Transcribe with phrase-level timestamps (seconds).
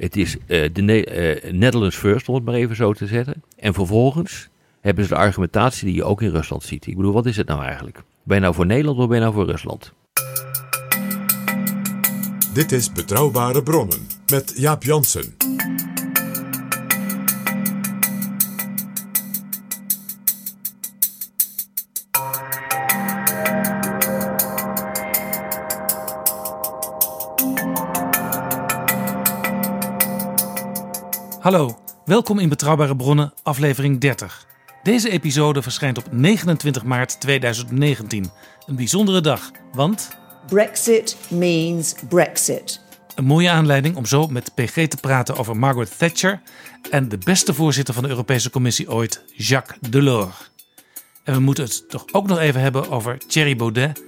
[0.00, 3.42] Het is eh, de Ne- eh, Netherlands first, om het maar even zo te zetten.
[3.56, 4.48] En vervolgens
[4.80, 6.86] hebben ze de argumentatie die je ook in Rusland ziet.
[6.86, 8.02] Ik bedoel, wat is het nou eigenlijk?
[8.22, 9.92] Ben je nou voor Nederland of ben je nou voor Rusland?
[12.52, 15.34] Dit is Betrouwbare Bronnen met Jaap Jansen.
[31.40, 34.46] Hallo, welkom in Betrouwbare Bronnen, aflevering 30.
[34.82, 38.30] Deze episode verschijnt op 29 maart 2019.
[38.66, 40.08] Een bijzondere dag, want
[40.46, 42.80] Brexit means Brexit.
[43.14, 46.40] een mooie aanleiding om zo met PG te praten over Margaret Thatcher
[46.90, 50.50] en de beste voorzitter van de Europese Commissie ooit, Jacques Delors.
[51.24, 54.02] En we moeten het toch ook nog even hebben over Thierry Baudet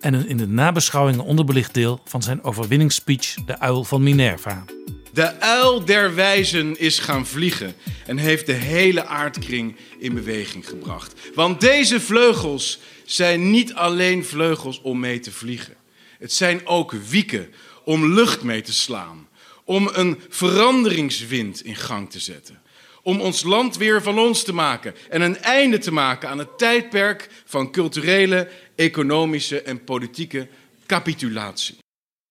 [0.00, 4.64] en een in de nabeschouwingen onderbelicht deel van zijn overwinningsspeech De Uil van Minerva.
[5.12, 7.74] De uil der wijzen is gaan vliegen
[8.06, 11.14] en heeft de hele aardkring in beweging gebracht.
[11.34, 15.76] Want deze vleugels zijn niet alleen vleugels om mee te vliegen.
[16.18, 17.52] Het zijn ook wieken
[17.84, 19.28] om lucht mee te slaan.
[19.64, 22.62] Om een veranderingswind in gang te zetten.
[23.02, 26.58] Om ons land weer van ons te maken en een einde te maken aan het
[26.58, 30.48] tijdperk van culturele, economische en politieke
[30.86, 31.78] capitulatie.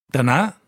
[0.05, 0.58] Daarna,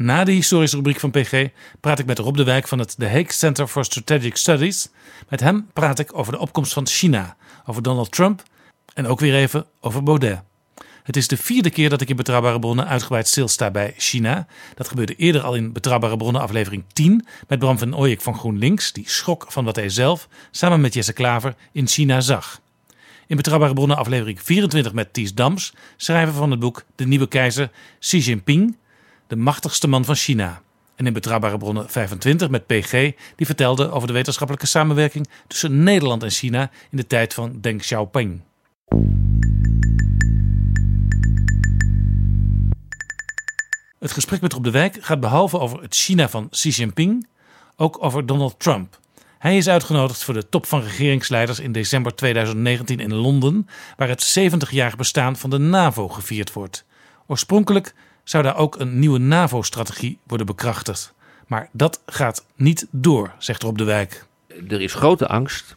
[0.00, 1.48] na de historische rubriek van PG,
[1.80, 4.88] praat ik met Rob de Wijk van het The Hague Center for Strategic Studies.
[5.28, 8.42] Met hem praat ik over de opkomst van China, over Donald Trump
[8.94, 10.42] en ook weer even over Baudet.
[11.02, 14.46] Het is de vierde keer dat ik in Betrouwbare Bronnen uitgebreid stilsta bij China.
[14.74, 18.92] Dat gebeurde eerder al in Betrouwbare Bronnen aflevering 10 met Bram van Ooyek van GroenLinks,
[18.92, 22.60] die schrok van wat hij zelf samen met Jesse Klaver in China zag.
[23.26, 27.70] In Betrouwbare Bronnen aflevering 24 met Ties Dams, schrijver van het boek De Nieuwe Keizer
[27.98, 28.76] Xi Jinping,
[29.30, 30.62] de machtigste man van China.
[30.94, 32.90] En in Betrouwbare Bronnen 25 met PG,
[33.36, 37.80] die vertelde over de wetenschappelijke samenwerking tussen Nederland en China in de tijd van Deng
[37.80, 38.40] Xiaoping.
[43.98, 47.26] Het gesprek met Rob de Wijk gaat behalve over het China van Xi Jinping
[47.76, 48.98] ook over Donald Trump.
[49.38, 54.38] Hij is uitgenodigd voor de top van regeringsleiders in december 2019 in Londen, waar het
[54.38, 56.84] 70-jarig bestaan van de NAVO gevierd wordt.
[57.26, 61.14] Oorspronkelijk zou daar ook een nieuwe NAVO-strategie worden bekrachtigd.
[61.46, 64.26] Maar dat gaat niet door, zegt Rob de Wijk.
[64.68, 65.76] Er is grote angst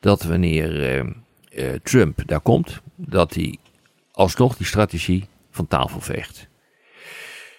[0.00, 3.58] dat wanneer eh, eh, Trump daar komt, dat hij
[4.12, 6.48] alsnog die strategie van tafel veegt.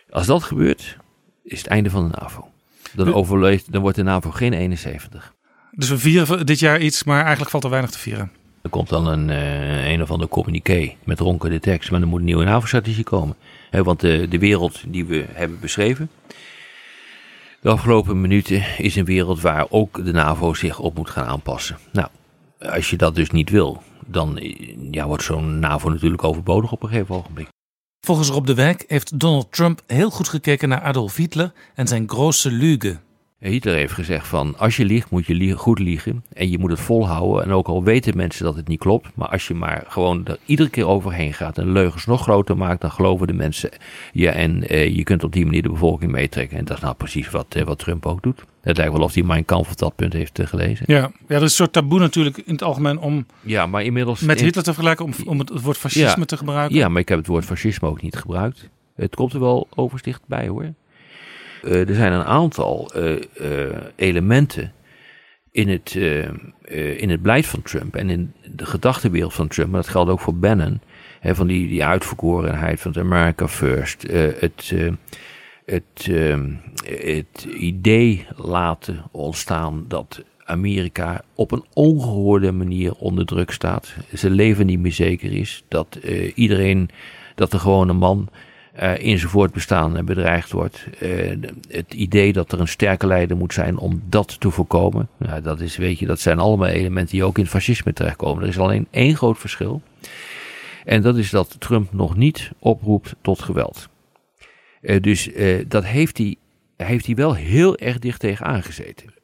[0.10, 0.98] Als dat gebeurt,
[1.44, 2.52] is het einde van de NAVO.
[2.94, 5.34] Dan, overleeft, dan wordt de NAVO geen 71.
[5.72, 8.32] Dus we vieren dit jaar iets, maar eigenlijk valt er weinig te vieren.
[8.62, 12.20] Er komt dan een, eh, een of ander communiqué met ronkende tekst, maar er moet
[12.20, 13.36] een nieuwe NAVO-strategie komen.
[13.72, 16.10] Want de, de wereld die we hebben beschreven,
[17.62, 21.78] de afgelopen minuten, is een wereld waar ook de NAVO zich op moet gaan aanpassen.
[21.92, 22.08] Nou,
[22.60, 26.84] als je dat dus niet wil, dan eh, ja, wordt zo'n NAVO natuurlijk overbodig op
[26.84, 27.48] een gegeven ogenblik.
[28.06, 32.10] Volgens Rob de Wijk heeft Donald Trump heel goed gekeken naar Adolf Hitler en zijn
[32.10, 32.98] grote lüge.
[33.40, 36.80] Hitler heeft gezegd van als je liegt moet je goed liegen en je moet het
[36.80, 37.44] volhouden.
[37.44, 40.38] En ook al weten mensen dat het niet klopt, maar als je maar gewoon er
[40.46, 43.70] iedere keer overheen gaat en leugens nog groter maakt, dan geloven de mensen
[44.12, 46.58] je en eh, je kunt op die manier de bevolking meetrekken.
[46.58, 48.44] En dat is nou precies wat, eh, wat Trump ook doet.
[48.62, 50.86] Het lijkt wel of hij Mein Kampf op dat punt heeft eh, gelezen.
[50.88, 54.22] Ja, ja, dat is een soort taboe natuurlijk in het algemeen om Ja, maar inmiddels...
[54.22, 56.26] met Hitler te vergelijken, om, om het woord fascisme Ja.
[56.26, 56.78] te gebruiken.
[56.78, 58.70] Ja, maar ik heb het woord fascisme ook niet gebruikt.
[58.96, 60.74] Het komt er wel oversticht bij hoor.
[61.64, 64.74] Eh, er zijn een aantal eh, eh, elementen
[65.52, 65.96] in het,
[66.98, 70.20] in het beleid van Trump en in de gedachtenwereld van Trump, maar dat geldt ook
[70.20, 70.82] voor Bannon,
[71.20, 74.74] hè, van die, die uitverkorenheid van het America First, het,
[75.66, 76.10] het,
[76.86, 83.94] het idee laten ontstaan dat Amerika op een ongehoorde manier onder druk staat.
[84.14, 85.64] Zijn leven niet meer zeker is.
[85.68, 86.00] Dat
[86.36, 86.90] iedereen,
[87.36, 88.30] dat de gewone man
[88.82, 90.86] uh, in zijn voortbestaan bedreigd wordt.
[91.00, 91.36] Uh,
[91.68, 95.10] het idee dat er een sterke leider moet zijn om dat te voorkomen.
[95.18, 98.44] Nou, dat, is, weet je, dat zijn allemaal elementen die ook in het fascisme terechtkomen.
[98.44, 99.82] Er is alleen één groot verschil.
[100.86, 103.90] En dat is dat Trump nog niet oproept tot geweld.
[104.82, 105.30] Uh, dus
[105.68, 106.36] dat heeft hij,
[106.78, 109.18] heeft hij wel heel erg dicht tegen aangezeten.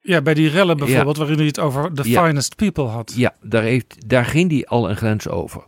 [0.00, 1.22] Ja, bij die rellen bijvoorbeeld, ja.
[1.22, 2.26] waarin hij het over the ja.
[2.26, 3.12] finest people had.
[3.16, 5.62] Ja, daar, heeft, daar ging hij al een grens over.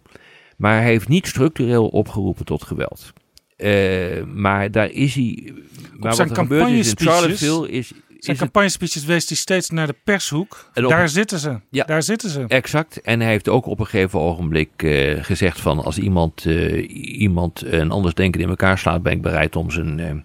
[0.57, 3.13] Maar hij heeft niet structureel opgeroepen tot geweld.
[3.57, 5.53] Uh, maar daar is hij.
[5.97, 7.93] Maar zijn wat er gebeurd is in Charlottesville is.
[8.19, 10.71] Zijn campagnespeeches wees hij steeds naar de pershoek.
[10.75, 11.61] Op, daar zitten ze.
[11.71, 12.45] Ja, daar zitten ze.
[12.49, 13.01] Exact.
[13.01, 17.63] En hij heeft ook op een gegeven ogenblik uh, gezegd van als iemand, uh, iemand
[17.67, 20.25] een anders denken in elkaar slaat, ben ik bereid om zijn.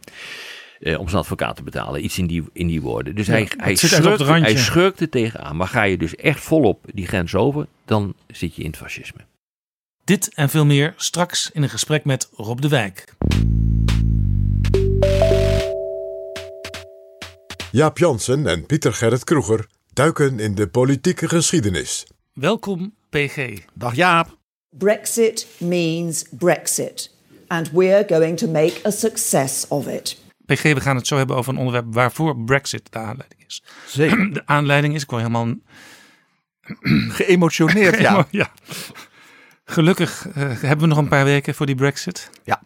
[0.79, 2.03] Uh, om zijn advocaat te betalen.
[2.03, 3.15] Iets in die, in die woorden.
[3.15, 5.55] Dus ja, hij, hij, schurkt, hij schurkt er tegenaan.
[5.55, 9.19] Maar ga je dus echt volop die grens over, dan zit je in het fascisme.
[10.09, 13.13] Dit en veel meer straks in een gesprek met Rob de Wijk.
[17.71, 22.07] Jaap Jansen en Pieter Gerrit Kroeger duiken in de politieke geschiedenis.
[22.33, 23.59] Welkom, PG.
[23.73, 24.37] Dag Jaap.
[24.69, 27.15] Brexit means Brexit.
[27.47, 30.21] And we're going to make a success of it.
[30.45, 33.63] PG, we gaan het zo hebben over een onderwerp waarvoor Brexit de aanleiding is.
[33.87, 34.33] Zeker.
[34.33, 35.55] De aanleiding is, ik word helemaal...
[37.19, 38.27] Geëmotioneerd, ja.
[38.31, 38.51] ja.
[39.69, 42.29] Gelukkig uh, hebben we nog een paar weken voor die Brexit.
[42.43, 42.61] Ja.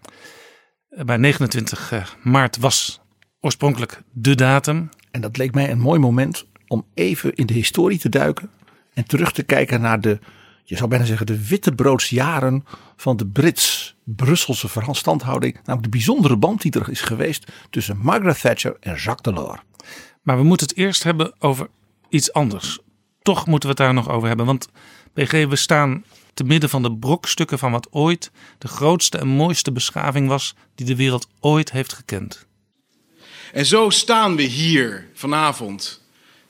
[0.90, 3.02] Bij 29 uh, maart was
[3.40, 4.90] oorspronkelijk de datum.
[5.12, 8.50] En dat leek mij een mooi moment om even in de historie te duiken.
[8.94, 10.20] En terug te kijken naar de,
[10.64, 12.66] je zou bijna zeggen, de wittebroodsjaren
[12.96, 15.54] van de Brits-Brusselse verstandhouding.
[15.54, 19.62] Namelijk de bijzondere band die er is geweest tussen Margaret Thatcher en Jacques Delors.
[20.22, 21.68] Maar we moeten het eerst hebben over
[22.10, 22.80] iets anders.
[23.22, 24.46] Toch moeten we het daar nog over hebben.
[24.46, 24.70] Want
[25.14, 26.04] PG, we staan
[26.34, 30.86] te midden van de brokstukken van wat ooit de grootste en mooiste beschaving was die
[30.86, 32.46] de wereld ooit heeft gekend.
[33.54, 36.02] En zo staan we hier vanavond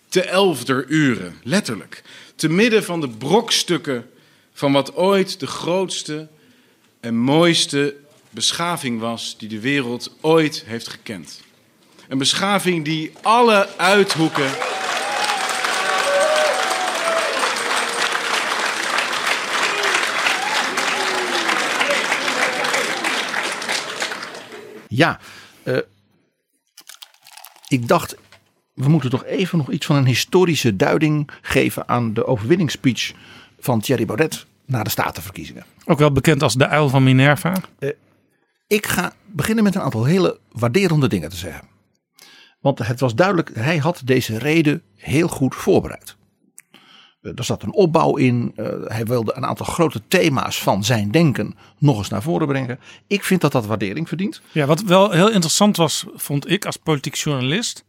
[0.08, 2.04] te elfder uren, letterlijk,
[2.36, 4.10] te midden van de brokstukken
[4.54, 6.28] van wat ooit de grootste
[7.00, 7.96] en mooiste
[8.30, 11.42] beschaving was die de wereld ooit heeft gekend.
[12.08, 14.52] Een beschaving die alle uithoeken
[24.96, 25.20] Ja,
[25.64, 25.78] uh,
[27.68, 28.16] ik dacht,
[28.74, 33.14] we moeten toch even nog iets van een historische duiding geven aan de overwinningsspeech
[33.60, 35.66] van Thierry Baudet na de statenverkiezingen.
[35.86, 37.56] Ook wel bekend als de uil van Minerva.
[37.80, 37.90] Uh,
[38.68, 41.68] ik ga beginnen met een aantal hele waarderende dingen te zeggen.
[42.60, 46.16] Want het was duidelijk, hij had deze reden heel goed voorbereid.
[47.24, 48.54] Uh, er zat een opbouw in.
[48.56, 52.80] Uh, hij wilde een aantal grote thema's van zijn denken nog eens naar voren brengen.
[53.08, 54.42] Ik vind dat dat waardering verdient.
[54.52, 57.86] Ja, wat wel heel interessant was, vond ik als politiek journalist.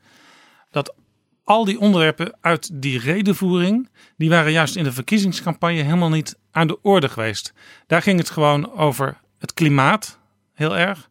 [0.71, 0.95] Dat
[1.45, 3.89] al die onderwerpen uit die redenvoering.
[4.17, 7.53] die waren juist in de verkiezingscampagne helemaal niet aan de orde geweest.
[7.87, 10.19] Daar ging het gewoon over het klimaat,
[10.53, 11.11] heel erg.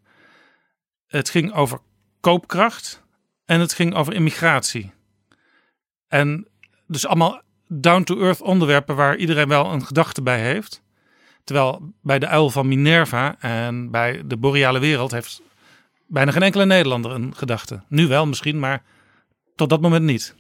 [1.08, 1.80] Het ging over
[2.20, 3.04] koopkracht.
[3.46, 4.92] En het ging over immigratie.
[6.08, 6.48] En
[6.88, 7.42] dus allemaal
[7.74, 10.82] down-to-earth onderwerpen waar iedereen wel een gedachte bij heeft.
[11.44, 15.42] Terwijl bij de uil van Minerva en bij de boreale wereld heeft
[16.08, 17.84] bijna geen enkele Nederlander een gedachte.
[17.88, 18.84] Nu wel misschien, maar
[19.56, 20.36] tot dat moment niet.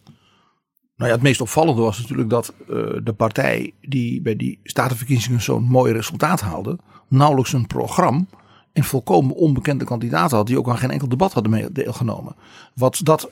[0.95, 2.67] Nou ja, het meest opvallende was natuurlijk dat uh,
[3.03, 8.25] de partij die bij die statenverkiezingen zo'n mooi resultaat haalde, nauwelijks een programma
[8.73, 12.35] en volkomen onbekende kandidaten had die ook aan geen enkel debat hadden deelgenomen.
[12.75, 13.29] Wat dat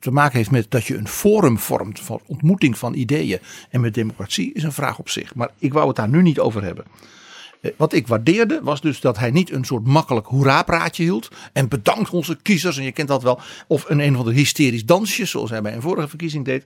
[0.00, 3.38] te maken heeft met dat je een forum vormt van ontmoeting van ideeën
[3.70, 5.34] en met democratie is een vraag op zich.
[5.34, 6.84] Maar ik wou het daar nu niet over hebben.
[7.76, 11.28] Wat ik waardeerde was dus dat hij niet een soort makkelijk hoera-praatje hield.
[11.52, 13.40] En bedankt onze kiezers, en je kent dat wel.
[13.66, 16.64] Of een een of ander hysterisch dansje, zoals hij bij een vorige verkiezing deed.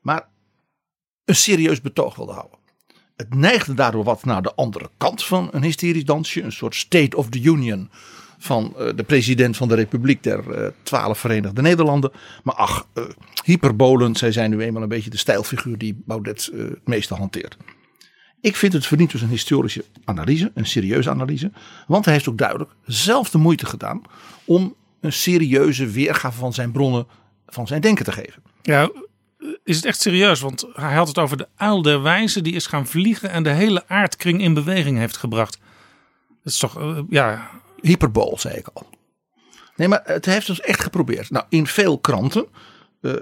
[0.00, 0.28] Maar
[1.24, 2.58] een serieus betoog wilde houden.
[3.16, 6.42] Het neigde daardoor wat naar de andere kant van een hysterisch dansje.
[6.42, 7.90] Een soort State of the Union
[8.46, 12.10] van uh, de president van de Republiek der uh, Twaalf Verenigde Nederlanden.
[12.42, 13.04] Maar ach, uh,
[13.44, 17.56] hyperbolend, zij zijn nu eenmaal een beetje de stijlfiguur die Baudet het meeste hanteert.
[18.40, 21.50] Ik vind het verdient dus een historische analyse, een serieuze analyse.
[21.86, 24.02] Want hij heeft ook duidelijk zelf de moeite gedaan
[24.44, 27.06] om een serieuze weergave van zijn bronnen,
[27.46, 28.42] van zijn denken te geven.
[28.62, 28.90] Ja,
[29.64, 30.40] is het echt serieus?
[30.40, 33.50] Want hij had het over de uil der wijze die is gaan vliegen en de
[33.50, 35.58] hele aardkring in beweging heeft gebracht.
[36.42, 37.50] Dat is toch, ja,
[37.86, 38.86] hyperbool, zei ik al.
[39.76, 41.30] Nee, maar het heeft dus echt geprobeerd.
[41.30, 42.46] Nou, in veel kranten
[43.00, 43.12] eh,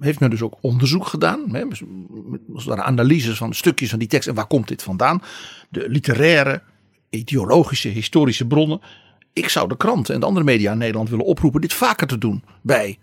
[0.00, 1.54] heeft men dus ook onderzoek gedaan.
[1.54, 1.80] Hè, met-
[2.26, 5.22] met met analyses van stukjes van die tekst en waar komt dit vandaan.
[5.68, 6.62] De literaire,
[7.10, 8.80] ideologische, historische bronnen.
[9.32, 12.18] Ik zou de kranten en de andere media in Nederland willen oproepen dit vaker te
[12.18, 12.98] doen bij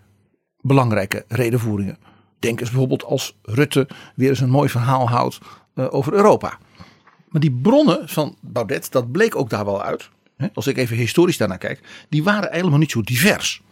[0.60, 1.98] belangrijke redenvoeringen.
[2.38, 5.38] Denk eens bijvoorbeeld als Rutte weer eens een mooi verhaal houdt
[5.74, 6.58] eh, over Europa.
[7.28, 10.10] Maar die bronnen van Baudet, dat bleek ook daar wel uit.
[10.54, 13.62] Als ik even historisch daarnaar kijk, die waren helemaal niet zo divers.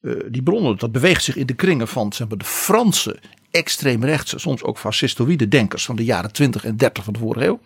[0.00, 3.18] Eh, die bronnen, dat beweegt zich in de kringen van zeg maar, de Franse
[3.50, 7.60] extreemrechtse, soms ook fascistoïde denkers van de jaren 20 en 30 van de vorige eeuw.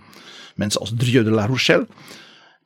[0.54, 1.86] Mensen als Drieu de la Rochelle.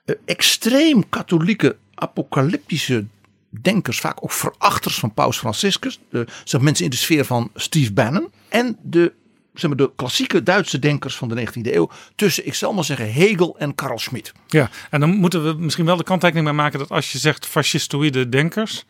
[0.04, 3.06] Eh, extreem katholieke, apocalyptische
[3.48, 5.98] denkers, vaak ook verachters van Paus Franciscus.
[6.44, 8.30] Zeg, mensen in de sfeer van Steve Bannon.
[8.48, 9.12] En de,
[9.54, 11.90] zeg maar, de klassieke Duitse denkers van de 19e eeuw.
[12.14, 14.32] Tussen, ik zal maar zeggen, Hegel en Karl Schmitt.
[14.46, 17.46] Ja, en dan moeten we misschien wel de kanttekening bij maken dat als je zegt
[17.46, 18.84] fascistoïde denkers,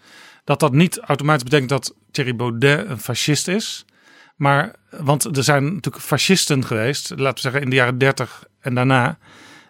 [0.44, 3.84] dat dat niet automatisch betekent dat Thierry Baudet een fascist is.
[4.36, 8.74] Maar, want er zijn natuurlijk fascisten geweest, laten we zeggen in de jaren 30 en
[8.74, 9.18] daarna,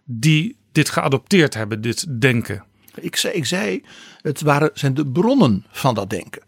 [0.04, 2.64] die dit geadopteerd hebben, dit denken.
[2.94, 3.84] Ik zei, ik zei
[4.20, 6.42] het waren, zijn de bronnen van dat denken.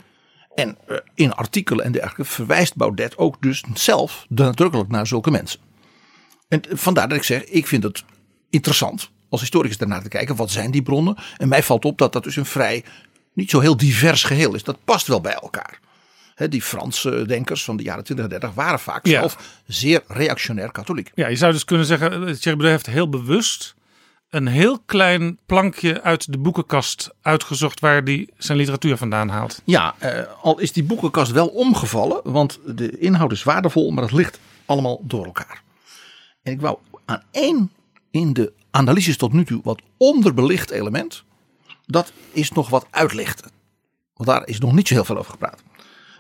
[0.55, 5.61] En eh, in artikelen en dergelijke verwijst Baudet ook dus zelf nadrukkelijk naar zulke mensen.
[6.49, 8.05] En vandaar dat ik zeg, ik vind het
[8.51, 10.37] interessant als historicus daarnaar te kijken.
[10.37, 11.17] Wat zijn die bronnen?
[11.37, 12.85] En mij valt op dat dat dus een vrij,
[13.33, 14.63] niet zo heel divers geheel is.
[14.63, 15.81] Dat past wel bij elkaar.
[16.49, 19.19] Die Franse denkers van de jaren 20 en 30 waren vaak Ja.
[19.21, 21.11] zelf zeer reactionair katholiek.
[21.15, 23.75] Ja, je zou dus kunnen zeggen, eh, Thierry Baudet heeft heel bewust
[24.33, 29.63] een heel klein plankje uit de boekenkast uitgezocht waar hij zijn literatuur vandaan haalt.
[29.65, 34.13] Ja, eh, al is die boekenkast wel omgevallen, want de inhoud is waardevol, maar het
[34.13, 35.63] ligt allemaal door elkaar.
[36.43, 37.71] En ik wou aan één
[38.11, 41.25] in de analyses tot nu toe wat onderbelicht element,
[41.87, 43.51] dat is nog wat uitlichten.
[44.15, 45.63] Want daar is nog niet zo heel veel over gepraat.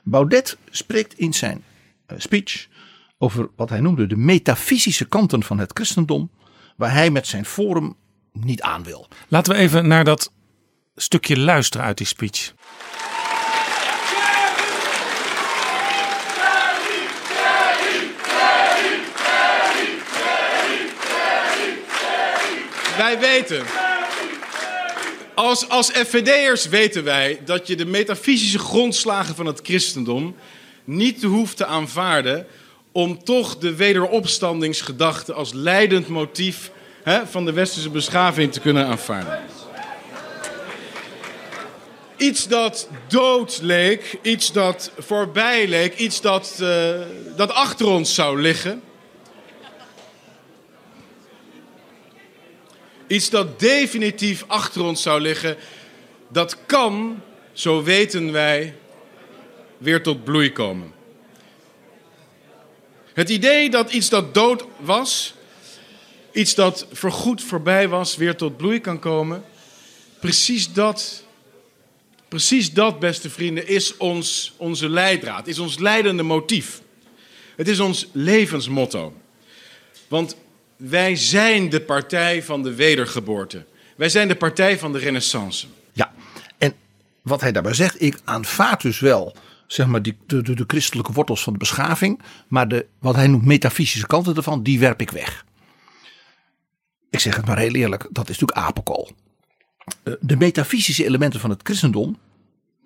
[0.04, 1.64] Baudet spreekt in zijn
[2.06, 2.68] eh, speech
[3.18, 6.30] over wat hij noemde de metafysische kanten van het christendom,
[6.76, 7.96] waar hij met zijn forum
[8.32, 9.08] niet aan wil.
[9.28, 10.32] Laten we even naar dat
[10.96, 12.52] stukje luisteren uit die speech.
[22.96, 23.64] Wij weten.
[25.34, 30.36] Als, als FVD'ers weten wij dat je de metafysische grondslagen van het christendom
[30.84, 32.46] niet hoeft te aanvaarden
[32.92, 36.70] om toch de wederopstandingsgedachte als leidend motief
[37.02, 39.40] hè, van de westerse beschaving te kunnen aanvaarden.
[42.16, 47.00] Iets dat dood leek, iets dat voorbij leek, iets dat, eh,
[47.36, 48.82] dat achter ons zou liggen.
[53.06, 55.56] Iets dat definitief achter ons zou liggen,
[56.28, 58.74] dat kan, zo weten wij,
[59.78, 60.92] weer tot bloei komen.
[63.12, 65.34] Het idee dat iets dat dood was,
[66.32, 69.44] iets dat voorgoed voorbij was, weer tot bloei kan komen.
[70.20, 71.24] Precies dat,
[72.28, 76.80] precies dat, beste vrienden, is ons, onze leidraad, is ons leidende motief.
[77.56, 79.14] Het is ons levensmotto.
[80.08, 80.36] Want
[80.76, 83.64] wij zijn de partij van de wedergeboorte.
[83.96, 85.66] Wij zijn de partij van de renaissance.
[85.92, 86.12] Ja,
[86.58, 86.74] en
[87.22, 89.36] wat hij daarbij zegt, ik aanvaard dus wel
[89.66, 93.44] zeg maar die, de, de, christelijke wortels van de beschaving, maar de, wat hij noemt
[93.44, 95.44] metafysische kanten ervan, die werp ik weg.
[97.12, 99.10] Ik zeg het maar heel eerlijk, dat is natuurlijk apenkool.
[100.02, 102.18] Eh, De metafysische elementen van het christendom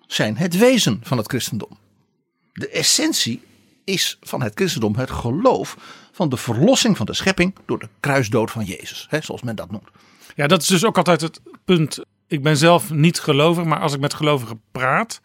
[0.07, 1.77] zijn het wezen van het christendom.
[2.53, 3.41] De essentie
[3.83, 5.77] is van het christendom het geloof
[6.11, 9.71] van de verlossing van de schepping door de kruisdood van Jezus, hè, zoals men dat
[9.71, 9.89] noemt.
[10.35, 11.99] Ja, dat is dus ook altijd het punt.
[12.27, 15.21] Ik ben zelf niet gelovig, maar als ik met gelovigen praat,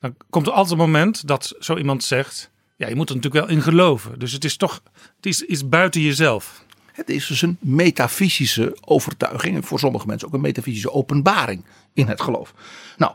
[0.00, 3.46] dan komt er altijd een moment dat zo iemand zegt: Ja, je moet er natuurlijk
[3.46, 4.18] wel in geloven.
[4.18, 4.82] Dus het is toch
[5.16, 6.64] het is iets buiten jezelf.
[7.00, 9.56] Het is dus een metafysische overtuiging.
[9.56, 12.54] En voor sommige mensen ook een metafysische openbaring in het geloof.
[12.96, 13.12] Nou,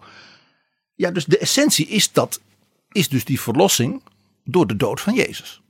[0.95, 2.41] ja, dus de essentie is dat,
[2.91, 4.01] is dus die verlossing
[4.43, 5.61] door de dood van Jezus.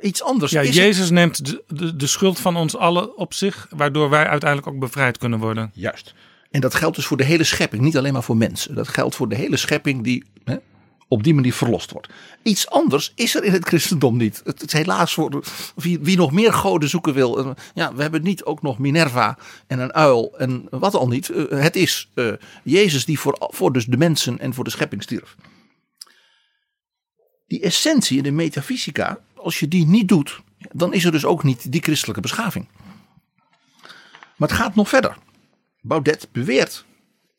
[0.00, 3.66] Iets anders Ja, is Jezus neemt de, de, de schuld van ons allen op zich,
[3.70, 5.70] waardoor wij uiteindelijk ook bevrijd kunnen worden.
[5.74, 6.14] Juist.
[6.50, 8.74] En dat geldt dus voor de hele schepping, niet alleen maar voor mensen.
[8.74, 10.56] Dat geldt voor de hele schepping die hè,
[11.12, 12.08] op die manier verlost wordt.
[12.42, 14.40] Iets anders is er in het christendom niet.
[14.44, 17.54] Het is helaas voor wie, wie nog meer goden zoeken wil.
[17.74, 21.28] Ja, we hebben niet ook nog Minerva en een uil en wat al niet.
[21.28, 22.32] Eh, Het is eh,
[22.64, 25.36] Jezus die voor, voor dus de mensen en voor de schepping stierf.
[27.46, 30.40] Die essentie in de metafysica, als je die niet doet,
[30.72, 32.68] dan is er dus ook niet die christelijke beschaving.
[34.36, 35.16] Maar het gaat nog verder.
[35.80, 36.84] Baudet beweert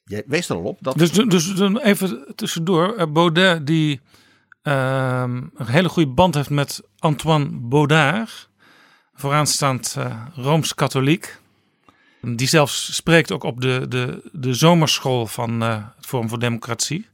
[0.03, 2.95] Wees er al op dat Dus, dus even tussendoor.
[2.95, 4.01] eh, Baudet die
[4.62, 8.50] ehm, een hele goede band heeft met Antoine Baudard.
[9.15, 11.41] Vooraanstaand eh, Rooms-katholiek.
[12.22, 17.07] Die zelfs spreekt ook op de, de, de zomerschool van eh, het Forum voor Democratie.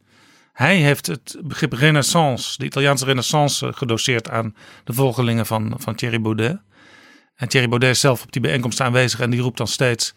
[0.53, 6.22] Hij heeft het begrip renaissance, de Italiaanse renaissance, gedoseerd aan de volgelingen van, van Thierry
[6.22, 6.62] Baudet.
[7.36, 10.13] En Thierry Baudet is zelf op die bijeenkomst aanwezig en die roept dan steeds...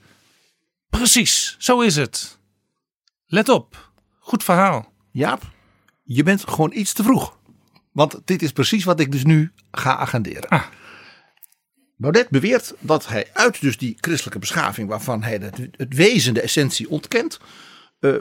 [0.91, 2.39] Precies, zo is het.
[3.33, 4.93] Let op, goed verhaal.
[5.11, 5.43] Jaap,
[6.03, 7.39] je bent gewoon iets te vroeg.
[7.93, 10.49] Want dit is precies wat ik dus nu ga agenderen.
[10.49, 10.65] Ah.
[11.97, 16.41] Baudet beweert dat hij uit dus die christelijke beschaving, waarvan hij het, het wezen, de
[16.41, 17.41] essentie ontkent,
[18.01, 18.15] eh,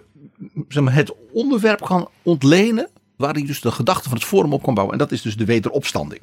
[0.68, 4.64] zeg maar, het onderwerp kan ontlenen waar hij dus de gedachte van het forum op
[4.64, 4.96] kan bouwen.
[4.96, 6.22] En dat is dus de wederopstanding.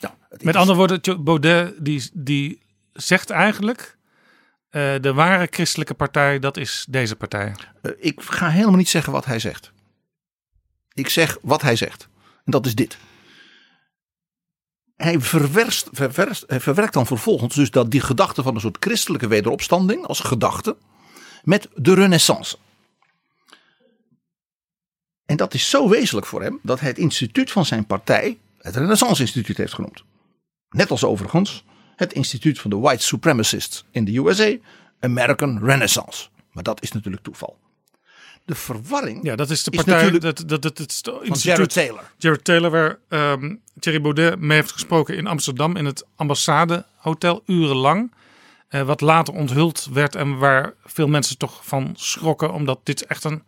[0.00, 3.98] Nou, Met andere woorden, Baudet die, die zegt eigenlijk...
[4.70, 7.54] eh, de ware christelijke partij, dat is deze partij.
[7.82, 9.72] Eh, ik ga helemaal niet zeggen wat hij zegt.
[10.92, 12.08] Ik zeg wat hij zegt.
[12.44, 12.98] En dat is dit.
[14.96, 15.88] Hij verwerst,
[16.46, 20.76] verwerkt dan vervolgens dus dat die gedachte van een soort christelijke wederopstanding als gedachte
[21.42, 22.56] met de renaissance.
[25.24, 28.76] En dat is zo wezenlijk voor hem dat hij het instituut van zijn partij het
[28.76, 30.04] Renaissance Instituut heeft genoemd.
[30.68, 31.64] Net als overigens
[32.00, 34.56] het instituut van de white supremacists in de USA,
[35.00, 36.28] American Renaissance.
[36.52, 37.58] Maar dat is natuurlijk toeval.
[38.44, 40.10] De verwarring Ja, dat is de partij...
[40.10, 42.12] dat, dat, dat, het van Jared Taylor.
[42.16, 48.12] Jared Taylor, waar ehm, Thierry Baudet mee heeft gesproken in Amsterdam in het ambassadehotel urenlang.
[48.68, 53.24] Eh, wat later onthuld werd en waar veel mensen toch van schrokken, omdat dit echt
[53.24, 53.42] een,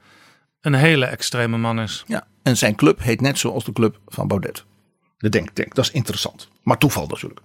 [0.60, 2.04] een hele extreme man is.
[2.06, 4.64] Ja, en zijn club heet net zoals de club van Baudet.
[5.18, 6.48] De Denktank, dat is interessant.
[6.62, 7.40] Maar toeval natuurlijk.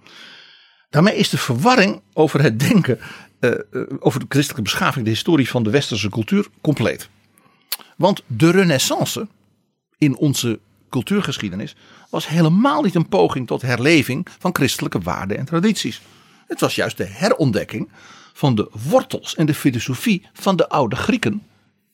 [0.90, 3.00] Daarmee is de verwarring over het denken,
[3.40, 3.60] eh, eh,
[4.00, 7.10] over de christelijke beschaving, de historie van de westerse cultuur, compleet.
[7.98, 9.28] Want de renaissance
[9.98, 11.76] in onze cultuurgeschiedenis
[12.10, 16.02] was helemaal niet een poging tot herleving van christelijke waarden en tradities.
[16.48, 17.90] Het was juist de herontdekking
[18.34, 21.44] van de wortels en de filosofie van de oude Grieken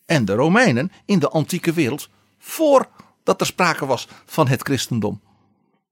[0.05, 5.21] en de Romeinen in de antieke wereld voordat er sprake was van het christendom.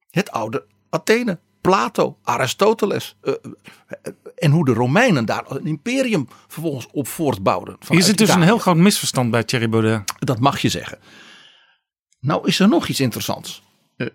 [0.09, 3.33] Het oude Athene, Plato, Aristoteles eh,
[3.87, 7.75] eh, en hoe de Romeinen daar een imperium vervolgens op voortbouwden.
[7.79, 10.01] Hier vanuit zit dus een heel groot misverstand bij Thierry Baudet.
[10.19, 10.97] Dat mag je zeggen.
[12.19, 13.63] Nou is er nog iets interessants.
[13.97, 14.07] Eh,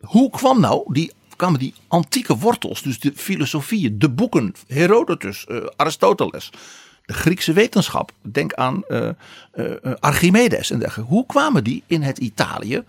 [0.00, 5.66] hoe kwam nou die, kwamen die antieke wortels, dus de filosofieën, de boeken, Herodotus, eh,
[5.76, 6.50] Aristoteles,
[7.06, 9.14] de Griekse wetenschap, denk aan eh, eh,
[9.52, 11.12] eh, Archimedes en dergelijke.
[11.12, 12.82] Hoe kwamen die in het Italië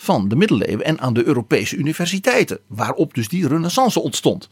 [0.00, 4.48] van de middeleeuwen en aan de Europese universiteiten, waarop dus die renaissance ontstond?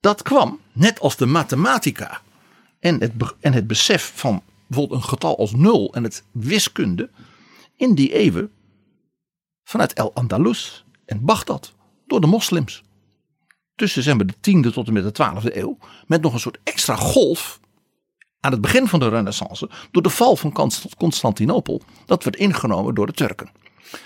[0.00, 2.20] Dat kwam, net als de mathematica
[2.80, 7.10] en het, en het besef van bijvoorbeeld een getal als nul en het wiskunde
[7.76, 8.50] in die eeuwen
[9.64, 11.74] vanuit El Andalus en Bagdad
[12.06, 12.82] door de moslims.
[13.74, 15.78] Tussen zeg maar, de 10e tot en met de 12e eeuw.
[16.06, 17.60] Met nog een soort extra golf
[18.40, 19.70] aan het begin van de renaissance.
[19.90, 21.82] Door de val van Const- Constantinopel.
[22.06, 23.61] Dat werd ingenomen door de Turken.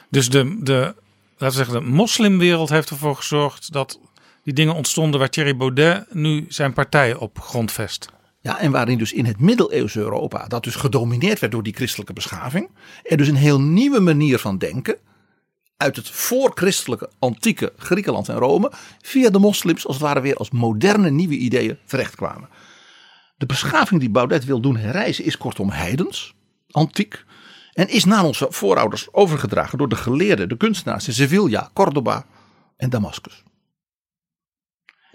[0.08, 0.94] Dus de, de,
[1.36, 4.00] laten we zeggen, de moslimwereld heeft ervoor gezorgd dat
[4.42, 8.08] die dingen ontstonden waar Thierry Baudet nu zijn partij op grondvest.
[8.40, 12.12] Ja, en waarin dus in het middeleeuwse Europa, dat dus gedomineerd werd door die christelijke
[12.12, 12.70] beschaving,
[13.02, 14.96] er dus een heel nieuwe manier van denken
[15.76, 18.72] uit het voorchristelijke antieke Griekenland en Rome
[19.02, 22.48] via de moslims als het ware weer als moderne nieuwe ideeën terechtkwamen.
[23.36, 26.34] De beschaving die Baudet wil doen herreizen is kortom heidens,
[26.70, 27.24] antiek
[27.76, 32.26] en is na onze voorouders overgedragen door de geleerden, de kunstenaars in Sevilla, Cordoba
[32.76, 33.42] en Damascus.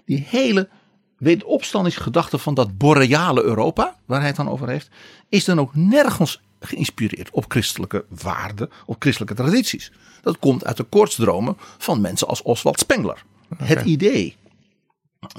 [0.04, 0.68] Die hele
[1.16, 4.88] wederopstandingsgedachte van dat boreale Europa, waar hij het dan over heeft,
[5.28, 9.92] is dan ook nergens geïnspireerd op christelijke waarden, op christelijke tradities.
[10.20, 13.24] Dat komt uit de koortsdromen van mensen als Oswald Spengler.
[13.56, 14.36] Het idee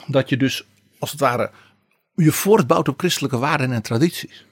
[0.08, 0.66] dat je dus
[1.00, 1.52] als het ware
[2.16, 4.46] je voortbouwt op christelijke waarden en tradities.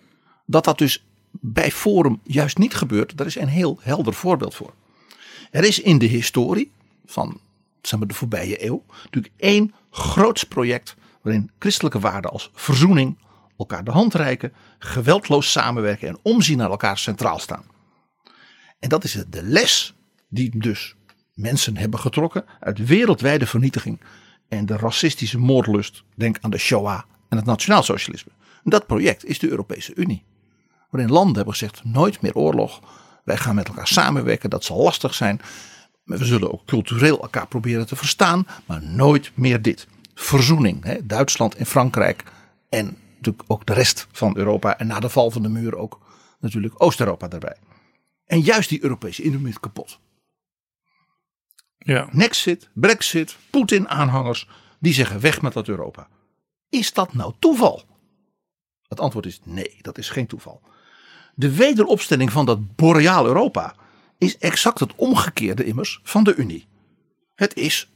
[0.45, 4.73] Dat dat dus bij Forum juist niet gebeurt, daar is een heel helder voorbeeld voor.
[5.51, 6.71] Er is in de historie
[7.05, 7.39] van
[7.81, 13.17] zeg maar, de voorbije eeuw natuurlijk één groots project waarin christelijke waarden als verzoening,
[13.57, 17.65] elkaar de hand reiken, geweldloos samenwerken en omzien naar elkaar centraal staan.
[18.79, 19.93] En dat is de les
[20.29, 20.95] die dus
[21.33, 23.99] mensen hebben getrokken uit wereldwijde vernietiging
[24.47, 26.03] en de racistische moordlust.
[26.15, 28.31] Denk aan de Shoah en het nationaalsocialisme.
[28.63, 30.23] Dat project is de Europese Unie.
[30.91, 32.79] Waarin landen hebben gezegd nooit meer oorlog.
[33.23, 35.41] Wij gaan met elkaar samenwerken, dat zal lastig zijn.
[36.03, 39.87] Maar we zullen ook cultureel elkaar proberen te verstaan, maar nooit meer dit.
[40.13, 41.05] Verzoening, hè?
[41.05, 42.23] Duitsland en Frankrijk
[42.69, 45.99] en natuurlijk ook de rest van Europa en na de val van de muur ook
[46.39, 47.57] natuurlijk Oost-Europa daarbij.
[48.25, 49.99] En juist die Europese Unie is kapot.
[51.77, 52.07] Ja.
[52.11, 54.49] Nexit, Brexit, Poetin-aanhangers
[54.79, 56.07] die zeggen weg met dat Europa.
[56.69, 57.83] Is dat nou toeval?
[58.87, 60.61] Het antwoord is nee, dat is geen toeval.
[61.35, 63.75] De wederopstelling van dat boreaal Europa
[64.17, 66.67] is exact het omgekeerde immers van de Unie.
[67.35, 67.89] Het is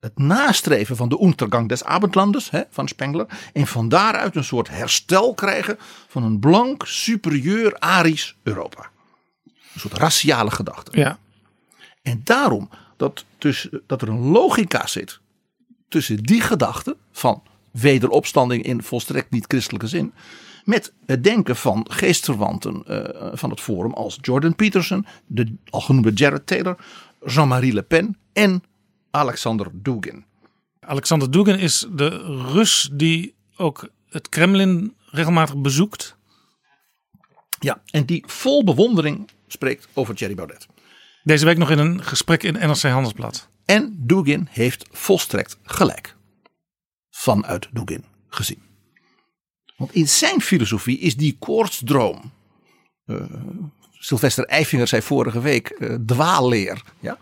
[0.00, 3.26] het nastreven van de Untergang des Abendlandes hè, van Spengler.
[3.52, 8.90] En van daaruit een soort herstel krijgen van een blank, superieur, arisch Europa.
[9.74, 10.98] Een soort raciale gedachte.
[11.00, 11.18] Ja.
[12.02, 15.20] En daarom dat, tussen, dat er een logica zit
[15.88, 20.12] tussen die gedachte van wederopstanding in volstrekt niet christelijke zin.
[20.66, 26.12] Met het denken van geestverwanten uh, van het forum als Jordan Peterson, de al genoemde
[26.12, 26.76] Jared Taylor,
[27.24, 28.62] Jean-Marie Le Pen en
[29.10, 30.24] Alexander Dugin.
[30.80, 32.08] Alexander Dugin is de
[32.52, 36.16] Rus die ook het Kremlin regelmatig bezoekt.
[37.58, 40.66] Ja, en die vol bewondering spreekt over Thierry Baudet.
[41.22, 43.48] Deze week nog in een gesprek in NRC Handelsblad.
[43.64, 46.16] En Dugin heeft volstrekt gelijk.
[47.10, 48.65] Vanuit Dugin gezien.
[49.76, 52.32] Want in zijn filosofie is die koortsdroom.
[53.06, 53.22] Uh,
[53.98, 56.82] Sylvester Eifinger zei vorige week uh, dwaalleer.
[57.00, 57.18] Ja,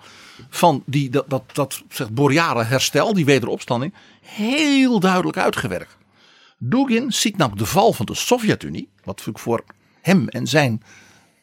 [0.51, 3.95] van die, dat, dat, dat zegt boreale herstel, die wederopstanding.
[4.21, 5.97] Heel duidelijk uitgewerkt.
[6.59, 8.89] Dugin ziet namelijk de val van de Sovjet-Unie.
[9.05, 9.65] Wat voor
[10.01, 10.83] hem en zijn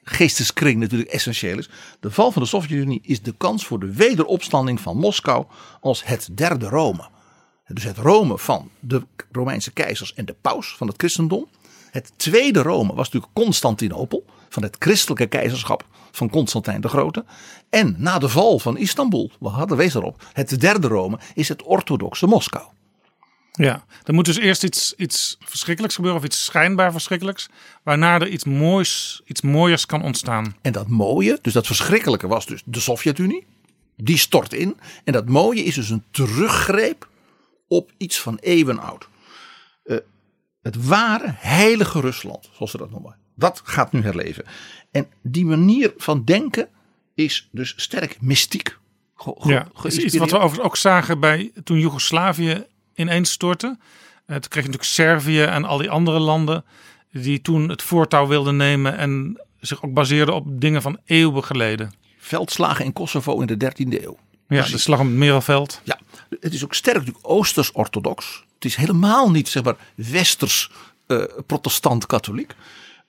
[0.04, 1.69] geesteskring natuurlijk essentieel is.
[2.00, 5.45] De val van de Sovjet-Unie is de kans voor de wederopstanding van Moskou
[5.80, 7.10] als het derde Rome.
[7.73, 11.47] Dus het Rome van de Romeinse keizers en de paus van het christendom.
[11.91, 17.25] Het tweede Rome was natuurlijk Constantinopel van het christelijke keizerschap van Constantijn de Grote.
[17.69, 21.63] En na de val van Istanbul, we hadden wees erop, het derde Rome is het
[21.63, 22.65] orthodoxe Moskou.
[23.51, 27.49] Ja, er moet dus eerst iets, iets verschrikkelijks gebeuren of iets schijnbaar verschrikkelijks,
[27.84, 30.55] waarna er iets moois, iets mooiers kan ontstaan.
[30.62, 33.45] En dat mooie, dus dat verschrikkelijke was dus de Sovjet-Unie,
[33.95, 34.77] die stort in.
[35.03, 37.10] En dat mooie is dus een teruggreep
[37.71, 39.07] op iets van eeuwen oud.
[39.84, 39.97] Uh,
[40.62, 43.17] het ware heilige Rusland, zoals ze dat noemen.
[43.36, 44.43] Dat gaat nu herleven.
[44.91, 46.69] En die manier van denken
[47.15, 48.77] is dus sterk mystiek.
[49.15, 53.67] Ge ja, is iets wat we overigens ook zagen bij toen Joegoslavië ineens stortte.
[53.67, 53.75] Uh,
[54.25, 56.65] toen kreeg je natuurlijk Servië en al die andere landen
[57.12, 61.93] die toen het voortouw wilden nemen en zich ook baseerden op dingen van eeuwen geleden.
[62.17, 64.17] Veldslagen in Kosovo in de 13e eeuw.
[64.55, 65.81] Ja, de slag om het Merelveld.
[65.83, 65.99] Ja,
[66.39, 68.43] het is ook sterk natuurlijk oosters-orthodox.
[68.55, 70.71] Het is helemaal niet zeg maar westers
[71.07, 72.53] uh, protestant-katholiek.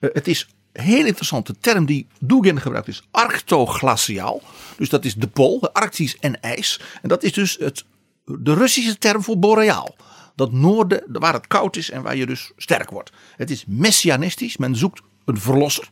[0.00, 4.42] Uh, het is heel interessante term die Dugin gebruikt is arctoglaciaal.
[4.76, 6.81] Dus dat is de pool, arctisch en ijs.
[7.02, 7.85] En dat is dus het,
[8.24, 9.94] de Russische term voor boreaal.
[10.37, 13.12] Dat noorden waar het koud is en waar je dus sterk wordt.
[13.37, 15.88] Het is messianistisch, men zoekt een verlosser.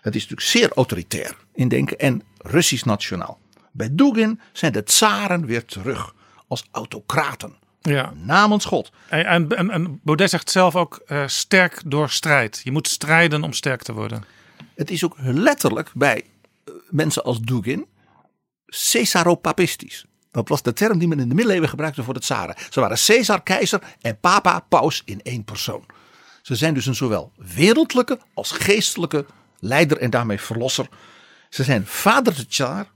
[0.00, 3.38] Het is natuurlijk zeer autoritair in denken en Russisch nationaal.
[3.76, 6.14] Bij Dugin zijn de tsaren weer terug
[6.48, 7.56] als autocraten.
[7.80, 8.12] Ja.
[8.14, 8.92] Namens God.
[9.08, 12.60] En, en, en Baudet zegt zelf ook uh, sterk door strijd.
[12.64, 14.24] Je moet strijden om sterk te worden.
[14.74, 16.22] Het is ook letterlijk bij
[16.64, 17.86] uh, mensen als Dugin
[18.66, 20.04] Caesaropapistisch.
[20.30, 22.56] Dat was de term die men in de middeleeuwen gebruikte voor de tsaren.
[22.70, 25.86] Ze waren Caesar, keizer en papa, paus in één persoon.
[26.42, 29.26] Ze zijn dus een zowel wereldlijke als geestelijke
[29.58, 30.88] leider en daarmee verlosser.
[31.48, 32.86] Ze zijn vader de tsar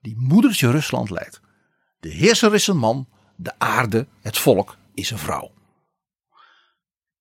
[0.00, 1.40] die moedertje Rusland leidt.
[2.00, 5.50] De heerser is een man, de aarde, het volk is een vrouw.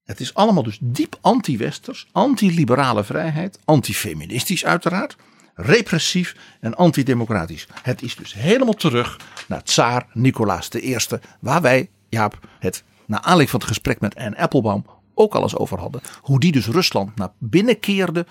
[0.03, 5.15] Het is allemaal dus diep anti-westers, anti-liberale vrijheid, anti-feministisch uiteraard,
[5.53, 7.67] repressief en antidemocratisch.
[7.81, 10.97] Het is dus helemaal terug naar tsaar Nicolaas I,
[11.39, 15.55] waar wij, Jaap, het na aanleiding van het gesprek met Anne Applebaum ook al eens
[15.55, 16.01] over hadden.
[16.21, 18.25] Hoe die dus Rusland naar binnen keerde,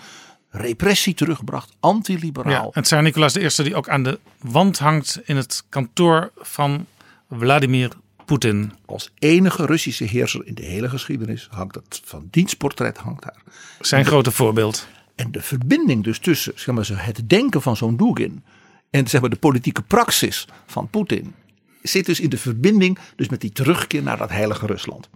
[0.51, 2.65] repressie teruggebracht, antiliberaal.
[2.65, 6.87] Ja, het zijn Nicolaas I die ook aan de wand hangt in het kantoor van
[7.31, 7.93] Vladimir
[8.25, 8.73] Poetin.
[8.87, 13.43] Als enige Russische heerser in de hele geschiedenis hangt het van dienstportret hangt daar.
[13.81, 14.87] Zijn de, grote voorbeeld.
[15.15, 18.43] En de verbinding dus tussen zeg maar, het denken van zo'n Dugin
[18.91, 21.35] en zeg maar, de politieke praxis van Poetin
[21.83, 25.09] zit dus in de verbinding dus met die terugkeer naar dat heilige Rusland.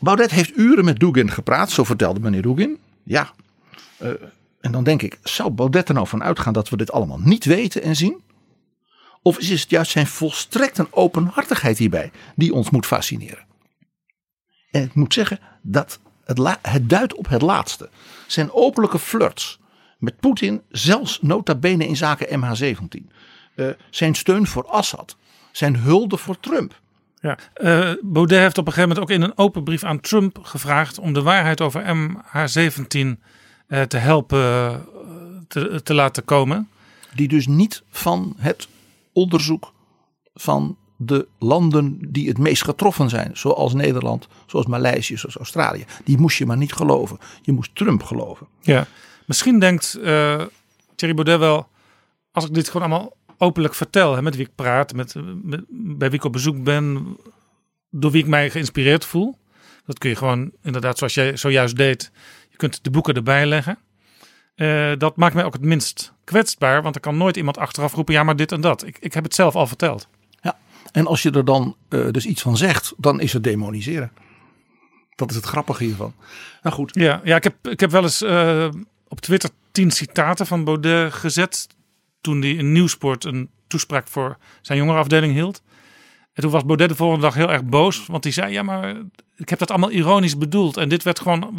[0.00, 2.78] Baudet heeft uren met Dugin gepraat, zo vertelde meneer Dugin.
[3.02, 3.32] Ja,
[3.98, 4.10] uh,
[4.60, 7.44] en dan denk ik, zou Baudet er nou van uitgaan dat we dit allemaal niet
[7.44, 8.22] weten en zien?
[9.22, 13.46] Of is het juist zijn volstrekte openhartigheid hierbij die ons moet fascineren?
[14.70, 17.90] En ik moet zeggen dat het, het duidt op het laatste.
[18.26, 19.58] Zijn openlijke flirts
[19.98, 23.12] met Poetin, zelfs nota bene in zaken MH17.
[23.56, 25.16] Uh, zijn steun voor Assad.
[25.52, 26.80] Zijn hulde voor Trump.
[27.20, 30.38] Ja, eh, Baudet heeft op een gegeven moment ook in een open brief aan Trump
[30.42, 33.12] gevraagd om de waarheid over MH17 eh,
[33.66, 34.74] te helpen eh,
[35.48, 36.68] te, te laten komen.
[37.14, 38.68] Die dus niet van het
[39.12, 39.72] onderzoek
[40.34, 45.84] van de landen die het meest getroffen zijn, zoals Nederland, zoals Maleisië, zoals Australië.
[46.04, 47.18] Die moest je maar niet geloven.
[47.42, 48.46] Je moest Trump geloven.
[48.60, 48.86] Ja,
[49.26, 50.42] misschien denkt uh,
[50.94, 51.68] Thierry Baudet wel,
[52.32, 56.08] als ik dit gewoon allemaal openlijk vertel, hè, met wie ik praat, met, met, bij
[56.08, 57.16] wie ik op bezoek ben,
[57.90, 59.38] door wie ik mij geïnspireerd voel.
[59.86, 62.10] Dat kun je gewoon inderdaad, zoals jij zojuist deed,
[62.54, 63.78] je kunt de boeken erbij leggen.
[64.56, 68.14] Uh, dat maakt mij ook het minst kwetsbaar, want er kan nooit iemand achteraf roepen,
[68.14, 68.86] ja maar dit en dat.
[68.86, 70.08] Ik, ik heb het zelf al verteld.
[70.40, 70.58] Ja,
[70.92, 74.12] en als je er dan uh, dus iets van zegt, dan is het demoniseren.
[75.14, 76.14] Dat is het grappige hiervan.
[76.62, 76.94] Nou goed.
[76.94, 78.68] Ja, ja ik, heb, ik heb wel eens uh,
[79.08, 81.66] op Twitter tien citaten van Baudet gezet.
[82.20, 85.62] Toen hij in Nieuwsport een toespraak voor zijn jongerenafdeling hield.
[86.34, 88.06] En toen was Baudet de volgende dag heel erg boos.
[88.06, 88.96] Want hij zei, ja maar
[89.36, 90.76] ik heb dat allemaal ironisch bedoeld.
[90.76, 91.54] En dit werd gewoon,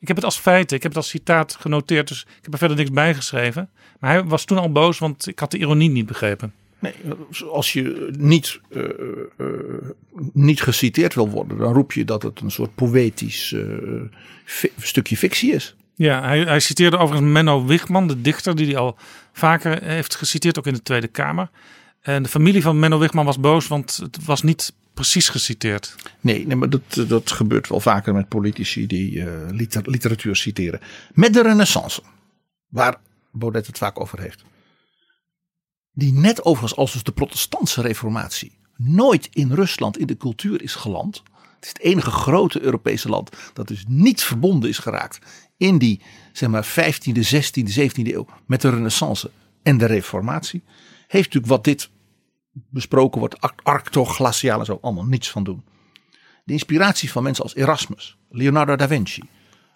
[0.00, 2.08] ik heb het als feiten, ik heb het als citaat genoteerd.
[2.08, 3.70] Dus ik heb er verder niks bij geschreven.
[4.00, 6.52] Maar hij was toen al boos, want ik had de ironie niet begrepen.
[6.78, 6.94] Nee,
[7.50, 8.84] als je niet, uh,
[9.36, 9.46] uh,
[10.32, 13.62] niet geciteerd wil worden, dan roep je dat het een soort poëtisch uh,
[14.78, 15.74] stukje fictie is.
[15.94, 18.96] Ja, hij, hij citeerde overigens Menno Wichman, de dichter, die hij al
[19.32, 21.50] vaker heeft geciteerd, ook in de Tweede Kamer.
[22.00, 25.96] En de familie van Menno Wichman was boos, want het was niet precies geciteerd.
[26.20, 30.80] Nee, nee maar dat, dat gebeurt wel vaker met politici die liter, literatuur citeren.
[31.12, 32.02] Met de renaissance,
[32.68, 33.00] waar
[33.32, 34.44] Baudet het vaak over heeft.
[35.92, 40.74] Die net overigens als dus de protestantse reformatie nooit in Rusland in de cultuur is
[40.74, 41.22] geland.
[41.54, 45.18] Het is het enige grote Europese land dat dus niet verbonden is geraakt
[45.56, 46.00] in die
[46.32, 49.30] zeg maar 15e, 16e, 17e eeuw met de renaissance
[49.62, 50.62] en de reformatie.
[51.10, 51.90] Heeft natuurlijk wat dit
[52.52, 55.64] besproken wordt, arctoglaciaal en zo, allemaal niets van doen.
[56.44, 59.22] De inspiratie van mensen als Erasmus, Leonardo da Vinci,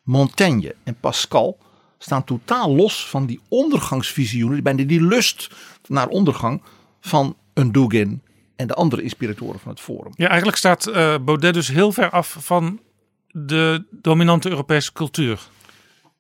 [0.02, 1.58] Montaigne en Pascal
[1.98, 5.50] staan totaal los van die ondergangsvisioenen, bijna die lust
[5.88, 6.62] naar ondergang
[7.00, 8.22] van een Dugin
[8.56, 10.12] en de andere inspiratoren van het Forum.
[10.16, 10.94] Ja, eigenlijk staat uh,
[11.24, 12.80] Baudet dus heel ver af van
[13.28, 15.40] de dominante Europese cultuur.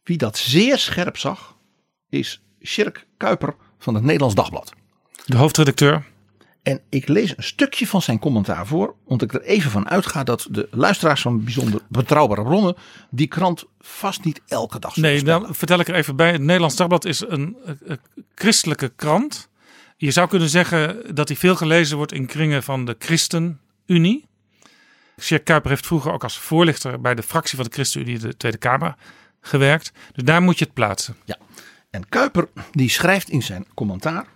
[0.02, 1.56] Wie dat zeer scherp zag,
[2.08, 4.72] is Sjerk Kuiper van het Nederlands Dagblad.
[5.24, 6.04] De hoofdredacteur.
[6.62, 10.24] En ik lees een stukje van zijn commentaar voor, omdat ik er even van uitga
[10.24, 12.76] dat de luisteraars van bijzonder betrouwbare bronnen
[13.10, 16.32] die krant vast niet elke dag Nee, dan vertel ik er even bij.
[16.32, 18.00] Het Nederlands Dagblad is een, een
[18.34, 19.48] christelijke krant.
[19.96, 24.26] Je zou kunnen zeggen dat hij veel gelezen wordt in kringen van de ChristenUnie.
[25.20, 28.58] Sjerk Kuiper heeft vroeger ook als voorlichter bij de fractie van de ChristenUnie de Tweede
[28.58, 28.94] Kamer
[29.40, 29.92] gewerkt.
[30.12, 31.16] Dus daar moet je het plaatsen.
[31.24, 31.36] Ja,
[31.90, 34.26] en Kuiper die schrijft in zijn commentaar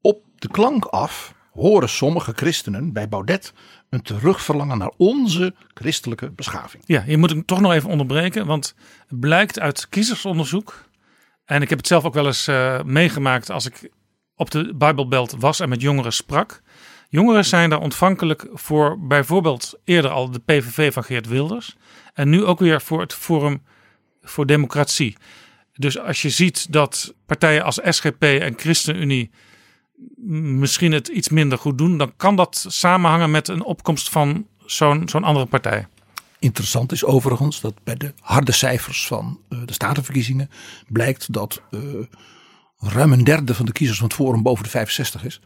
[0.00, 3.52] op de klank af horen sommige christenen bij Baudet
[3.90, 6.82] een terugverlangen naar onze christelijke beschaving.
[6.86, 8.74] Ja, je moet hem toch nog even onderbreken, want
[9.06, 10.84] het blijkt uit kiezersonderzoek.
[11.44, 13.90] En ik heb het zelf ook wel eens uh, meegemaakt als ik
[14.34, 16.62] op de Bijbelbelt was en met jongeren sprak.
[17.08, 21.76] Jongeren zijn daar ontvankelijk voor bijvoorbeeld eerder al de PVV van Geert Wilders.
[22.14, 23.62] En nu ook weer voor het Forum
[24.22, 25.16] voor Democratie.
[25.72, 29.30] Dus als je ziet dat partijen als SGP en ChristenUnie
[30.46, 35.08] misschien het iets minder goed doen, dan kan dat samenhangen met een opkomst van zo'n
[35.08, 35.86] zo'n andere partij.
[36.38, 40.50] Interessant is overigens dat bij de harde cijfers van uh, de statenverkiezingen
[40.88, 41.80] blijkt dat uh,
[42.78, 45.40] ruim een derde van de kiezers van het Forum boven de 65 is.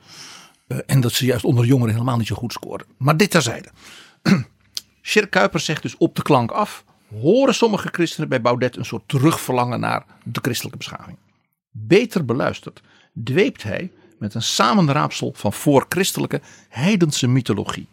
[0.68, 2.86] Uh, en dat ze juist onder jongeren helemaal niet zo goed scoren.
[2.96, 3.68] Maar dit terzijde.
[5.02, 6.84] Sjerk Kuiper zegt dus op de klank af.
[7.20, 11.16] Horen sommige christenen bij Baudet een soort terugverlangen naar de christelijke beschaving.
[11.70, 12.82] Beter beluisterd
[13.24, 13.90] dweept hij
[14.22, 17.88] met een samenraapsel van voorchristelijke heidense mythologie.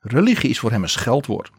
[0.00, 1.50] Religie is voor hem een scheldwoord.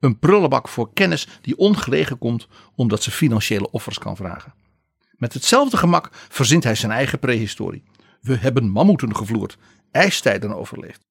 [0.00, 4.54] Een prullenbak voor kennis die ongelegen komt omdat ze financiële offers kan vragen.
[5.10, 7.82] Met hetzelfde gemak verzint hij zijn eigen prehistorie.
[8.20, 9.58] We hebben mammoeten gevloerd,
[9.90, 11.06] ijstijden overleefd.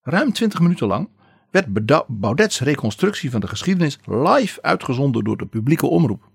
[0.00, 1.08] Ruim twintig minuten lang
[1.50, 1.66] werd
[2.08, 6.28] Baudet's reconstructie van de geschiedenis live uitgezonden door de publieke omroep.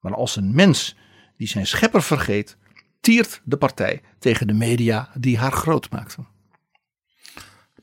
[0.00, 0.96] Maar als een mens
[1.36, 2.58] die zijn schepper vergeet,
[3.00, 6.26] tiert de partij tegen de media die haar groot maakten.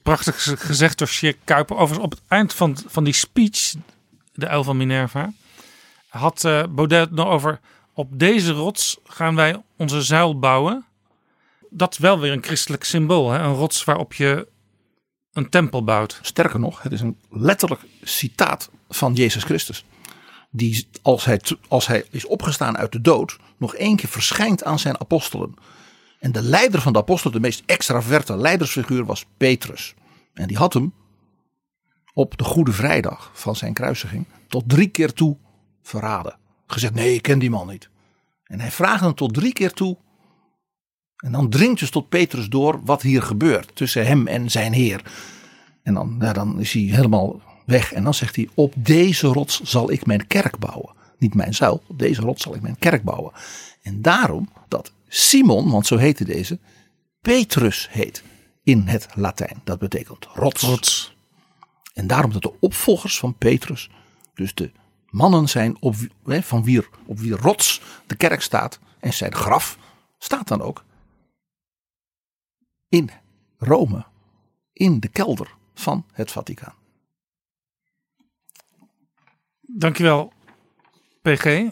[0.02, 1.76] Prachtig gezegd door Sjerk Kuiper.
[1.76, 3.74] Overigens op het eind van, van die speech,
[4.34, 5.34] de uil van Minerva,
[6.08, 7.60] had uh, Baudet nog over
[7.94, 10.86] op deze rots gaan wij onze zuil bouwen.
[11.70, 13.32] Dat is wel weer een christelijk symbool.
[13.32, 13.40] Hè?
[13.40, 14.48] Een rots waarop je
[15.34, 16.20] een tempel bouwt.
[16.22, 19.86] Sterker nog, het is een letterlijk citaat van Jezus Christus
[20.50, 24.80] die als hij, als hij is opgestaan uit de dood, nog één keer verschijnt aan
[24.80, 25.54] zijn apostelen.
[26.20, 29.94] En de leider van de apostelen, de meest extraverte leidersfiguur, was Petrus.
[30.34, 30.94] En die had hem
[32.14, 35.38] op de Goede Vrijdag van zijn kruisiging tot drie keer toe
[35.82, 36.38] verraden.
[36.68, 37.90] Gezegd, nee, ik ken die man niet.
[38.44, 39.98] En hij vraagt hem tot drie keer toe.
[41.18, 45.02] En dan dringt dus tot Petrus door wat hier gebeurt tussen hem en zijn heer.
[45.84, 47.94] En dan, dan is hij helemaal weg.
[47.94, 50.96] En dan zegt hij, op deze rots zal ik mijn kerk bouwen.
[51.18, 53.32] Niet mijn zuil, op deze rots zal ik mijn kerk bouwen.
[53.82, 56.60] En daarom dat Simon, want zo heette deze,
[57.22, 58.24] Petrus heet
[58.64, 59.62] in het Latijn.
[59.64, 60.62] Dat betekent rots.
[60.62, 61.16] Rots.
[61.94, 63.90] En daarom dat de opvolgers van Petrus,
[64.34, 64.72] dus de
[65.10, 69.78] mannen zijn op, hè, van wie, op wie rots de kerk staat en zijn graf
[70.18, 70.86] staat dan ook
[72.90, 73.10] in
[73.58, 74.06] Rome,
[74.74, 76.76] in de kelder van het Vaticaan.
[79.70, 80.34] Dankjewel,
[81.22, 81.70] PG.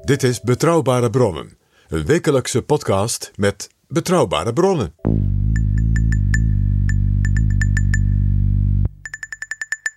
[0.00, 4.94] Dit is Betrouwbare Bronnen, een wekelijkse podcast met betrouwbare bronnen.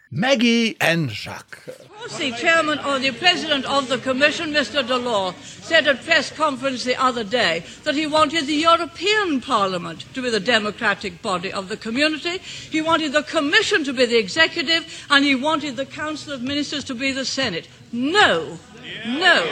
[0.10, 1.88] Maggie en Jacques.
[2.17, 4.84] The chairman or the president of the commission, Mr.
[4.84, 10.22] Delors, said at press conference the other day that he wanted the European Parliament to
[10.22, 12.39] be the democratic body of the community.
[12.72, 16.84] He wanted the commission to be the executive and he wanted the council of ministers
[16.86, 17.67] to be the senate.
[17.91, 18.58] No.
[19.06, 19.45] No.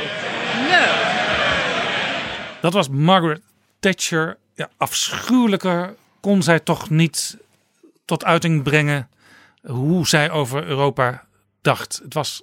[0.68, 0.86] No.
[2.62, 3.42] Dat was Margaret
[3.80, 4.38] Thatcher.
[4.56, 7.38] Ja, afschuwelijker kon zij toch niet
[8.06, 9.10] tot uiting brengen
[9.66, 11.26] hoe zij over Europa
[11.62, 12.00] dacht.
[12.04, 12.42] Het was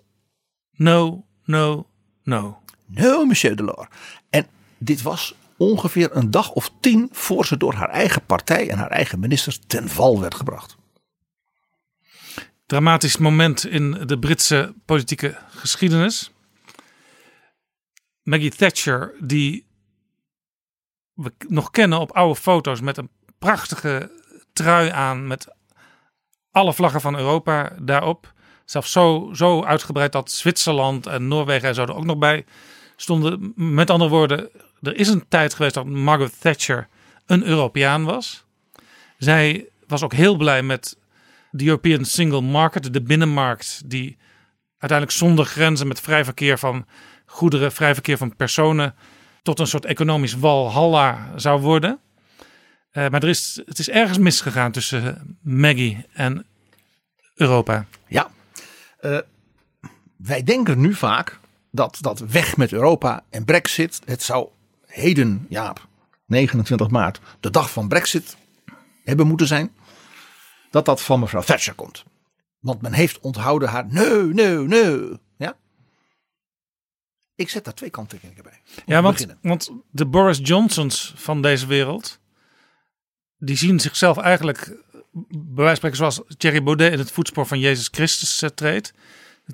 [0.77, 1.87] no, no,
[2.23, 2.63] no.
[2.87, 3.89] No, monsieur Delors.
[4.31, 4.47] En
[4.79, 8.91] dit was ongeveer een dag of tien voor ze door haar eigen partij en haar
[8.91, 10.77] eigen ministers ten val werd gebracht.
[12.67, 16.33] Dramatisch moment in de Britse politieke geschiedenis.
[18.23, 19.67] Maggie Thatcher, die
[21.13, 24.11] we nog kennen op oude foto's met een prachtige
[24.53, 25.49] trui aan met
[26.51, 28.33] alle vlaggen van Europa daarop.
[28.65, 32.45] Zelfs zo, zo uitgebreid dat Zwitserland en Noorwegen en ook nog bij
[32.97, 33.53] stonden.
[33.57, 34.51] Met andere woorden,
[34.83, 36.89] er is een tijd geweest dat Margaret Thatcher
[37.27, 38.45] een Europeaan was.
[39.19, 40.97] Zij was ook heel blij met
[41.51, 44.17] de European Single Market, de binnenmarkt, die
[44.79, 46.87] uiteindelijk zonder grenzen met vrij verkeer van
[47.27, 48.95] goederen, vrij verkeer van personen,
[49.43, 51.99] tot een soort economisch walhalla zou worden.
[52.93, 56.47] Uh, maar er is, het is ergens misgegaan tussen Maggie en
[57.35, 57.87] Europa.
[58.07, 58.31] Ja,
[59.05, 59.19] uh,
[60.17, 61.39] wij denken nu vaak
[61.71, 64.49] dat dat weg met Europa en Brexit, het zou
[64.87, 65.75] heden, ja,
[66.27, 68.37] 29 maart, de dag van Brexit
[69.05, 69.75] hebben moeten zijn,
[70.71, 72.05] dat dat van mevrouw Thatcher komt.
[72.59, 75.19] Want men heeft onthouden haar nee, nee, nee.
[75.37, 75.57] Ja?
[77.35, 78.61] Ik zet daar twee kanttekeningen bij.
[78.87, 82.21] Ja, want, want de Boris Johnsons van deze wereld,
[83.39, 84.84] die zien zichzelf eigenlijk,
[85.29, 88.93] bij zoals Thierry Baudet in het voetspoor van Jezus Christus uh, treedt.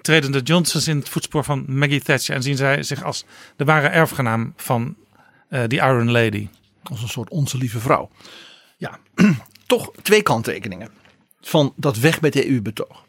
[0.03, 3.25] Treden de Johnsons in het voetspoor van Maggie Thatcher en zien zij zich als
[3.57, 4.97] de ware erfgenaam van
[5.51, 6.49] uh, die Iron Lady.
[6.83, 8.11] Als een soort onze lieve vrouw.
[8.77, 8.99] Ja,
[9.67, 10.91] toch twee kanttekeningen
[11.41, 13.05] van dat weg met de EU-betoog.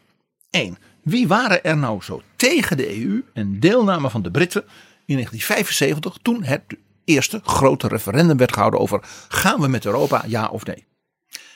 [0.50, 4.62] Eén, wie waren er nou zo tegen de EU en deelname van de Britten
[5.06, 6.62] in 1975 toen het
[7.04, 10.84] eerste grote referendum werd gehouden over gaan we met Europa ja of nee?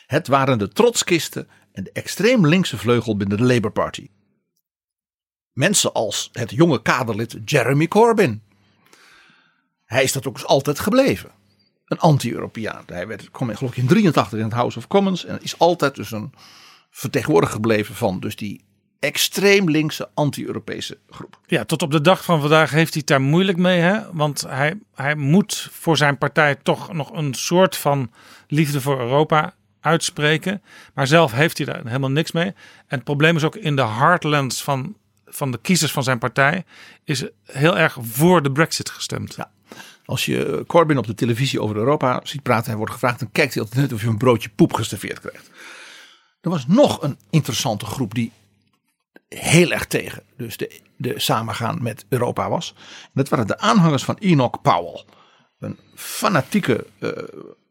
[0.07, 4.11] Het waren de trotskisten en de extreem linkse vleugel binnen de Labour Party.
[5.53, 8.42] Mensen als het jonge kaderlid Jeremy Corbyn.
[9.85, 11.31] Hij is dat ook altijd gebleven.
[11.87, 12.83] Een anti-Europeaan.
[12.87, 15.95] Hij werd, kwam geloof ik in 83 in het House of Commons en is altijd
[15.95, 16.33] dus een
[16.90, 18.64] vertegenwoordiger gebleven van dus die
[18.99, 21.40] extreem linkse anti-Europese groep.
[21.47, 23.81] Ja, tot op de dag van vandaag heeft hij het daar moeilijk mee.
[23.81, 24.12] Hè?
[24.12, 28.12] Want hij, hij moet voor zijn partij toch nog een soort van
[28.47, 29.55] liefde voor Europa
[29.87, 30.62] uitspreken.
[30.94, 32.46] Maar zelf heeft hij daar helemaal niks mee.
[32.46, 32.55] En
[32.87, 34.96] het probleem is ook in de heartlands van,
[35.27, 36.64] van de kiezers van zijn partij...
[37.05, 39.35] is heel erg voor de brexit gestemd.
[39.35, 39.51] Ja.
[40.05, 42.66] Als je Corbyn op de televisie over Europa ziet praten...
[42.66, 45.51] hij wordt gevraagd, dan kijkt hij altijd net of je een broodje poep geserveerd krijgt.
[46.40, 48.33] Er was nog een interessante groep die
[49.29, 52.75] heel erg tegen dus de, de samengaan met Europa was.
[53.02, 55.04] En dat waren de aanhangers van Enoch Powell.
[55.58, 57.10] Een fanatieke uh,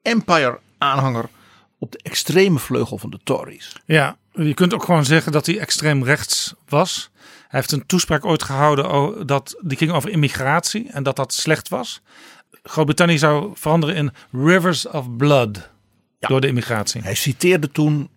[0.02, 1.30] empire aanhanger
[1.80, 3.76] op de extreme vleugel van de Tories.
[3.86, 7.10] Ja, je kunt ook gewoon zeggen dat hij extreem rechts was.
[7.48, 11.70] Hij heeft een toespraak ooit gehouden dat die ging over immigratie en dat dat slecht
[11.70, 12.02] was.
[12.64, 15.70] Groot-Brittannië zou veranderen in rivers of blood
[16.20, 16.28] ja.
[16.28, 17.02] door de immigratie.
[17.02, 18.10] Hij citeerde toen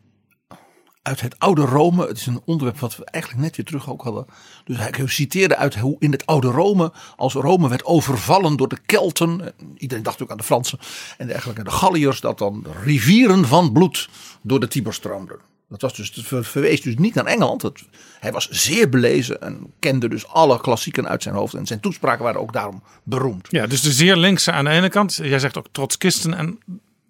[1.09, 2.07] uit het oude Rome.
[2.07, 4.27] Het is een onderwerp wat we eigenlijk net weer terug ook hadden.
[4.65, 8.79] Dus hij citeerde uit hoe in het oude Rome, als Rome werd overvallen door de
[8.87, 9.53] Kelten.
[9.77, 10.79] Iedereen dacht ook aan de Fransen
[11.19, 11.65] en dergelijke.
[11.65, 14.09] De Galliërs, dat dan rivieren van bloed
[14.43, 15.39] door de Tiber stroomden.
[15.69, 17.63] Dat was dus, verwees dus niet naar Engeland.
[17.63, 17.85] Het-
[18.21, 21.55] hij was zeer belezen en kende dus alle klassieken uit zijn hoofd.
[21.55, 23.47] En zijn toespraken waren ook daarom beroemd.
[23.51, 25.15] Ja, dus de zeer linkse aan de ene kant.
[25.15, 26.35] Jij zegt ook trotskisten.
[26.35, 26.59] En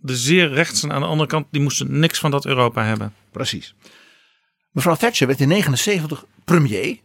[0.00, 1.46] de zeer rechtsen aan de andere kant.
[1.50, 3.14] Die moesten niks van dat Europa hebben.
[3.30, 3.74] Precies.
[4.70, 7.00] Mevrouw Thatcher werd in 79 premier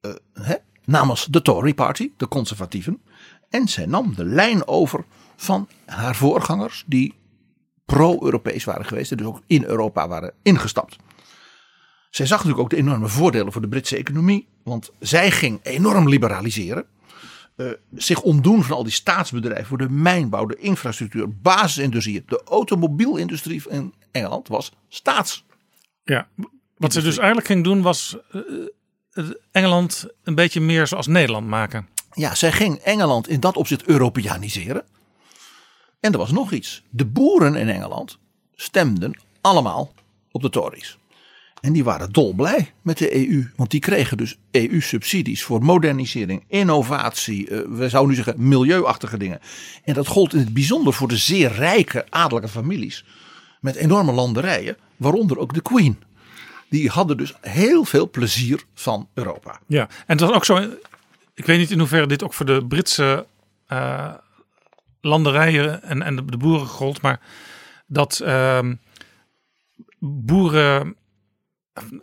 [0.00, 3.00] eh, hè, namens de Tory Party, de conservatieven.
[3.50, 5.04] En zij nam de lijn over
[5.36, 7.14] van haar voorgangers die
[7.84, 10.96] pro-Europees waren geweest en dus ook in Europa waren ingestapt.
[12.10, 16.08] Zij zag natuurlijk ook de enorme voordelen voor de Britse economie, want zij ging enorm
[16.08, 16.86] liberaliseren.
[17.58, 22.22] Eh, zich ontdoen van al die staatsbedrijven voor de mijnbouw, de infrastructuur, basisindustrie.
[22.26, 25.44] De automobielindustrie in Engeland was staats.
[26.04, 26.28] Ja.
[26.76, 28.40] Wat ze dus eigenlijk ging doen was eh,
[29.12, 31.88] eh, Engeland een beetje meer zoals Nederland maken.
[32.12, 34.84] Ja, zij ging Engeland in dat opzicht Europeaniseren.
[36.00, 36.82] En er was nog iets.
[36.90, 38.18] De boeren in Engeland
[38.54, 39.92] stemden allemaal
[40.30, 40.98] op de Tories.
[41.68, 43.50] En die waren dolblij met de EU.
[43.56, 49.40] Want die kregen dus EU-subsidies voor modernisering, innovatie, eh, we zouden nu zeggen milieuachtige dingen.
[49.84, 53.04] En dat gold in het bijzonder voor de zeer rijke adellijke families.
[53.60, 56.02] Met enorme landerijen, waaronder ook de Queen.
[56.68, 59.60] Die hadden dus heel veel plezier van Europa.
[59.66, 60.56] Ja, en het was ook zo.
[61.34, 63.26] Ik weet niet in hoeverre dit ook voor de Britse
[63.66, 64.14] eh,
[65.00, 67.20] landerijen en, en de, de boeren gold, maar
[67.86, 68.74] dat ehm,
[69.98, 70.96] boeren,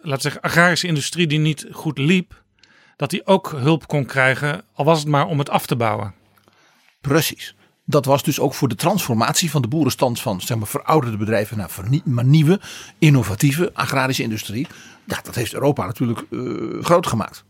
[0.02, 2.44] we zeggen, agrarische industrie die niet goed liep,
[2.96, 6.14] dat die ook hulp kon krijgen, al was het maar om het af te bouwen.
[7.02, 7.56] Precies.
[7.86, 11.58] Dat was dus ook voor de transformatie van de boerenstand van zeg maar, verouderde bedrijven
[11.58, 11.70] naar
[12.04, 12.60] maar nieuwe,
[13.00, 14.68] innovatieve agrarische industrie.
[15.06, 17.44] Ja, dat heeft Europa natuurlijk eh, groot gemaakt.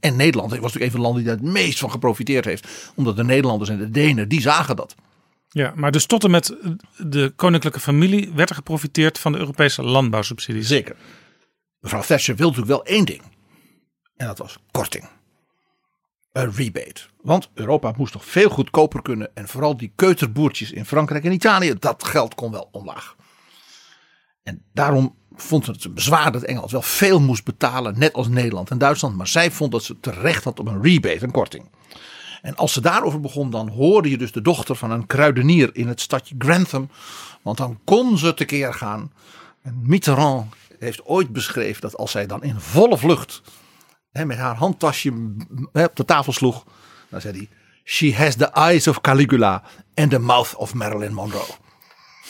[0.00, 2.92] En Nederland was natuurlijk een van de landen die daar het meest van geprofiteerd heeft.
[2.94, 4.94] Omdat de Nederlanders en de Denen, die zagen dat.
[5.54, 6.56] Ja, maar dus tot en met
[6.96, 10.66] de koninklijke familie werd er geprofiteerd van de Europese landbouwsubsidies.
[10.66, 10.96] Zeker.
[11.80, 13.22] Mevrouw Thatcher wilde natuurlijk wel één ding.
[14.16, 15.08] En dat was korting.
[16.32, 17.00] Een rebate.
[17.22, 19.30] Want Europa moest toch veel goedkoper kunnen.
[19.34, 21.74] En vooral die keuterboertjes in Frankrijk en Italië.
[21.78, 23.16] Dat geld kon wel omlaag.
[24.42, 27.98] En daarom vond het een bezwaar dat Engeland wel veel moest betalen.
[27.98, 29.16] Net als Nederland en Duitsland.
[29.16, 31.70] Maar zij vond dat ze terecht had op een rebate, een korting.
[32.44, 35.88] En als ze daarover begon, dan hoorde je dus de dochter van een kruidenier in
[35.88, 36.90] het stadje Grantham.
[37.42, 39.12] Want dan kon ze tekeer gaan.
[39.62, 43.42] En Mitterrand heeft ooit beschreven dat als zij dan in volle vlucht
[44.12, 45.34] hè, met haar handtasje
[45.72, 46.64] hè, op de tafel sloeg.
[47.08, 47.48] Dan zei hij,
[47.84, 49.62] she has the eyes of Caligula
[49.94, 51.46] and the mouth of Marilyn Monroe.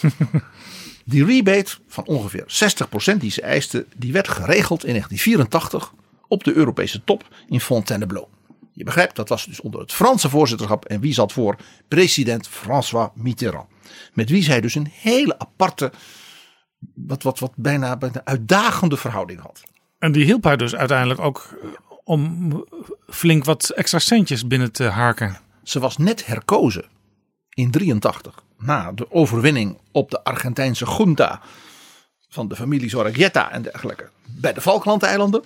[1.04, 2.44] die rebate van ongeveer
[3.14, 5.92] 60% die ze eiste, die werd geregeld in 1984
[6.28, 8.26] op de Europese top in Fontainebleau.
[8.74, 10.84] Je begrijpt, dat was dus onder het Franse voorzitterschap.
[10.84, 11.56] En wie zat voor?
[11.88, 13.68] President François Mitterrand.
[14.12, 15.92] Met wie zij dus een hele aparte,
[16.94, 19.62] wat, wat, wat bijna, bijna uitdagende verhouding had.
[19.98, 21.68] En die hielp haar dus uiteindelijk ook eh,
[22.04, 22.64] om
[23.06, 25.38] flink wat extra centjes binnen te harken.
[25.62, 26.84] Ze was net herkozen
[27.48, 31.40] in 83 na de overwinning op de Argentijnse junta
[32.28, 35.42] van de familie Zorregieta en dergelijke bij de Falklandeilanden.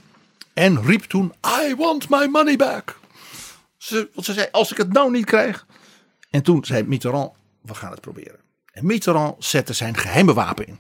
[0.55, 2.99] En riep toen, I want my money back.
[3.79, 5.67] Ze, want ze zei, als ik het nou niet krijg.
[6.31, 8.41] En toen zei Mitterrand, we gaan het proberen.
[8.73, 10.79] En Mitterrand zette zijn geheime wapen in.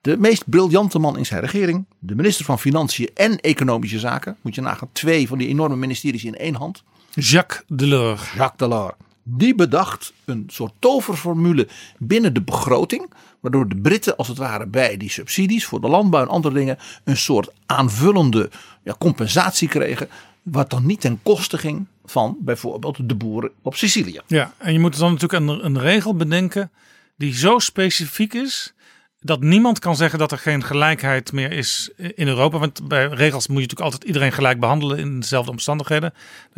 [0.00, 4.36] De meest briljante man in zijn regering, de minister van Financiën en Economische Zaken.
[4.40, 6.82] Moet je nagaan, twee van die enorme ministeries in één hand.
[7.14, 8.32] Jacques Delors.
[8.32, 8.94] Jacques Delors.
[9.22, 13.12] Die bedacht een soort toverformule binnen de begroting.
[13.40, 16.78] Waardoor de Britten als het ware bij die subsidies voor de landbouw en andere dingen.
[17.04, 18.50] een soort aanvullende
[18.84, 20.08] ja, compensatie kregen.
[20.42, 24.20] Wat dan niet ten koste ging van bijvoorbeeld de boeren op Sicilië.
[24.26, 26.70] Ja, en je moet dan natuurlijk een, een regel bedenken
[27.16, 28.74] die zo specifiek is
[29.20, 32.58] dat niemand kan zeggen dat er geen gelijkheid meer is in Europa.
[32.58, 36.14] Want bij regels moet je natuurlijk altijd iedereen gelijk behandelen in dezelfde omstandigheden.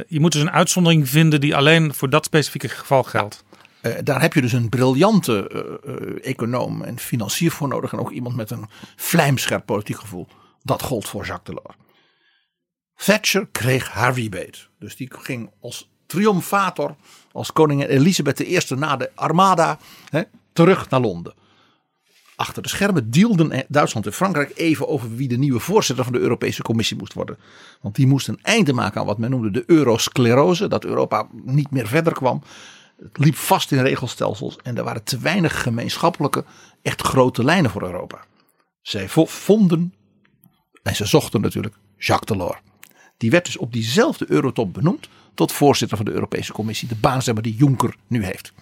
[0.06, 3.44] Je moet dus een uitzondering vinden die alleen voor dat specifieke geval geldt.
[3.82, 5.50] Uh, daar heb je dus een briljante
[5.86, 7.92] uh, uh, econoom en financier voor nodig.
[7.92, 8.66] En ook iemand met een
[8.96, 10.26] vlijmscherp politiek gevoel.
[10.62, 11.76] Dat gold voor Jacques Delors.
[12.96, 14.58] Thatcher kreeg haar rebate.
[14.78, 16.96] Dus die ging als triomfator,
[17.32, 19.78] als koningin Elisabeth I na de Armada,
[20.10, 20.22] hè,
[20.52, 21.34] terug naar Londen.
[22.36, 26.18] Achter de schermen dealden Duitsland en Frankrijk even over wie de nieuwe voorzitter van de
[26.18, 27.38] Europese Commissie moest worden.
[27.80, 31.70] Want die moest een einde maken aan wat men noemde de eurosclerose, dat Europa niet
[31.70, 32.42] meer verder kwam.
[33.02, 36.44] Het liep vast in regelstelsels en er waren te weinig gemeenschappelijke,
[36.82, 38.24] echt grote lijnen voor Europa.
[38.82, 39.94] Zij vo- vonden,
[40.82, 42.60] en ze zochten natuurlijk, Jacques Delors.
[43.16, 46.88] Die werd dus op diezelfde Eurotop benoemd tot voorzitter van de Europese Commissie.
[46.88, 48.52] De baan zeg maar, die Juncker nu heeft.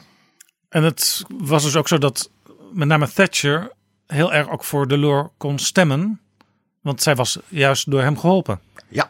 [0.68, 2.30] En het was dus ook zo dat
[2.72, 3.72] met name Thatcher
[4.06, 6.20] heel erg ook voor Delors kon stemmen.
[6.80, 8.60] Want zij was juist door hem geholpen.
[8.88, 9.08] Ja,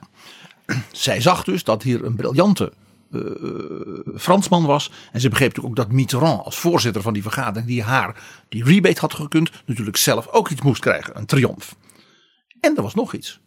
[0.92, 2.72] zij zag dus dat hier een briljante
[3.12, 3.20] eh,
[4.16, 4.90] Fransman was.
[5.12, 8.64] En ze begreep natuurlijk ook dat Mitterrand als voorzitter van die vergadering die haar die
[8.64, 11.16] rebate had gekund, natuurlijk zelf ook iets moest krijgen.
[11.16, 11.76] Een triomf.
[12.60, 13.40] En er was nog iets.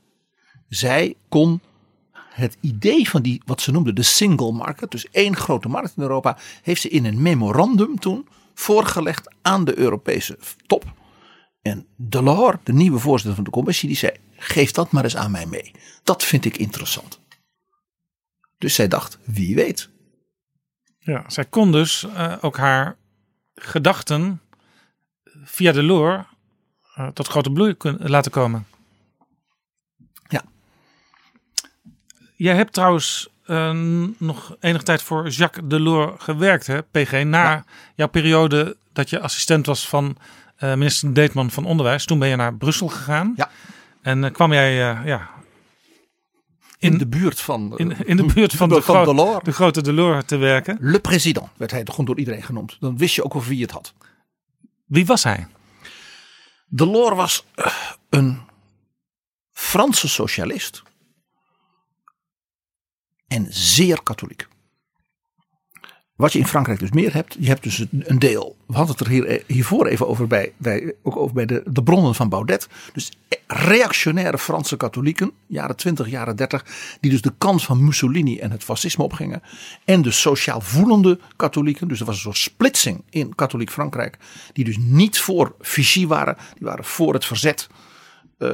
[0.70, 1.62] Zij kon
[2.36, 6.02] het idee van die, wat ze noemde de single market, dus één grote markt in
[6.02, 10.94] Europa, heeft ze in een memorandum toen voorgelegd aan de Europese top.
[11.62, 15.32] En Delors, de nieuwe voorzitter van de commissie, die zei: geef dat maar eens aan
[15.32, 15.72] mij mee.
[16.04, 17.20] Dat vind ik interessant.
[18.58, 19.90] Dus zij dacht: wie weet.
[21.00, 22.98] Ja, zij kon dus eh, ook haar
[23.56, 24.42] gedachten
[25.44, 26.26] via Delors
[26.98, 28.68] uh, tot grote bloei kunnen, laten komen.
[32.36, 33.72] Jij hebt trouwens uh,
[34.18, 37.24] nog enige tijd voor Jacques Delors gewerkt, hè, PG?
[37.24, 37.66] Na ja.
[37.96, 40.18] jouw periode dat je assistent was van
[40.60, 42.06] uh, minister Deetman van Onderwijs.
[42.06, 43.34] Toen ben je naar Brussel gegaan.
[43.36, 43.50] Ja.
[44.02, 45.30] En uh, kwam jij ja,
[46.80, 49.44] in, in, de buurt van, in, in de, buurt van, de, van Delors.
[49.44, 50.78] de grote Delors te werken.
[50.80, 52.78] Le Président werd hij gewoon door iedereen genoemd.
[52.80, 53.94] Dan wist je ook over wie het had.
[54.86, 55.48] Wie was hij?
[56.68, 57.46] Delors was
[58.10, 58.40] een
[59.52, 60.84] Franse socialist.
[63.28, 64.48] En zeer katholiek.
[66.16, 68.58] Wat je in Frankrijk dus meer hebt, je hebt dus een deel.
[68.68, 71.84] We hadden het er hier, hiervoor even over bij, bij, ook over bij de, de
[71.84, 72.68] bronnen van Baudet.
[72.94, 73.12] Dus
[73.48, 76.66] reactionaire Franse katholieken, jaren 20, jaren 30,
[77.00, 79.42] die dus de kant van Mussolini en het fascisme opgingen.
[79.86, 84.18] En de sociaal voelende katholieken, dus er was een soort splitsing in katholiek Frankrijk,
[84.54, 87.68] die dus niet voor Vichy waren, die waren voor het verzet.
[88.40, 88.50] Uh,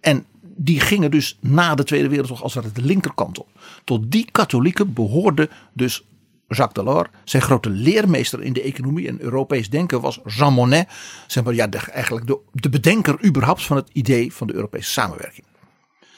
[0.00, 0.24] en
[0.60, 3.48] die gingen dus na de Tweede Wereldoorlog als het de linkerkant op.
[3.84, 6.04] Tot die katholieken behoorde dus
[6.48, 7.08] Jacques Delors.
[7.24, 10.88] Zijn grote leermeester in de economie en Europees denken was Jean Monnet.
[11.26, 14.90] Zeg maar, ja, de, eigenlijk de, de bedenker überhaupt van het idee van de Europese
[14.90, 15.46] samenwerking.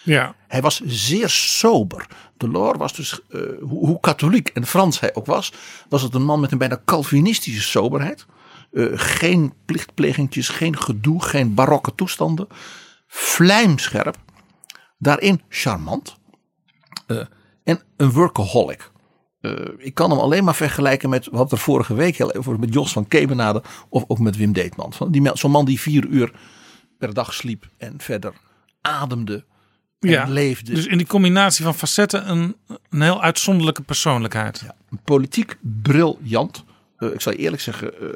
[0.03, 0.34] Ja.
[0.49, 2.07] Hij was zeer sober.
[2.36, 5.53] Delors was dus, uh, hoe, hoe, katholiek en Frans hij ook was,
[5.88, 8.26] was het een man met een bijna Calvinistische soberheid.
[8.72, 12.49] Uh, geen plichtplegingjes, geen gedoe, geen barokke toestanden.
[13.07, 14.16] Vlijmscherp.
[15.01, 16.18] Daarin charmant.
[17.07, 17.24] Uh,
[17.64, 18.90] en een workaholic.
[19.40, 22.74] Uh, ik kan hem alleen maar vergelijken met wat er vorige week heel even met
[22.74, 24.92] Jos van Kemenade of ook met Wim Deetman.
[25.34, 26.32] Zo'n man die vier uur
[26.98, 28.32] per dag sliep en verder
[28.80, 29.44] ademde
[30.01, 30.74] en ja, leefde.
[30.74, 32.57] Dus in die combinatie van facetten een,
[32.90, 34.61] een heel uitzonderlijke persoonlijkheid.
[34.61, 34.74] Ja,
[35.05, 36.64] politiek briljant.
[36.98, 38.09] Uh, ik zal je eerlijk zeggen, uh,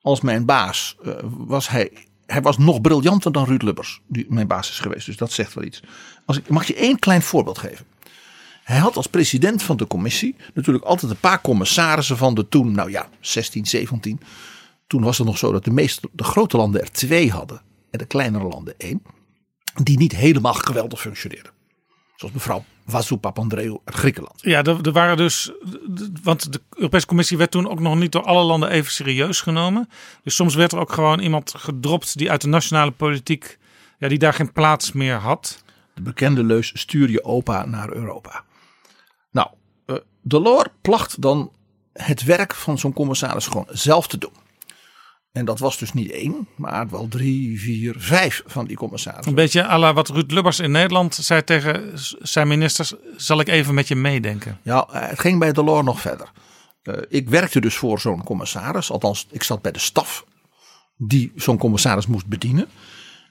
[0.00, 4.70] als mijn baas was hij, hij was nog briljanter dan Ruud Lubbers, die mijn baas
[4.70, 5.06] is geweest.
[5.06, 5.82] Dus dat zegt wel iets.
[6.24, 7.86] Als ik, mag je één klein voorbeeld geven.
[8.64, 12.72] Hij had als president van de commissie natuurlijk altijd een paar commissarissen van de toen,
[12.72, 14.20] nou ja, 16, 17.
[14.86, 17.98] Toen was het nog zo dat de, meeste, de grote landen er twee hadden en
[17.98, 19.02] de kleinere landen één.
[19.82, 21.52] Die niet helemaal geweldig functioneerden.
[22.18, 24.40] Zoals mevrouw Vazou Papandreou uit Griekenland.
[24.40, 25.52] Ja, er, er, waren dus,
[26.22, 29.88] want de Europese Commissie werd toen ook nog niet door alle landen even serieus genomen.
[30.22, 33.58] Dus soms werd er ook gewoon iemand gedropt die uit de nationale politiek,
[33.98, 35.62] ja, die daar geen plaats meer had.
[35.94, 38.44] De bekende leus stuur je opa naar Europa.
[39.30, 39.48] Nou,
[39.86, 41.52] uh, Delors placht dan
[41.92, 44.32] het werk van zo'n commissaris gewoon zelf te doen.
[45.32, 49.28] En dat was dus niet één, maar wel drie, vier, vijf van die commissarissen.
[49.28, 52.94] Een beetje à la wat Ruud Lubbers in Nederland zei tegen zijn ministers.
[53.16, 54.58] Zal ik even met je meedenken?
[54.62, 56.32] Ja, het ging bij Delors nog verder.
[56.82, 58.90] Uh, ik werkte dus voor zo'n commissaris.
[58.90, 60.24] Althans, ik zat bij de staf
[60.96, 62.68] die zo'n commissaris moest bedienen.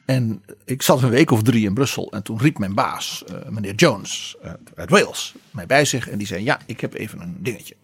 [0.06, 3.50] En ik zat een week of drie in Brussel en toen riep mijn baas, uh,
[3.50, 6.10] meneer Jones uh, uit Wales, mij bij zich.
[6.10, 7.76] En die zei, ja, ik heb even een dingetje.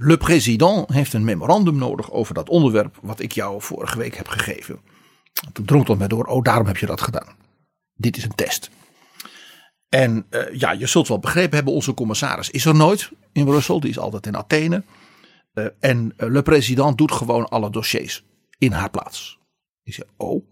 [0.00, 4.28] Le président heeft een memorandum nodig over dat onderwerp wat ik jou vorige week heb
[4.28, 4.80] gegeven.
[5.46, 7.36] En toen drong tot mij door, oh daarom heb je dat gedaan.
[7.94, 8.70] Dit is een test.
[9.88, 13.80] En uh, ja, je zult wel begrepen hebben, onze commissaris is er nooit in Brussel.
[13.80, 14.82] Die is altijd in Athene.
[15.54, 18.24] Uh, en uh, le président doet gewoon alle dossiers
[18.58, 19.38] in haar plaats.
[19.82, 20.44] Ik zei, oh.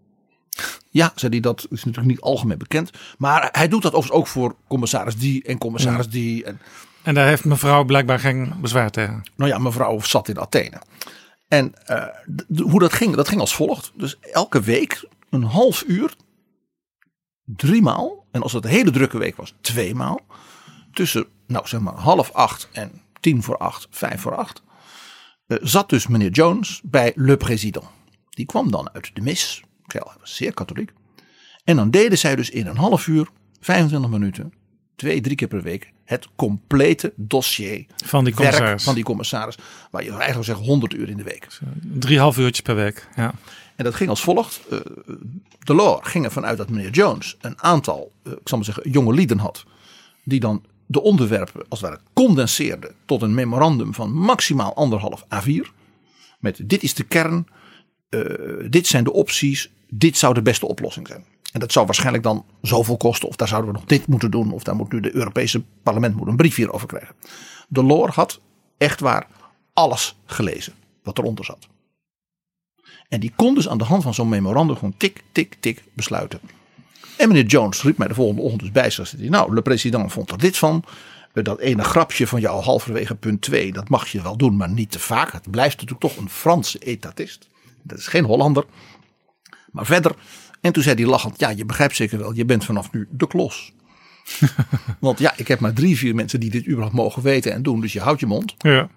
[0.91, 2.91] Ja, zei hij, dat is natuurlijk niet algemeen bekend.
[3.19, 6.11] Maar hij doet dat overigens ook voor commissaris die en commissaris ja.
[6.11, 6.45] die.
[6.45, 6.61] En,
[7.07, 9.23] en daar heeft mevrouw blijkbaar geen bezwaar tegen.
[9.37, 10.83] Nou ja, mevrouw zat in Athene.
[11.49, 12.07] En uh,
[12.63, 13.93] hoe dat ging, dat ging als volgt.
[13.95, 16.15] Dus elke week een half uur,
[17.45, 18.27] driemaal.
[18.31, 20.21] En als het een hele drukke week was, tweemaal.
[20.93, 24.63] Tussen, nou zeg maar, half acht en tien voor acht, vijf voor acht.
[25.47, 27.87] Uh, zat dus meneer Jones bij Le Président.
[28.29, 29.63] Die kwam dan uit de mis.
[29.87, 30.93] Al, hij was zeer katholiek.
[31.65, 33.29] En dan deden zij dus in een half uur,
[33.61, 34.53] 25 minuten,
[34.97, 38.85] twee, drie keer per week, het complete dossier Van die commissaris.
[38.85, 39.57] van die commissaris.
[39.91, 41.49] Waar je eigenlijk zegt 100 uur in de week.
[41.83, 43.09] Drie half uurtjes per week.
[43.17, 43.35] Ja.
[43.77, 44.61] En dat ging als volgt.
[44.71, 44.81] Uh,
[45.59, 49.15] Delors ging ervan uit dat meneer Jones een aantal, uh, ik zal maar zeggen, jonge
[49.15, 49.65] lieden had.
[50.25, 55.69] Die dan de onderwerpen als het ware condenseerde tot een memorandum van maximaal anderhalf A4.
[56.39, 57.47] Met dit is de kern,
[58.11, 58.23] uh,
[58.71, 61.25] dit zijn de opties, dit zou de beste oplossing zijn.
[61.53, 63.29] En dat zou waarschijnlijk dan zoveel kosten.
[63.29, 64.53] Of daar zouden we nog dit moeten doen.
[64.53, 67.15] Of daar moet nu de Europese parlement moet een brief hierover krijgen.
[67.69, 68.41] Delors had
[68.79, 69.27] echt waar
[69.73, 70.73] alles gelezen
[71.03, 71.69] wat eronder zat.
[73.09, 76.41] En die kon dus aan de hand van zo'n memorandum gewoon tik, tik, tik besluiten.
[77.17, 78.91] En meneer Jones riep mij de volgende ochtend dus bij.
[78.91, 80.85] Zei hij, nou, de president vond er dit van.
[81.33, 84.91] Dat ene grapje van jou halverwege punt 2, dat mag je wel doen, maar niet
[84.91, 85.33] te vaak.
[85.33, 87.49] Het blijft natuurlijk toch een Franse etatist.
[87.83, 88.65] Dat is geen Hollander.
[89.71, 90.15] Maar verder.
[90.67, 93.27] En toen zei hij lachend, ja, je begrijpt zeker wel, je bent vanaf nu de
[93.27, 93.73] klos.
[94.99, 97.81] Want ja, ik heb maar drie, vier mensen die dit überhaupt mogen weten en doen.
[97.81, 98.55] Dus je houdt je mond.
[98.59, 98.89] Ja.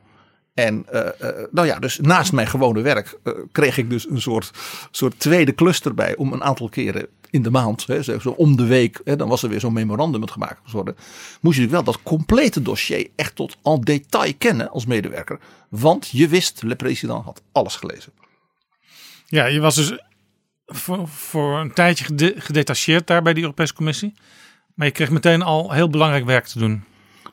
[0.53, 4.21] En uh, uh, nou ja, dus naast mijn gewone werk uh, kreeg ik dus een
[4.21, 4.51] soort,
[4.91, 8.65] soort tweede cluster bij om een aantal keren in de maand, hè, zo om de
[8.65, 10.95] week, hè, dan was er weer zo'n memorandum het gemaakt worden.
[10.95, 15.39] Moest je natuurlijk wel dat complete dossier echt tot en detail kennen als medewerker.
[15.69, 18.11] Want je wist, de president had alles gelezen.
[19.25, 19.97] Ja, je was dus
[20.69, 24.13] voor, voor een tijdje gede gedetacheerd daar bij die Europese Commissie.
[24.73, 26.83] Maar je kreeg meteen al heel belangrijk werk te doen.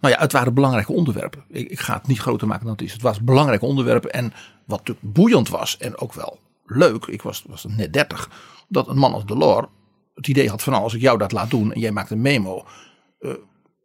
[0.01, 1.45] Nou ja, het waren belangrijke onderwerpen.
[1.49, 2.93] Ik, ik ga het niet groter maken dan het is.
[2.93, 4.13] Het was belangrijke onderwerpen.
[4.13, 4.33] En
[4.65, 7.07] wat natuurlijk boeiend was en ook wel leuk.
[7.07, 8.31] Ik was, was net 30.
[8.69, 9.67] Dat een man als Delors
[10.17, 12.21] het idee had van nou, als ik jou dat laat doen en jij maakt een
[12.21, 12.65] memo.
[13.21, 13.33] Uh,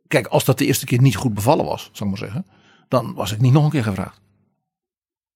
[0.08, 2.45] kijk, als dat de eerste keer niet goed bevallen was, zou ik maar zeggen.
[2.88, 4.22] Dan was ik niet nog een keer gevraagd.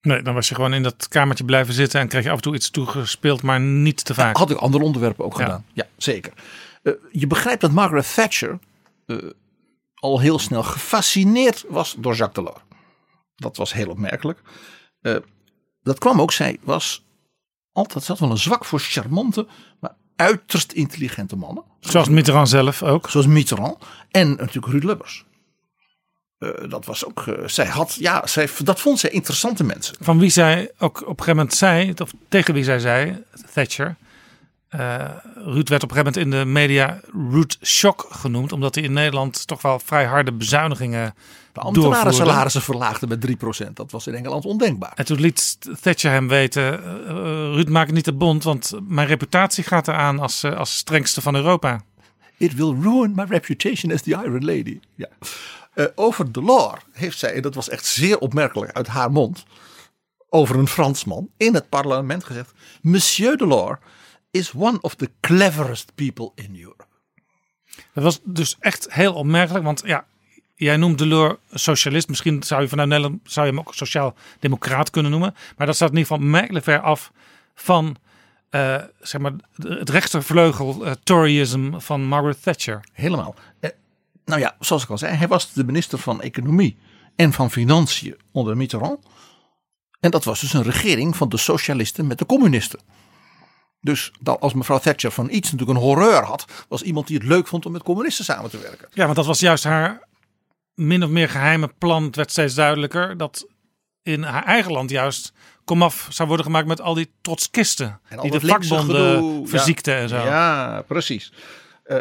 [0.06, 2.41] Nee, dan was je gewoon in dat kamertje blijven zitten en kreeg je af en
[2.41, 4.34] toe iets toegespeeld, maar niet te vaak.
[4.34, 5.43] Ja, had ik andere onderwerpen ook Ja.
[5.43, 5.66] gedaan.
[5.74, 6.34] Ja, zeker.
[6.84, 8.60] Uh, je begrijpt dat Margaret Thatcher
[9.06, 9.18] uh,
[9.95, 12.64] al heel snel gefascineerd was door Jacques Delors.
[13.36, 14.41] Dat was heel opmerkelijk.
[15.01, 15.16] Uh,
[15.82, 17.06] dat kwam ook, zij was
[17.72, 19.47] altijd, had wel een zwak voor charmante,
[19.80, 21.64] maar uiterst intelligente mannen.
[21.80, 23.10] Zoals Mitterrand zelf ook.
[23.10, 23.78] Zoals Mitterrand.
[24.12, 25.26] En natuurlijk Ruud Lubbers.
[26.40, 29.96] Uh, dat was ook, uh, zij had, ja, zij, dat vond zij interessante mensen.
[30.00, 33.24] Van wie zij ook op een gegeven moment zei, of tegen wie zij zei,
[33.54, 33.96] Thatcher.
[34.76, 35.06] Uh,
[35.36, 37.00] Ruud werd op een gegeven moment in de media
[37.32, 41.14] Ruud Shock genoemd, omdat hij in Nederland toch wel vrij harde bezuinigingen
[41.54, 43.28] De ambtenaren salarissen verlaagden met
[43.68, 43.74] 3%.
[43.74, 44.92] Dat was in Engeland ondenkbaar.
[44.96, 46.80] En toen liet Thatcher hem weten,
[47.54, 51.36] Ruud maak het niet te bond, want mijn reputatie gaat eraan als, als strengste van
[51.36, 51.82] Europa.
[52.38, 54.80] It will ruin my reputation as the Iron Lady.
[54.96, 55.08] Ja.
[55.76, 59.43] Uh, over Delors heeft zij, en dat was echt zeer opmerkelijk uit haar mond,
[60.30, 63.80] over een Fransman in het parlement gezegd: Monsieur Delors
[64.32, 66.86] is one of the cleverest people in Europe.
[67.93, 70.05] Dat was dus echt heel opmerkelijk, want ja,
[70.55, 72.07] jij noemt Delors socialist.
[72.07, 75.36] Misschien zou je vanuit Nederland zou je hem ook sociaal-democraat kunnen noemen.
[75.57, 77.11] Maar dat staat in ieder geval merkelijk ver af
[77.55, 77.97] van
[78.51, 82.84] uh, zeg maar, het rechtervleugel uh, Toryism van Margaret Thatcher.
[82.91, 83.36] Helemaal.
[84.26, 86.78] Nou ja, zoals ik al zei, hij was de minister van Economie
[87.15, 89.05] en van Financiën onder Mitterrand.
[89.99, 92.80] En dat was dus een regering van de socialisten met de communisten.
[93.82, 97.47] Dus als mevrouw Thatcher van iets natuurlijk een horreur had, was iemand die het leuk
[97.47, 98.88] vond om met communisten samen te werken.
[98.93, 100.07] Ja, want dat was juist haar
[100.73, 102.03] min of meer geheime plan.
[102.03, 103.47] Het werd steeds duidelijker dat
[104.01, 107.99] in haar eigen land juist komaf zou worden gemaakt met al die trotskisten.
[108.07, 109.99] En die de vakbonden verziekten ja.
[109.99, 110.17] en zo.
[110.17, 111.34] Ja, precies.
[111.86, 111.97] Uh,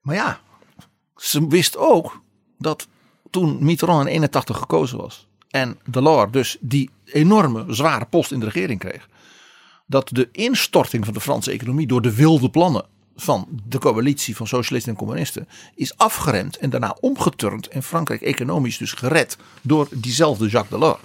[0.00, 0.40] maar ja,
[1.22, 2.22] ze wist ook
[2.58, 2.88] dat
[3.30, 8.46] toen Mitterrand in 81 gekozen was en Delors dus die enorme zware post in de
[8.46, 9.08] regering kreeg,
[9.86, 12.84] dat de instorting van de Franse economie door de wilde plannen
[13.16, 18.78] van de coalitie van socialisten en communisten is afgeremd en daarna omgeturnd en Frankrijk economisch
[18.78, 21.00] dus gered door diezelfde Jacques Delors.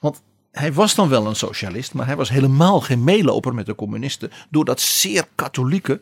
[0.00, 3.74] Want hij was dan wel een socialist, maar hij was helemaal geen meeloper met de
[3.74, 6.00] communisten door dat zeer katholieke,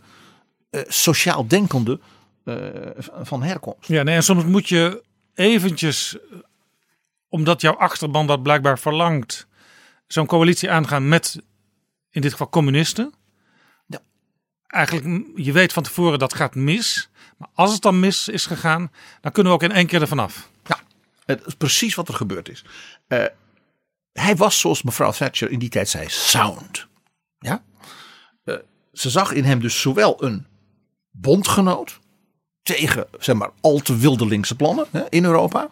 [0.70, 2.00] uh, sociaal denkende
[3.22, 3.88] van herkomst.
[3.88, 5.02] Ja, nee, en soms moet je
[5.34, 6.16] eventjes,
[7.28, 9.46] omdat jouw achterban dat blijkbaar verlangt,
[10.06, 11.40] zo'n coalitie aangaan met
[12.10, 13.14] in dit geval communisten.
[13.86, 13.98] Ja.
[14.66, 17.10] Eigenlijk, je weet van tevoren dat gaat mis.
[17.36, 20.18] Maar als het dan mis is gegaan, dan kunnen we ook in één keer ervan
[20.18, 20.50] af.
[20.64, 20.78] Ja,
[21.24, 22.64] het is precies wat er gebeurd is.
[23.08, 23.24] Uh,
[24.12, 26.86] hij was, zoals mevrouw Thatcher in die tijd zei, sound.
[27.38, 27.62] Ja?
[28.44, 28.56] Uh,
[28.92, 30.46] ze zag in hem dus zowel een
[31.10, 32.00] bondgenoot
[32.74, 35.68] tegen, zeg maar, al te wilde linkse plannen hè, in Europa.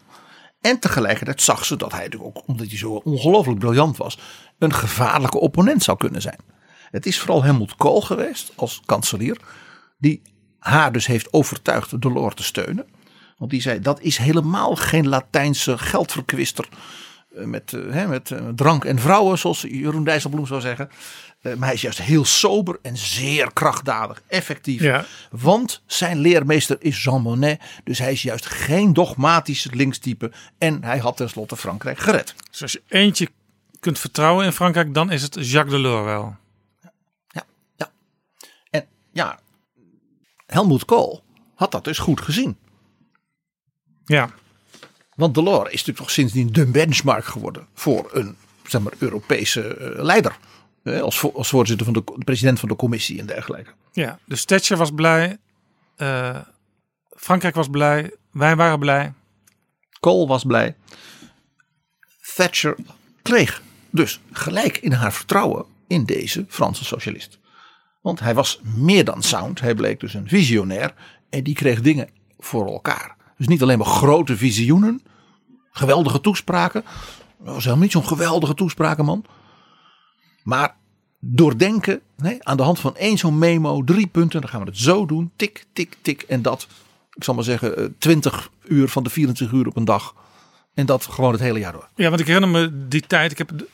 [0.60, 4.18] En tegelijkertijd zag ze dat hij ook, omdat hij zo ongelooflijk briljant was,
[4.58, 6.38] een gevaarlijke opponent zou kunnen zijn.
[6.90, 9.40] Het is vooral Helmut Kool geweest als kanselier.
[9.98, 10.22] Die
[10.58, 12.86] haar dus heeft overtuigd Delors te steunen.
[13.36, 16.68] Want die zei dat is helemaal geen Latijnse geldverkwister.
[17.38, 20.90] Eh, Met, eh, hè, met eh, drank en vrouwen zoals Jeroen Dijsselbloem zou zeggen.
[21.42, 24.80] Maar hij is juist heel sober en zeer krachtdadig, effectief.
[24.80, 25.04] Ja.
[25.30, 27.60] Want zijn leermeester is Jean Monnet.
[27.84, 30.32] Dus hij is juist geen dogmatisch linkstype.
[30.58, 32.34] En hij had tenslotte Frankrijk gered.
[32.50, 33.28] Dus als je eentje
[33.80, 36.36] kunt vertrouwen in Frankrijk, dan is het Jacques Delors wel.
[38.70, 39.38] En ja,
[40.46, 41.22] Helmut Kool
[41.54, 42.56] had dat dus goed gezien.
[44.04, 44.30] Ja.
[45.18, 50.02] Want Delors is natuurlijk toch sindsdien de benchmark geworden voor een zeg maar, Europese eh,
[50.02, 50.36] leider.
[50.82, 53.70] Eh, Als, als voorzitter van de de president van de commissie en dergelijke.
[53.92, 55.38] Ja, dus Thatcher was blij.
[55.96, 56.36] eh,
[57.16, 58.14] Frankrijk was blij.
[58.30, 59.12] Wij waren blij.
[60.00, 60.76] Kool was blij.
[62.34, 62.76] Thatcher
[63.22, 67.38] kreeg dus gelijk in haar vertrouwen in deze Franse socialist.
[68.00, 69.60] Want hij was meer dan sound.
[69.60, 70.94] Hij bleek dus een visionair.
[71.30, 72.08] En die kreeg dingen
[72.38, 73.16] voor elkaar.
[73.36, 75.02] Dus niet alleen maar grote visioenen.
[75.78, 76.84] Geweldige toespraken.
[77.44, 79.24] Dat was helemaal niet zo'n geweldige toesprakenman.
[80.42, 80.76] Maar
[81.20, 82.00] doordenken.
[82.16, 83.84] Nee, aan de hand van één zo'n memo.
[83.84, 84.40] Drie punten.
[84.40, 85.30] Dan gaan we het zo doen.
[85.36, 86.22] Tik, tik, tik.
[86.22, 86.66] En dat.
[87.12, 87.76] Ik zal maar zeggen.
[87.76, 90.14] eh, 20 uur van de 24 uur op een dag.
[90.74, 91.88] En dat gewoon het hele jaar door.
[91.94, 93.30] Ja, want ik herinner me die tijd.
[93.32, 93.68] Ik heb de-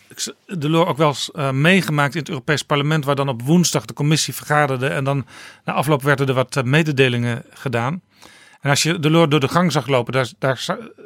[0.59, 3.95] Delors ook wel eens eh, meegemaakt in het Europees Parlement, waar dan op woensdag de
[3.95, 5.27] commissie vergaderde en dan
[5.65, 8.01] na afloop werden er wat eh, mededelingen gedaan.
[8.65, 10.59] En als je Delors door de gang zag lopen, daar, daar,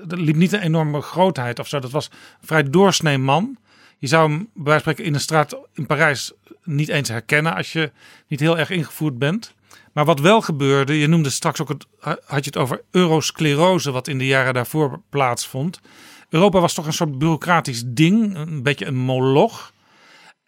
[0.07, 1.79] liep niet een enorme grootheid of zo.
[1.79, 2.07] Dat was
[2.41, 3.57] een vrij doorsnee man.
[3.99, 6.33] Je zou hem bij wijze van spreken in de straat in Parijs
[6.65, 7.93] niet eens herkennen als je
[8.27, 9.55] niet heel erg ingevoerd bent.
[9.93, 11.87] Maar wat wel gebeurde, je noemde straks ook het,
[12.25, 15.81] had je het over eurosclerose, wat in de jaren daarvoor plaatsvond.
[16.29, 19.73] Europa was toch een soort bureaucratisch ding, een beetje een moloch.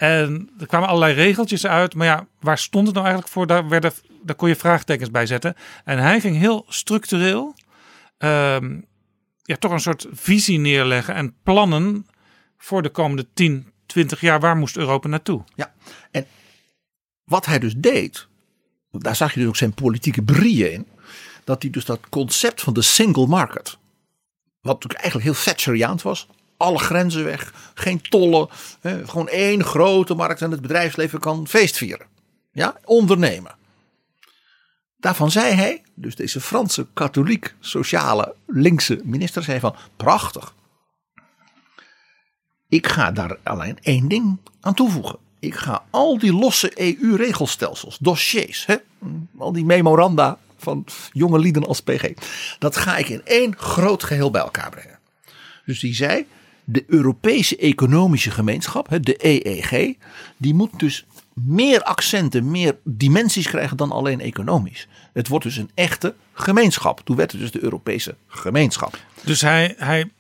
[0.01, 3.47] En er kwamen allerlei regeltjes uit, maar ja, waar stond het nou eigenlijk voor?
[3.47, 3.93] Daar, werden,
[4.23, 5.57] daar kon je vraagtekens bij zetten.
[5.85, 7.55] En hij ging heel structureel,
[8.19, 8.81] ehm,
[9.43, 12.07] ja, toch een soort visie neerleggen en plannen
[12.57, 14.41] voor de komende 10, 20 jaar.
[14.41, 15.45] Waar moest Europa naartoe?
[15.55, 15.73] Ja,
[16.11, 16.27] en
[17.25, 18.29] wat hij dus deed,
[18.91, 20.87] daar zag je dus ook zijn politieke brieën in.
[21.45, 23.79] Dat hij dus dat concept van de single market,
[24.61, 26.27] wat natuurlijk eigenlijk heel Thatcheriaans was.
[26.61, 28.49] Alle grenzen weg, geen tollen,
[28.81, 32.07] hè, gewoon één grote markt en het bedrijfsleven kan feestvieren.
[32.53, 33.55] Ja, ondernemen.
[34.97, 40.55] Daarvan zei hij, dus deze Franse katholiek sociale linkse minister zei van prachtig.
[42.69, 45.19] Ik ga daar alleen één ding aan toevoegen.
[45.39, 48.77] Ik ga al die losse EU-regelstelsels, dossiers, hè,
[49.39, 52.13] al die memoranda van jonge lieden als PG,
[52.59, 54.99] dat ga ik in één groot geheel bij elkaar brengen.
[55.65, 56.27] Dus die zei,
[56.73, 59.97] de Europese Economische Gemeenschap, de EEG,
[60.37, 64.89] die moet dus meer accenten, meer dimensies krijgen dan alleen economisch.
[65.13, 67.01] Het wordt dus een echte gemeenschap.
[67.05, 68.99] Toen werd het dus de Europese gemeenschap.
[69.25, 70.11] Dus hij, hij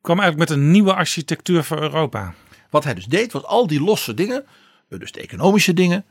[0.00, 2.34] kwam eigenlijk met een nieuwe architectuur voor Europa.
[2.70, 4.44] Wat hij dus deed, was al die losse dingen,
[4.88, 6.04] dus de economische dingen,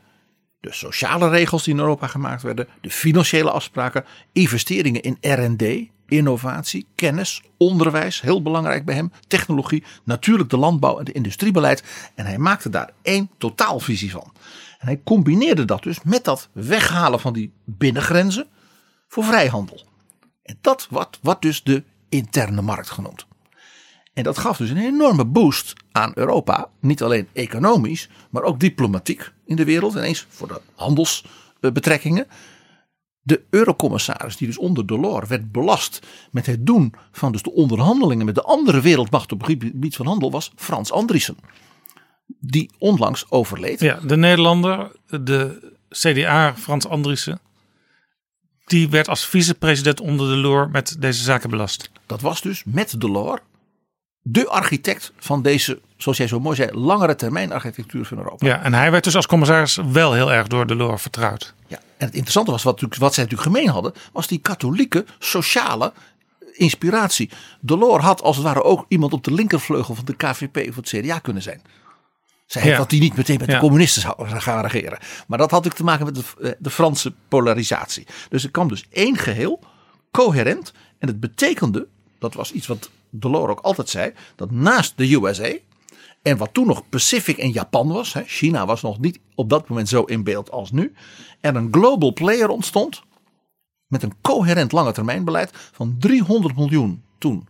[0.60, 6.86] de sociale regels die in Europa gemaakt werden, de financiële afspraken, investeringen in R&D, innovatie,
[6.94, 11.82] kennis, onderwijs, heel belangrijk bij hem, technologie, natuurlijk de landbouw en de industriebeleid.
[12.14, 14.32] En hij maakte daar één totaalvisie van.
[14.78, 18.46] En hij combineerde dat dus met dat weghalen van die binnengrenzen
[19.08, 19.84] voor vrijhandel.
[20.42, 23.26] En dat wordt, wordt dus de interne markt genoemd.
[24.14, 26.68] En dat gaf dus een enorme boost aan Europa.
[26.80, 29.94] Niet alleen economisch, maar ook diplomatiek in de wereld.
[29.94, 32.26] Ineens voor de handelsbetrekkingen.
[33.26, 38.26] De eurocommissaris, die dus onder Delors werd belast met het doen van dus de onderhandelingen
[38.26, 41.36] met de andere wereldmacht op het gebied van handel, was Frans Andriessen.
[42.26, 43.80] Die onlangs overleed.
[43.80, 47.40] Ja, de Nederlander, de CDA, Frans Andriessen.
[48.64, 51.90] Die werd als vicepresident onder de loor met deze zaken belast.
[52.06, 53.40] Dat was dus met Delors
[54.28, 58.46] de architect van deze, zoals jij zo mooi zei, langere termijn architectuur van Europa.
[58.46, 61.54] Ja, en hij werd dus als commissaris wel heel erg door de loor vertrouwd.
[61.66, 65.92] Ja, en het interessante was, wat, wat zij natuurlijk gemeen hadden, was die katholieke sociale
[66.52, 67.30] inspiratie.
[67.60, 70.88] Delors had als het ware ook iemand op de linkervleugel van de KVP of het
[70.88, 71.62] CDA kunnen zijn.
[72.46, 72.76] Zij Ja.
[72.76, 73.54] dat hij niet meteen met Ja.
[73.54, 74.98] de communisten zou gaan regeren.
[75.26, 78.06] Maar dat had ook te maken met de, eh, de Franse polarisatie.
[78.28, 79.60] Dus er kwam dus één geheel,
[80.10, 80.72] coherent.
[80.98, 81.86] En het betekende,
[82.18, 85.52] dat was iets wat Delors ook altijd zei, dat naast de USA
[86.22, 89.68] en wat toen nog Pacific en Japan was, hè, China was nog niet op dat
[89.68, 90.92] moment zo in beeld als nu,
[91.40, 93.02] er een global player ontstond
[93.86, 97.48] met een coherent lange termijn beleid van 300 miljoen toen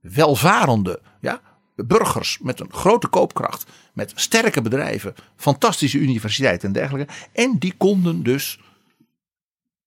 [0.00, 1.40] welvarende ja,
[1.76, 7.12] burgers met een grote koopkracht, met sterke bedrijven, fantastische universiteiten en dergelijke.
[7.32, 8.58] En die konden dus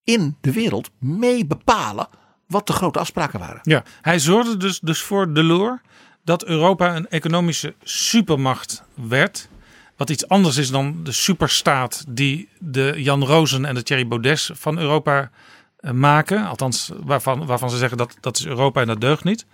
[0.04, 2.08] in de wereld mee bepalen
[2.48, 3.60] wat de grote afspraken waren.
[3.62, 5.80] Ja, hij zorgde dus, dus voor Delors
[6.24, 9.48] dat Europa een economische supermacht werd.
[9.96, 14.50] Wat iets anders is dan de superstaat die de Jan Rozen en de Thierry Baudet
[14.52, 15.30] van Europa
[15.76, 16.46] eh, maken.
[16.46, 19.46] Althans, waarvan, waarvan ze zeggen dat dat is Europa en dat deugt niet.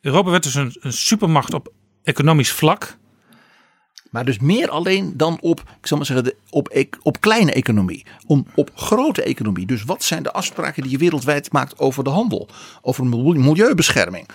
[0.00, 1.72] Europa werd dus een supermacht op
[2.02, 2.96] economisch vlak.
[4.16, 8.06] Maar dus meer alleen dan op, ik zal maar zeggen, op, e- op kleine economie.
[8.26, 9.66] Om op grote economie.
[9.66, 12.48] Dus wat zijn de afspraken die je wereldwijd maakt over de handel?
[12.82, 14.28] Over mil- milieubescherming.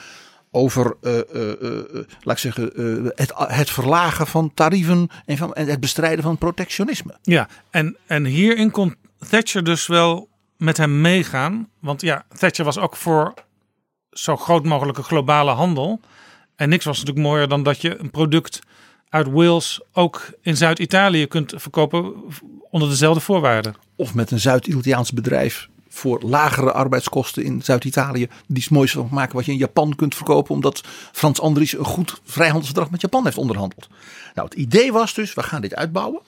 [0.52, 2.72] Over, eh, eh, laat ik zeggen,
[3.16, 7.18] het, het verlagen van tarieven en, van, en het bestrijden van protectionisme.
[7.22, 8.96] Ja, en, en hierin kon
[9.30, 11.70] Thatcher dus wel met hem meegaan.
[11.80, 13.34] Want ja, Thatcher was ook voor
[14.12, 16.00] zo groot mogelijke globale handel.
[16.56, 18.60] En niks was natuurlijk mooier dan dat je een product
[19.12, 22.14] uit Wales ook in Zuid-Italië kunt verkopen
[22.70, 23.76] onder dezelfde voorwaarden.
[23.96, 28.28] Of met een Zuid-Italiaans bedrijf voor lagere arbeidskosten in Zuid-Italië.
[28.48, 30.56] Die het mooiste van maken wat je in Japan kunt verkopen.
[30.56, 33.88] Omdat Frans Andries een goed vrijhandelsverdrag met Japan heeft onderhandeld.
[34.36, 36.22] Nou, het idee was dus, we gaan dit uitbouwen.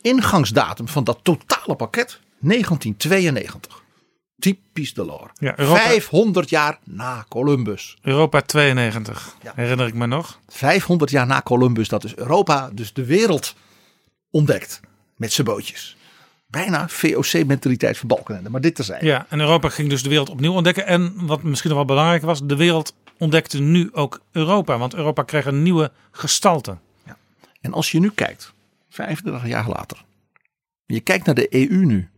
[0.00, 3.79] Ingangsdatum van dat totale pakket 1992.
[4.40, 4.92] Typisch.
[5.38, 7.96] Ja, Europa- 500 jaar na Columbus.
[8.02, 10.40] Europa 92, herinner ik me nog.
[10.48, 13.54] 500 jaar na Columbus, dat is Europa, dus de wereld
[14.30, 14.80] ontdekt.
[15.16, 15.96] Met zijn bootjes.
[16.46, 19.06] Bijna VOC-mentaliteit van Balkenende, maar dit terzijde.
[19.06, 20.86] Ja, en Europa ging dus de wereld opnieuw ontdekken.
[20.86, 24.78] En wat misschien nog wel belangrijk was, de wereld ontdekte nu ook Europa.
[24.78, 26.78] Want Europa kreeg een nieuwe gestalte.
[27.60, 28.52] En als je nu kijkt,
[28.88, 30.04] 35 jaar later.
[30.86, 32.09] Je kijkt naar de EU nu.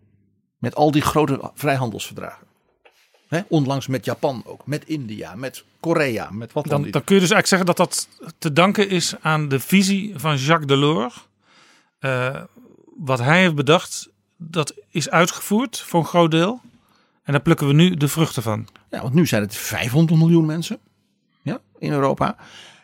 [0.63, 2.47] Met al die grote vrijhandelsverdragen.
[3.29, 4.67] Hè, onlangs met Japan ook.
[4.67, 6.93] Met India, met Korea, met wat dan, Dan, niet.
[6.93, 10.37] dan kun je dus eigenlijk zeggen dat dat te danken is aan de visie van
[10.37, 11.27] Jacques Delors.
[11.99, 12.43] Eh,
[12.97, 16.61] wat hij heeft bedacht, dat is uitgevoerd voor een groot deel.
[17.23, 18.69] En daar plukken we nu de vruchten van.
[18.91, 20.79] Ja, want nu zijn het 500 miljoen mensen
[21.43, 22.37] ja, in Europa.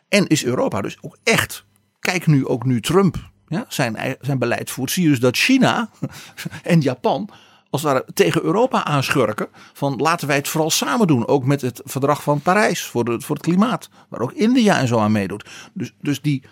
[0.09, 1.65] En is Europa dus ook echt.
[2.01, 4.91] Kijk nu ook nu Trump ja, zijn, zijn beleid voert.
[4.91, 5.91] Zie je dus dat China
[6.63, 7.31] en Japan
[7.71, 9.49] als het ware tegen Europa aanschurken.
[9.73, 11.27] Van laten wij het vooral samen doen.
[11.27, 13.89] Ook met het verdrag van Parijs voor, voor het klimaat.
[14.09, 15.49] Waar ook India en zo aan meedoet.
[15.73, 16.43] Dus, dus die,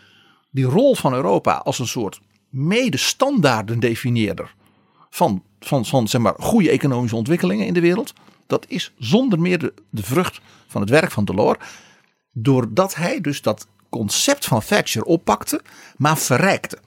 [0.51, 4.55] die rol van Europa als een soort medestandaardendefinieerder.
[5.11, 8.13] Van, van, van zeg maar, goede economische ontwikkelingen in de wereld.
[8.47, 11.59] Dat is zonder meer de, de vrucht van het werk van Delors.
[12.33, 15.63] Doordat hij dus dat concept van Thatcher oppakte,
[15.97, 16.79] maar verrijkte.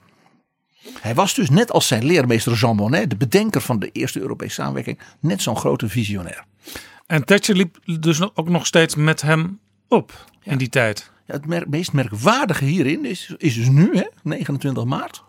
[1.00, 4.54] Hij was dus net als zijn leermeester Jean Monnet, de bedenker van de eerste Europese
[4.54, 6.44] samenwerking, net zo'n grote visionair.
[7.06, 9.58] En Thatcher liep dus ook nog steeds met hem
[9.88, 11.10] op in die tijd.
[11.26, 15.22] Ja, het meest merkwaardige hierin is, is dus nu, hè, 29 maart,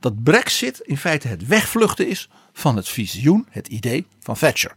[0.00, 4.74] dat Brexit in feite het wegvluchten is van het visioen, het idee van Thatcher.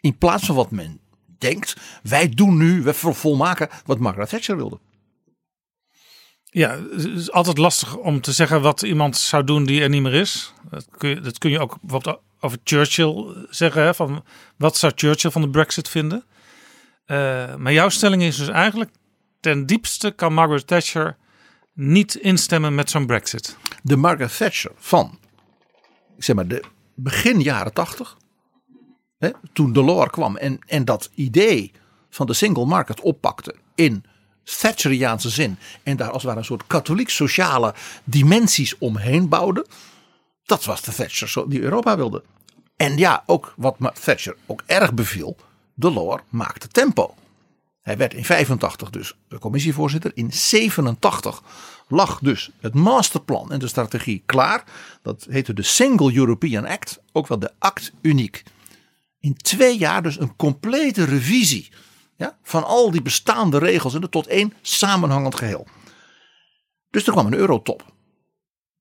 [0.00, 1.00] In plaats van wat men
[1.38, 4.78] denkt, wij doen nu, we volmaken wat Margaret Thatcher wilde.
[6.54, 10.02] Ja, het is altijd lastig om te zeggen wat iemand zou doen die er niet
[10.02, 10.52] meer is.
[10.70, 11.76] Dat kun je, dat kun je ook
[12.40, 13.82] over Churchill zeggen.
[13.82, 14.24] Hè, van
[14.56, 16.24] wat zou Churchill van de Brexit vinden?
[17.04, 18.90] Eh, maar jouw stelling is dus eigenlijk...
[19.40, 21.16] ten diepste kan Margaret Thatcher
[21.72, 23.56] niet instemmen met zo'n Brexit.
[23.82, 25.18] de Margaret Thatcher van
[26.16, 28.16] ik zeg maar de begin jaren tachtig.
[29.52, 31.72] Toen Delors kwam en, en dat idee
[32.10, 34.04] van de single market oppakte in
[34.44, 35.58] Thatcheriaanse zin.
[35.82, 37.74] En daar als het ware een soort katholiek sociale
[38.04, 39.66] dimensies omheen bouwde.
[40.44, 42.22] Dat was de Thatcher die Europa wilde.
[42.76, 45.36] En ja, ook wat Thatcher ook erg beviel.
[45.74, 47.14] Delors maakte tempo.
[47.82, 50.10] Hij werd in 85 dus commissievoorzitter.
[50.14, 51.42] In 87
[51.88, 54.64] lag dus het masterplan en de strategie klaar.
[55.02, 58.42] Dat heette de Single European Act, ook wel de Act Uniek.
[59.20, 61.70] In twee jaar dus een complete revisie
[62.16, 65.66] ja, van al die bestaande regels en het tot één samenhangend geheel.
[66.90, 67.92] Dus er kwam een eurotop.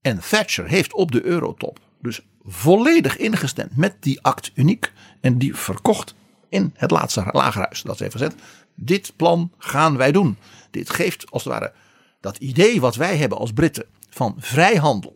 [0.01, 4.91] En Thatcher heeft op de eurotop dus volledig ingestemd met die Act Uniek.
[5.21, 6.15] En die verkocht
[6.49, 7.81] in het laatste lagerhuis.
[7.81, 8.41] Dat ze even gezegd,
[8.75, 10.37] dit plan gaan wij doen.
[10.71, 11.73] Dit geeft als het ware
[12.19, 15.15] dat idee wat wij hebben als Britten van vrijhandel.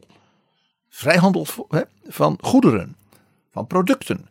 [0.90, 1.48] Vrijhandel
[2.04, 2.96] van goederen,
[3.52, 4.28] van producten,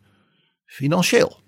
[0.65, 1.39] financieel.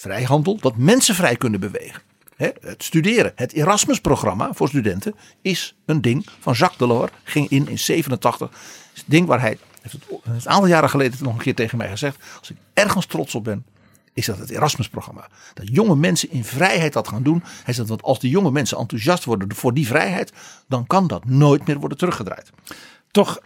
[0.00, 2.02] Vrijhandel dat mensen vrij kunnen bewegen.
[2.36, 7.12] Het studeren, het Erasmus-programma voor studenten is een ding van Jacques Delors.
[7.24, 8.50] Ging in in 87.
[8.94, 11.78] Is een ding waar hij, heeft het een aantal jaren geleden nog een keer tegen
[11.78, 12.16] mij gezegd.
[12.38, 13.66] Als ik ergens trots op ben,
[14.12, 15.28] is dat het Erasmus-programma.
[15.54, 17.42] Dat jonge mensen in vrijheid dat gaan doen.
[17.64, 20.32] Hij zegt dat als die jonge mensen enthousiast worden voor die vrijheid,
[20.68, 22.50] dan kan dat nooit meer worden teruggedraaid.
[23.10, 23.40] Toch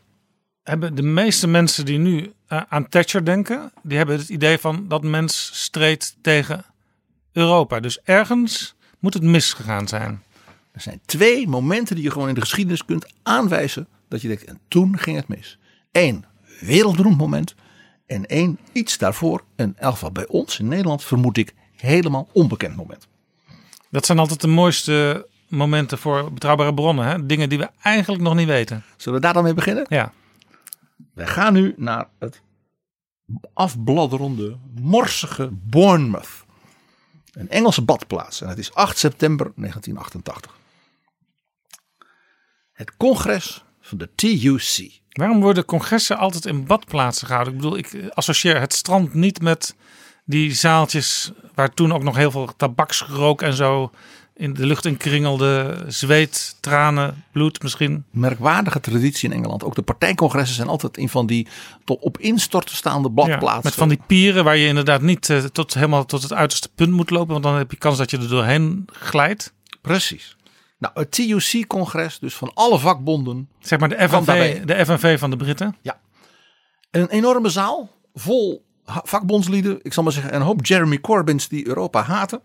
[0.63, 4.89] hebben de meeste mensen die nu eh, aan Thatcher denken, die hebben het idee van
[4.89, 6.65] dat mens streed tegen
[7.33, 7.81] Europa.
[7.81, 10.23] Dus ergens moet het misgegaan zijn.
[10.73, 14.45] Er zijn twee momenten die je gewoon in de geschiedenis kunt aanwijzen dat je denkt,
[14.45, 15.59] en toen ging het mis.
[15.93, 16.25] Eén
[16.61, 17.55] wereldberoemd moment
[18.07, 23.09] en één iets daarvoor, een elk bij ons in Nederland vermoed ik helemaal onbekend moment.
[23.91, 27.07] Dat zijn altijd de mooiste momenten voor betrouwbare bronnen.
[27.07, 27.27] Hè?
[27.27, 28.85] Dingen die we eigenlijk nog niet weten.
[28.97, 29.87] Zullen we daar dan mee beginnen?
[29.89, 30.13] Ja.
[31.15, 32.43] Wij gaan nu naar het
[33.55, 36.45] afbladderende, morsige Bournemouth.
[37.33, 38.41] Een Engelse badplaats.
[38.41, 40.61] En het is 8 september 1988.
[42.73, 45.01] Het congres van de TUC.
[45.09, 47.55] Waarom worden congressen altijd in badplaatsen gehouden?
[47.55, 49.77] Ik bedoel, ik associeer het strand niet met
[50.25, 53.91] die zaaltjes waar toen ook nog heel veel tabaksrook en zo
[54.43, 55.85] in de lucht in kringelde.
[55.87, 58.05] Zweet, tranen, bloed misschien.
[58.11, 59.65] Merkwaardige traditie in Engeland.
[59.65, 61.47] Ook de partijcongressen zijn altijd een van die
[61.85, 63.49] tot op instorten staande badplaatsen.
[63.49, 66.69] Ja, met van die pieren waar je inderdaad niet uh, tot, helemaal tot het uiterste
[66.75, 67.33] punt moet lopen.
[67.33, 69.53] Want dan heb je kans dat je er doorheen glijdt.
[69.81, 70.37] Precies.
[70.79, 73.49] Nou, het TUC-congres, dus van alle vakbonden.
[73.61, 75.77] Zeg maar de FNV, de FNV van de Britten.
[75.83, 76.01] Ja.
[76.91, 79.79] Een enorme zaal vol vakbondslieden.
[79.83, 82.41] Ik zal maar zeggen, een hoop Jeremy Corbyns die Europa haten.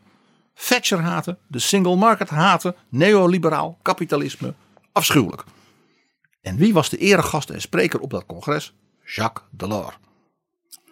[0.66, 4.54] Thatcher haten, de single market haten, neoliberaal, kapitalisme.
[4.92, 5.44] Afschuwelijk.
[6.42, 8.74] En wie was de eregast en spreker op dat congres?
[9.06, 9.98] Jacques Delors.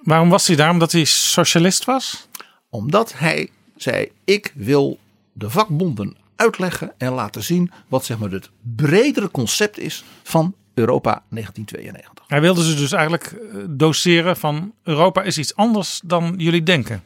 [0.04, 0.70] Waarom was hij daar?
[0.70, 2.28] Omdat hij socialist was?
[2.70, 5.00] Omdat hij zei: Ik wil
[5.34, 11.24] de vakbonden uitleggen en laten zien wat zeg maar het bredere concept is van Europa
[11.30, 12.24] 1992.
[12.28, 17.04] Hij wilde ze dus eigenlijk eh, doseren van Europa is iets anders dan jullie denken.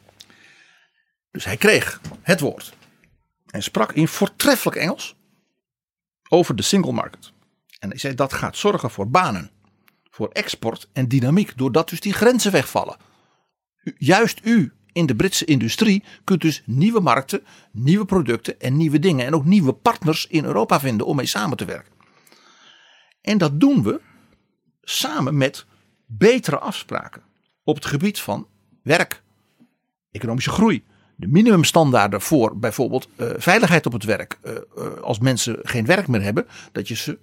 [1.30, 2.74] Dus hij kreeg het woord
[3.50, 5.16] en sprak in voortreffelijk Engels
[6.28, 7.32] over de single market.
[7.78, 9.50] En hij zei dat gaat zorgen voor banen,
[10.10, 12.96] voor export en dynamiek, doordat dus die grenzen wegvallen.
[13.98, 19.26] Juist u in de Britse industrie kunt dus nieuwe markten, nieuwe producten en nieuwe dingen
[19.26, 21.92] en ook nieuwe partners in Europa vinden om mee samen te werken.
[23.20, 24.00] En dat doen we
[24.82, 25.66] samen met
[26.06, 27.22] betere afspraken
[27.64, 28.48] op het gebied van
[28.82, 29.22] werk,
[30.10, 30.84] economische groei,
[31.20, 34.38] de minimumstandaarden voor bijvoorbeeld uh, veiligheid op het werk.
[34.44, 37.18] Uh, uh, als mensen geen werk meer hebben, dat je ze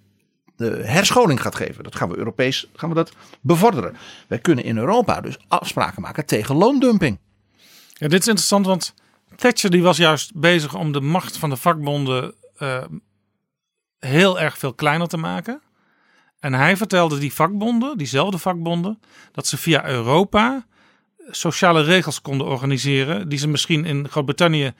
[0.56, 1.84] de herscholing gaat geven.
[1.84, 3.96] Dat gaan we Europees gaan we dat bevorderen.
[4.28, 7.20] Wij kunnen in Europa dus afspraken maken tegen loondumping.
[7.94, 8.94] Ja, dit is interessant, want
[9.36, 12.34] Thatcher die was juist bezig om de macht van de vakbonden
[14.00, 15.62] heel erg veel kleiner te maken.
[16.40, 19.00] En hij vertelde die vakbonden, diezelfde vakbonden,
[19.32, 20.66] dat ze via Europa
[21.30, 23.30] sociale regels konden organiseren.
[23.30, 24.74] die ze misschien in Groot-Brittannië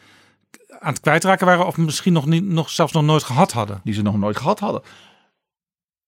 [0.80, 1.66] aan het kwijtraken waren.
[1.66, 3.82] of misschien nog, niet, nog zelfs nog nooit gehad hadden.
[3.84, 4.82] Die ze nog nooit gehad hadden.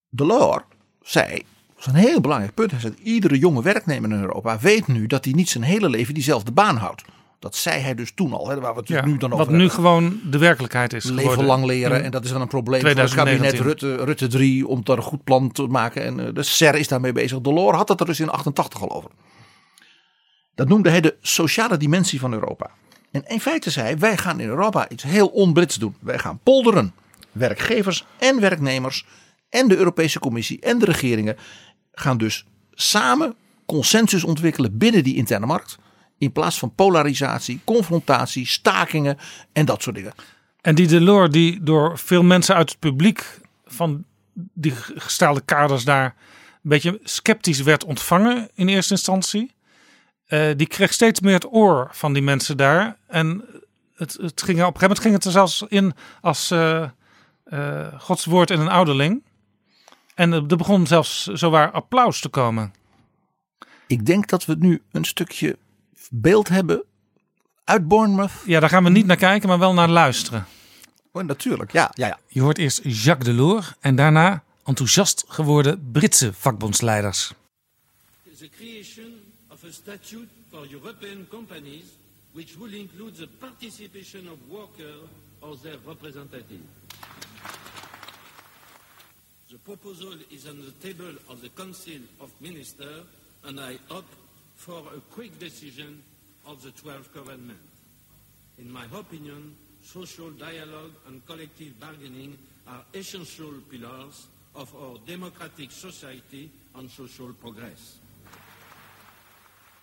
[0.10, 0.64] Delors
[1.02, 1.44] zei.
[1.68, 2.72] Dat is een heel belangrijk punt.
[2.72, 6.14] Hij zei: iedere jonge werknemer in Europa weet nu dat hij niet zijn hele leven
[6.14, 7.04] diezelfde baan houdt.
[7.40, 9.56] Dat zei hij dus toen al, hè, waar we het ja, nu dan over Wat
[9.56, 11.04] nu gewoon de werkelijkheid is.
[11.04, 11.46] Leven geworden.
[11.46, 12.04] lang leren.
[12.04, 15.04] En dat is dan een probleem voor het kabinet Rutte, Rutte 3 om daar een
[15.04, 16.04] goed plan te maken.
[16.04, 17.42] En uh, de SER is daarmee bezig.
[17.42, 19.10] Delors had het er dus in 88 al over.
[20.60, 22.70] Dat noemde hij de sociale dimensie van Europa.
[23.12, 25.96] En in feite zei hij, wij gaan in Europa iets heel onbrits doen.
[26.00, 26.94] Wij gaan polderen.
[27.32, 29.06] Werkgevers en werknemers
[29.50, 31.38] en de Europese Commissie en de regeringen
[31.92, 33.36] gaan dus samen
[33.66, 35.78] consensus ontwikkelen binnen die interne markt.
[36.18, 39.18] In plaats van polarisatie, confrontatie, stakingen
[39.52, 40.14] en dat soort dingen.
[40.62, 44.04] En die Delors die door veel mensen uit het publiek van
[44.34, 49.58] die gestelde kaders daar een beetje sceptisch werd ontvangen in eerste instantie.
[50.30, 52.98] Uh, die kreeg steeds meer het oor van die mensen daar.
[53.08, 53.46] En
[53.96, 56.90] het, het ging, op een gegeven moment ging het er zelfs in als uh,
[57.46, 59.24] uh, Gods woord in een ouderling.
[60.16, 62.74] En er begon zelfs zowaar applaus te komen.
[63.88, 65.58] Ik denk dat we nu een stukje
[66.10, 66.84] beeld hebben
[67.64, 68.32] uit Bournemouth.
[68.46, 70.46] Ja, daar gaan we niet naar kijken, maar wel naar luisteren.
[71.12, 72.20] Oh, natuurlijk, ja, ja, ja.
[72.28, 77.34] Je hoort eerst Jacques Delors en daarna enthousiast geworden Britse vakbondsleiders.
[78.48, 78.99] Creation of
[79.70, 81.94] a statute for European companies
[82.34, 85.08] which will include the participation of workers
[85.44, 86.66] or their representatives.
[89.52, 93.06] The proposal is on the table of the Council of Ministers
[93.44, 94.10] and I hope
[94.56, 96.02] for a quick decision
[96.48, 97.60] of the 12th government.
[98.58, 102.36] In my opinion, social dialogue and collective bargaining
[102.68, 107.99] are essential pillars of our democratic society and social progress.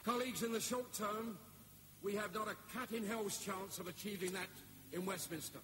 [0.07, 1.37] Colleagues, in the short term,
[2.01, 4.47] we have not a cat in hell's chance of achieving that
[4.93, 5.59] in Westminster.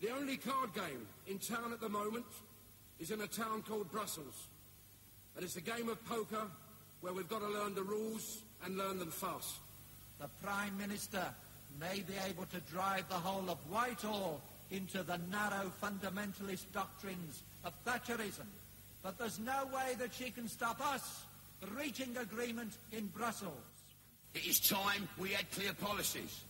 [0.00, 2.24] The only card game in town at the moment
[2.98, 4.46] is in a town called Brussels.
[5.36, 6.46] And it's a game of poker
[7.02, 9.56] where we've got to learn the rules and learn them fast.
[10.18, 11.24] The Prime Minister
[11.78, 17.74] may be able to drive the whole of Whitehall into the narrow fundamentalist doctrines of
[17.84, 18.46] Thatcherism.
[19.02, 21.24] But there's no way that she can stop us
[21.76, 23.52] reaching agreement in Brussels.
[24.34, 26.44] It is time we had clear policies.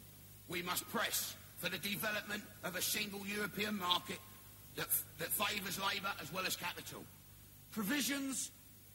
[0.49, 4.19] We must press for the development of a single European market
[4.77, 4.89] that,
[5.19, 7.03] that favours labour as well as capital.
[7.73, 8.51] Provisions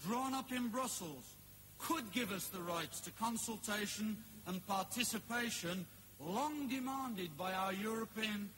[0.05, 1.36] drawn up in Brussels
[1.80, 5.86] could give us the rights to consultation and participation
[6.20, 8.49] long demanded by our European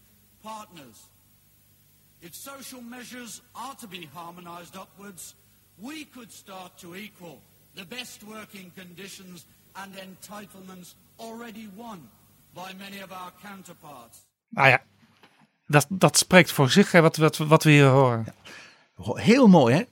[0.44, 1.08] partners.
[2.22, 5.36] If social measures are to be harmonised upwards,
[5.76, 7.42] we could start to equal
[7.74, 12.10] the best working conditions and entitlements already won
[12.54, 14.18] by many of our counterparts.
[14.50, 14.82] Nou ja,
[15.68, 18.26] dat, dat spreekt voor zich, hè, wat, wat, wat we hier horen.
[19.14, 19.84] Heel mooi hè.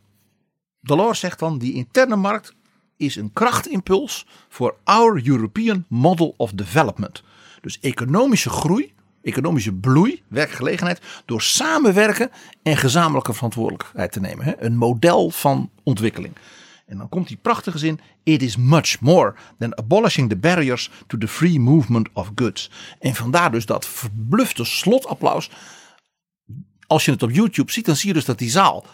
[0.80, 2.54] Delors zegt dan die interne markt
[2.98, 7.24] is een krachtimpuls voor our European model of development.
[7.62, 8.93] Dus economische groei,
[9.24, 12.32] economische bloei, werkgelegenheid door samenwerken
[12.64, 14.46] en gezamenlijke verantwoordelijkheid te nemen.
[14.46, 14.62] Hè?
[14.62, 16.36] Een model van ontwikkeling.
[16.86, 21.18] En dan komt die prachtige zin: It is much more than abolishing the barriers to
[21.18, 22.72] the free movement of goods.
[23.00, 25.50] En vandaar dus dat verblufte slotapplaus.
[26.88, 28.86] Als je het op YouTube ziet, dan zie je dus dat die zaal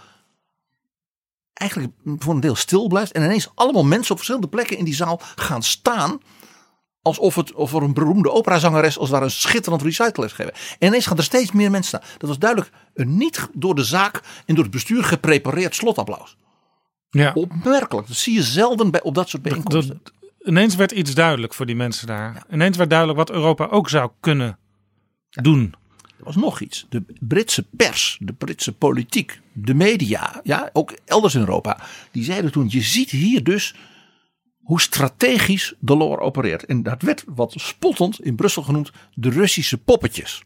[1.53, 3.11] eigenlijk voor een deel stil blijft.
[3.11, 6.19] En ineens allemaal mensen op verschillende plekken in die zaal gaan staan.
[7.09, 10.59] Alsof het of er een beroemde operazangeres als daar een schitterend recital is gegeven.
[10.79, 12.09] En ineens gaan er steeds meer mensen staan.
[12.17, 16.37] Dat was duidelijk een niet door de zaak en door het bestuur geprepareerd slotapplaus.
[17.09, 17.31] Ja.
[17.33, 18.07] Opmerkelijk.
[18.07, 19.99] Dat zie je zelden bij, op dat soort bijeenkomsten.
[20.03, 20.13] Dat-
[20.47, 22.43] ineens werd iets duidelijk voor die mensen daar.
[22.51, 24.57] Ineens werd duidelijk wat Europa ook zou kunnen
[25.29, 25.73] doen.
[26.17, 26.85] Er was nog iets.
[26.89, 31.79] De Britse pers, de Britse politiek, de media, ja, ook elders in Europa,
[32.11, 33.75] die zeiden toen: je ziet hier dus
[34.69, 36.65] hoe strategisch Delors opereert.
[36.65, 40.43] En dat werd wat spottend in Brussel genoemd de Russische poppetjes.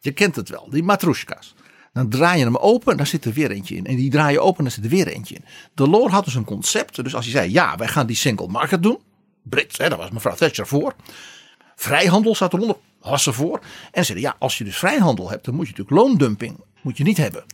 [0.00, 1.54] Je kent het wel, die matroeska's.
[1.92, 3.86] Dan draai je hem open en daar zit er weer eentje in.
[3.86, 5.44] En die draai je open en daar zit er weer eentje in.
[5.74, 7.04] Delors had dus een concept.
[7.04, 8.98] Dus als hij zei, ja, wij gaan die single market doen.
[9.42, 10.94] Brits, hè, daar was mevrouw Thatcher voor.
[11.76, 13.60] Vrijhandel zat eronder, was ze voor.
[13.92, 17.04] En zeiden, ja, als je dus vrijhandel hebt, dan moet je natuurlijk loondumping moet je
[17.04, 17.44] niet hebben.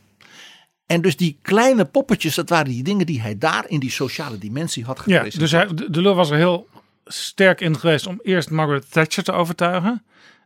[0.87, 4.39] En dus die kleine poppetjes, dat waren die dingen die hij daar in die sociale
[4.39, 5.41] dimensie had Ja, gepresenteerd.
[5.41, 6.69] dus hij, de Delors was er heel
[7.05, 10.03] sterk in geweest om eerst Margaret Thatcher te overtuigen.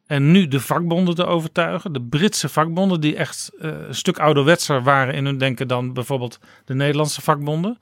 [0.07, 1.93] En nu de vakbonden te overtuigen.
[1.93, 6.38] De Britse vakbonden, die echt eh, een stuk ouderwetser waren in hun denken dan bijvoorbeeld
[6.64, 7.78] de Nederlandse vakbonden.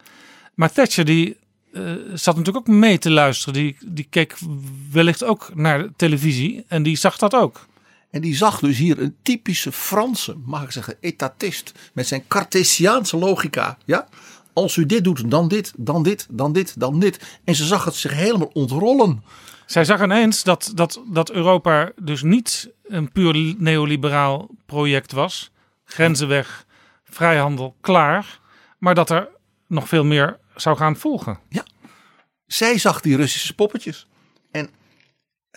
[0.54, 1.36] Maar Thatcher, die
[1.72, 1.82] eh,
[2.14, 3.54] zat natuurlijk ook mee te luisteren.
[3.54, 4.36] Die, die keek
[4.92, 7.66] wellicht ook naar de televisie en die zag dat ook.
[8.10, 11.72] En die zag dus hier een typische Franse, mag ik zeggen, etatist.
[11.92, 13.78] Met zijn Cartesiaanse logica.
[13.84, 14.08] Ja?
[14.52, 17.38] Als u dit doet, dan dit, dan dit, dan dit, dan dit.
[17.44, 19.22] En ze zag het zich helemaal ontrollen.
[19.66, 25.50] Zij zag ineens dat, dat, dat Europa dus niet een puur neoliberaal project was.
[25.84, 26.66] Grenzen weg,
[27.04, 28.40] vrijhandel klaar.
[28.78, 29.28] Maar dat er
[29.66, 31.38] nog veel meer zou gaan volgen.
[31.48, 31.64] Ja.
[32.46, 34.06] Zij zag die Russische poppetjes.
[34.50, 34.70] En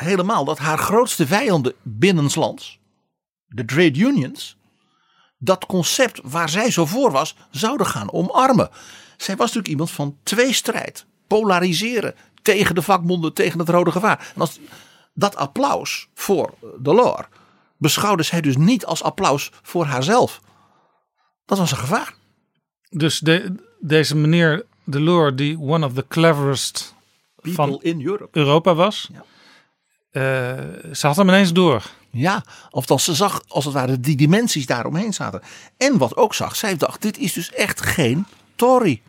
[0.01, 2.79] helemaal dat haar grootste vijanden binnenslands,
[3.47, 4.57] de trade unions,
[5.37, 8.69] dat concept waar zij zo voor was, zouden gaan omarmen.
[9.17, 14.31] Zij was natuurlijk iemand van tweestrijd, polariseren tegen de vakbonden, tegen het rode gevaar.
[14.35, 14.59] En als
[15.13, 17.27] dat applaus voor Delors
[17.77, 20.41] beschouwde zij dus niet als applaus voor haarzelf.
[21.45, 22.13] Dat was een gevaar.
[22.89, 26.95] Dus de, deze meneer Delors, die one of the cleverest
[27.35, 28.39] People van in Europe.
[28.39, 29.09] Europa was,
[30.11, 30.21] eh,
[30.93, 31.89] ze had hem ineens door.
[32.09, 35.41] Ja, althans ze zag als het ware die dimensies daaromheen zaten.
[35.77, 38.25] En wat ook zag, zij dacht dit is dus echt geen
[38.55, 39.01] Tory.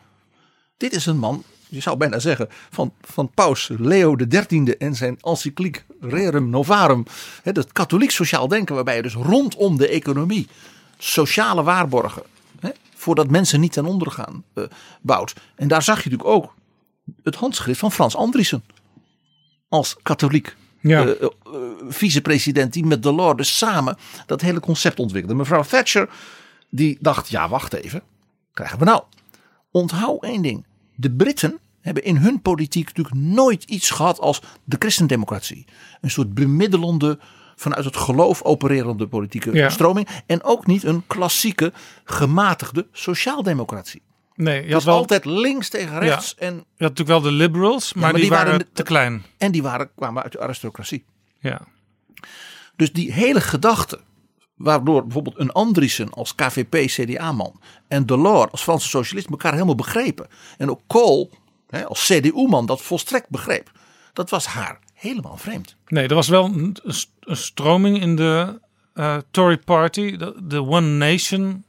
[0.76, 5.18] Dit is een man, je zou bijna zeggen, van, van paus Leo XIII en zijn
[5.20, 7.06] encycliek Rerum Novarum.
[7.42, 10.48] Het dat katholiek sociaal denken waarbij je dus rondom de economie
[10.98, 12.22] sociale waarborgen,
[12.60, 14.64] hè, voordat mensen niet ten onder gaan, eh,
[15.00, 15.34] bouwt.
[15.56, 16.54] En daar zag je natuurlijk ook
[17.22, 18.64] het handschrift van Frans Andriessen
[19.68, 21.06] als katholiek Ja.
[21.06, 21.28] eh,
[21.88, 23.96] vicepresident die met Delors dus samen
[24.26, 25.36] dat hele concept ontwikkelde.
[25.36, 26.08] Mevrouw Thatcher
[26.70, 28.02] die dacht, ja wacht even,
[28.52, 29.02] krijgen we nou?
[29.70, 30.64] Onthoud één ding,
[30.94, 35.64] de Britten hebben in hun politiek natuurlijk nooit iets gehad als de christendemocratie.
[36.00, 37.18] Een soort bemiddelende,
[37.56, 39.68] vanuit het geloof opererende politieke Ja.
[39.68, 40.08] stroming.
[40.26, 41.72] En ook niet een klassieke,
[42.04, 44.02] gematigde sociaaldemocratie.
[44.34, 46.34] Nee, je had is wel altijd links tegen rechts.
[46.38, 46.46] Ja.
[46.46, 49.24] En, Je had natuurlijk wel de liberals, maar, maar die, die waren, waren- te klein.
[49.38, 51.04] en die waren, kwamen uit de aristocratie.
[51.38, 51.60] Ja.
[52.76, 54.00] Dus die hele gedachte,
[54.56, 60.26] waardoor bijvoorbeeld een Andriessen als KVP-CDA-man en Delors als Franse socialist elkaar helemaal begrepen.
[60.58, 61.30] En ook Kool
[61.68, 63.70] hè, als CDU-man dat volstrekt begreep.
[64.12, 65.76] Dat was haar helemaal vreemd.
[65.86, 66.76] Nee, er was wel een,
[67.20, 68.60] een stroming in de
[68.94, 71.64] eh, Tory Party, de, de One Nation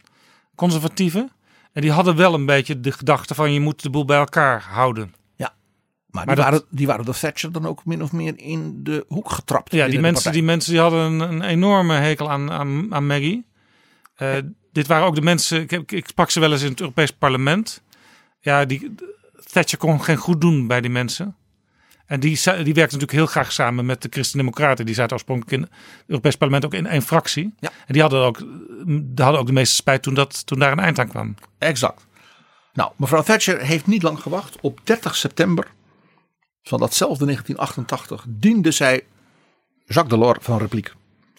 [0.56, 1.32] conservatieven.
[1.74, 4.62] En die hadden wel een beetje de gedachte van je moet de boel bij elkaar
[4.70, 5.14] houden.
[5.36, 5.54] Ja,
[6.10, 8.84] maar, Maar die, dat- waren, die waren door Thatcher dan ook min of meer in
[8.84, 9.72] de hoek getrapt.
[9.72, 13.46] Ja, die mensen, die mensen die hadden een, een enorme hekel aan, aan, aan Maggie.
[14.16, 14.36] Eh,
[14.72, 17.82] Dit waren ook de mensen, ik, ik sprak ze wel eens in het Europees Parlement.
[18.40, 18.96] Ja, die,
[19.52, 21.36] Thatcher kon geen goed doen bij die mensen.
[22.06, 24.86] En die, die werkte natuurlijk heel graag samen met de Christen-Democraten.
[24.86, 25.72] Die zaten oorspronkelijk in het
[26.08, 27.54] Europees Parlement ook in één fractie.
[27.60, 27.70] Ja.
[27.70, 28.38] En die hadden ook,
[28.86, 31.36] die hadden ook de meeste spijt toen, dat, toen daar een eind aan kwam.
[31.58, 32.06] Exact.
[32.74, 34.58] Nou, mevrouw Thatcher heeft niet lang gewacht.
[34.62, 35.68] Op 30 september
[36.64, 39.04] van datzelfde 1988 diende zij
[39.86, 40.94] Jacques Delors van repliek.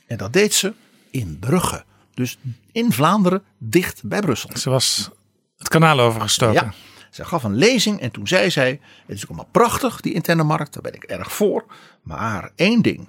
[0.07, 0.73] En dat deed ze
[1.11, 1.85] in Brugge.
[2.15, 2.39] Dus
[2.73, 4.51] in Vlaanderen, dicht bij Brussel.
[4.57, 5.11] Ze was
[5.57, 6.65] het kanaal overgestoken.
[6.65, 6.73] Ja,
[7.15, 10.73] ze gaf een lezing en toen zei zij: Het is allemaal prachtig, die interne markt,
[10.73, 11.65] daar ben ik erg voor.
[12.03, 13.09] Maar één ding: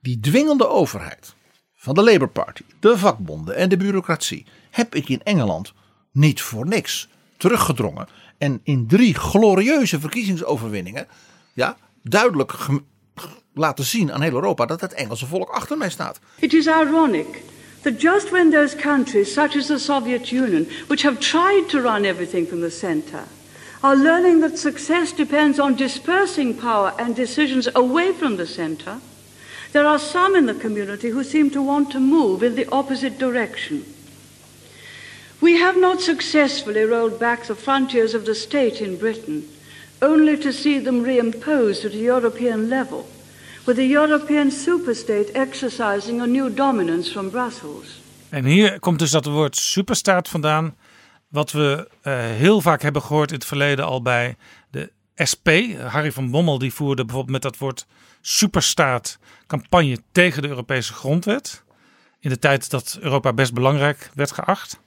[0.00, 1.34] die dwingende overheid
[1.74, 5.72] van de Labour Party, de vakbonden en de bureaucratie heb ik in Engeland
[6.12, 8.08] niet voor niks teruggedrongen.
[8.38, 11.06] En in drie glorieuze verkiezingsoverwinningen
[11.52, 12.56] ja, duidelijk
[13.54, 16.20] laten zien aan heel Europa dat het Engelse volk achter mij staat.
[16.38, 17.42] It is ironic
[17.82, 22.04] that just when those countries, such as the Soviet Union, which have tried to run
[22.04, 23.24] everything from the center,
[23.82, 29.00] are learning that success depends on dispersing power and decisions away from the center,
[29.72, 33.18] there are some in the community who seem to want to move in the opposite
[33.18, 33.84] direction.
[35.40, 39.48] We have not successfully rolled back the frontiers of the state in Britain,
[40.02, 43.06] only to see them reimposed at a European level,
[43.74, 48.00] the European superstate exercising a new dominance from Brussels.
[48.28, 50.76] En hier komt dus dat woord superstaat vandaan.
[51.28, 54.36] Wat we eh, heel vaak hebben gehoord in het verleden al bij
[54.70, 54.92] de
[55.30, 55.48] SP.
[55.86, 57.86] Harry van Bommel die voerde bijvoorbeeld met dat woord
[58.20, 61.62] superstaat campagne tegen de Europese grondwet.
[62.20, 64.80] In de tijd dat Europa best belangrijk werd geacht.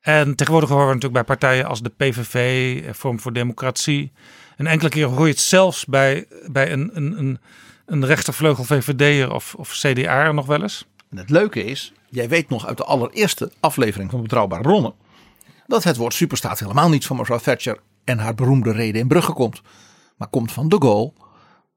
[0.00, 2.34] En tegenwoordig horen we natuurlijk bij partijen als de PVV,
[2.84, 4.12] eh, Vorm voor Democratie.
[4.56, 7.38] En enkele keer hoor je het zelfs bij, bij een, een, een,
[7.86, 10.86] een rechtervleugel VVD'er of, of CDA'er nog wel eens.
[11.10, 14.94] En het leuke is, jij weet nog uit de allereerste aflevering van Betrouwbare Bronnen,
[15.66, 19.32] dat het woord superstaat helemaal niet van mevrouw Thatcher en haar beroemde reden in Brugge
[19.32, 19.62] komt,
[20.16, 21.12] maar komt van de Gaulle,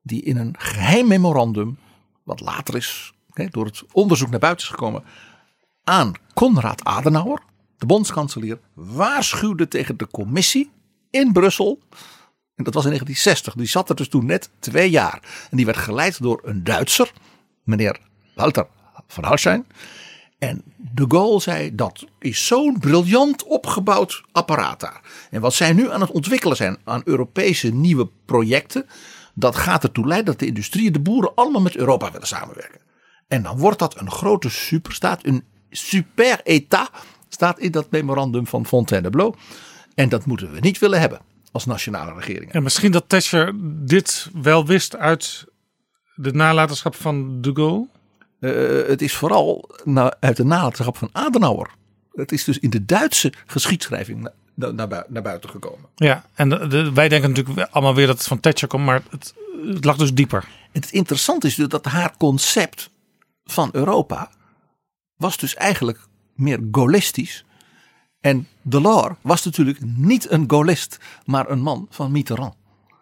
[0.02, 1.78] die in een geheim memorandum,
[2.24, 3.14] wat later is
[3.46, 5.04] door het onderzoek naar buiten is gekomen,
[5.84, 7.42] aan Konrad Adenauer,
[7.78, 10.72] de bondskanselier, waarschuwde tegen de commissie
[11.10, 11.80] in Brussel.
[12.58, 13.54] En dat was in 1960.
[13.54, 15.48] Die zat er dus toen net twee jaar.
[15.50, 17.12] En die werd geleid door een Duitser,
[17.64, 18.00] meneer
[18.36, 18.68] Walter
[19.08, 19.66] van Hallstein.
[20.40, 25.02] En de Gaulle zei dat is zo'n briljant opgebouwd apparaat daar.
[25.32, 28.86] En wat zij nu aan het ontwikkelen zijn aan Europese nieuwe projecten.
[29.34, 32.82] Dat gaat ertoe leiden dat de industrie de boeren allemaal met Europa willen samenwerken.
[33.28, 36.92] En dan wordt dat een grote superstaat, een super état,
[37.30, 39.36] staat in dat memorandum van Fontainebleau.
[39.96, 41.22] En dat moeten we niet willen hebben
[41.58, 42.52] als nationale regering.
[42.52, 43.52] En misschien dat Thatcher
[43.86, 45.46] dit wel wist uit
[46.16, 47.88] de nalatenschap van de Gaulle.
[48.40, 49.70] Eh, het is vooral
[50.20, 51.70] uit de nalatenschap van Adenauer.
[52.14, 55.90] Het is dus in de Duitse geschiedschrijving na- na- naar, bui- naar buiten gekomen.
[55.96, 59.02] Ja, en de- de- wij denken natuurlijk allemaal weer dat het van Thatcher komt, maar
[59.10, 59.34] het,
[59.74, 60.48] het lag dus dieper.
[60.72, 62.90] En het interessante is dus dat haar concept
[63.44, 64.32] van Europa
[65.16, 66.00] was dus eigenlijk
[66.36, 67.46] meer gaullistisch.
[68.28, 72.56] En Delors was natuurlijk niet een gaullist, maar een man van Mitterrand.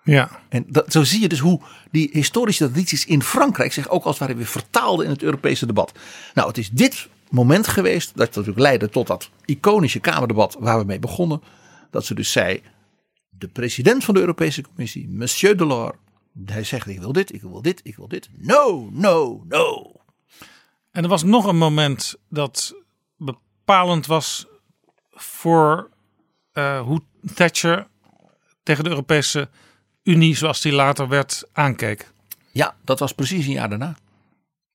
[0.03, 0.39] Ja.
[0.49, 1.61] En dat, zo zie je dus hoe
[1.91, 5.65] die historische tradities in Frankrijk zich ook als het ware weer vertaalden in het Europese
[5.65, 5.91] debat.
[6.33, 10.85] Nou, het is dit moment geweest dat natuurlijk leidde tot dat iconische Kamerdebat waar we
[10.85, 11.41] mee begonnen.
[11.91, 12.61] Dat ze dus zei,
[13.29, 15.97] de president van de Europese Commissie, Monsieur Delors,
[16.45, 18.29] hij zegt ik wil dit, ik wil dit, ik wil dit.
[18.37, 19.91] No, no, no.
[20.91, 22.75] En er was nog een moment dat
[23.17, 24.47] bepalend was
[25.15, 25.89] voor
[26.51, 27.01] eh, hoe
[27.33, 27.87] Thatcher
[28.63, 29.49] tegen de Europese
[30.03, 32.11] Unie, zoals die later werd, aankeek.
[32.51, 33.95] Ja, dat was precies een jaar daarna.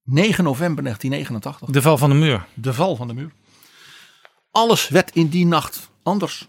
[0.04, 1.68] 9 november 1989.
[1.74, 2.46] De val van de muur.
[2.54, 3.32] De val van de muur.
[4.50, 6.48] Alles werd in die nacht anders.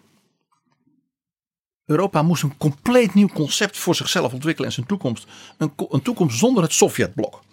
[1.85, 5.27] Europa moest een compleet nieuw concept voor zichzelf ontwikkelen en zijn toekomst.
[5.57, 7.43] Een, ko- een toekomst zonder het Sovjetblok.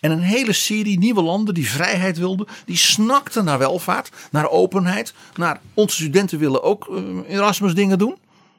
[0.00, 5.14] En een hele serie nieuwe landen die vrijheid wilden, die snakten naar welvaart, naar openheid,
[5.36, 6.98] naar onze studenten willen ook uh,
[7.28, 8.16] Erasmus dingen doen.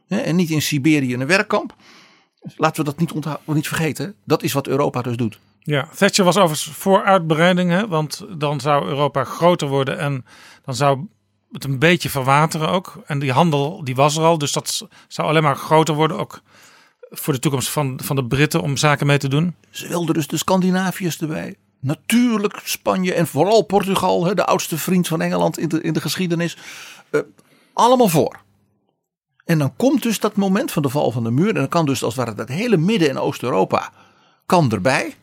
[0.07, 1.75] Hè, en niet in Siberië een werkkamp.
[2.55, 3.13] Laten we dat niet,
[3.45, 4.15] niet vergeten.
[4.23, 5.39] Dat is wat Europa dus doet.
[5.59, 10.25] Ja, Thatcher was overigens voor uitbreiding, want dan zou Europa groter worden en
[10.65, 11.07] dan zou
[11.51, 13.01] het een beetje verwateren ook.
[13.05, 16.41] En die handel die was er al, dus dat zou alleen maar groter worden ook
[17.09, 19.55] voor de toekomst van, van de Britten om zaken mee te doen.
[19.69, 21.55] Ze wilden dus de Scandinaviërs erbij.
[21.79, 26.57] Natuurlijk Spanje en vooral Portugal, de oudste vriend van Engeland in de, in de geschiedenis.
[27.11, 27.21] Uh,
[27.73, 28.39] allemaal voor.
[29.45, 31.47] En dan komt dus dat moment van de val van de muur.
[31.47, 33.91] En dan kan dus als het ware dat hele Midden- en Oost-Europa
[34.45, 35.15] kan erbij.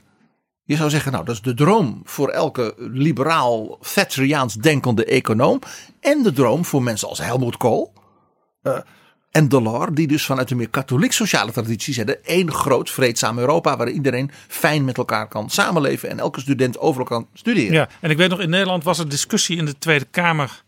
[0.62, 5.58] Je zou zeggen, nou dat is de droom voor elke liberaal Thatcheriaans denkende econoom.
[6.00, 7.92] En de droom voor mensen als Helmut Kool.
[8.62, 8.78] Uh,
[9.34, 12.24] en Delors, die dus vanuit de meer katholiek-sociale traditie zetten.
[12.24, 17.06] één groot vreedzaam Europa waar iedereen fijn met elkaar kan samenleven en elke student overal
[17.06, 17.72] kan studeren.
[17.72, 20.62] Ja, en ik weet nog, in Nederland was er discussie in de Tweede Kamer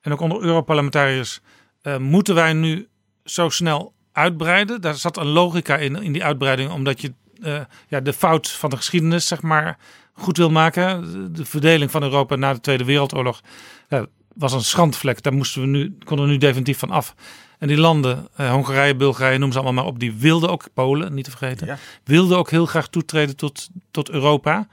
[0.00, 1.40] en ook onder Europarlementariërs.
[1.82, 2.88] Uh, moeten wij nu
[3.24, 4.80] zo snel uitbreiden?
[4.80, 8.70] Daar zat een logica in, in die uitbreiding, omdat je uh, ja, de fout van
[8.70, 9.78] de geschiedenis, zeg maar,
[10.12, 11.02] goed wil maken.
[11.32, 13.40] De verdeling van Europa na de Tweede Wereldoorlog
[13.88, 14.02] uh,
[14.34, 15.22] was een schandvlek.
[15.22, 17.14] Daar moesten we nu, konden we nu definitief van af.
[17.58, 21.14] En die landen, eh, Hongarije, Bulgarije, noem ze allemaal maar op, die wilden ook, Polen
[21.14, 21.78] niet te vergeten, ja.
[22.04, 24.68] wilden ook heel graag toetreden tot, tot Europa.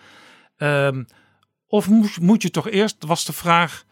[0.57, 1.05] Um,
[1.67, 3.83] of moet, moet je toch eerst, was de vraag,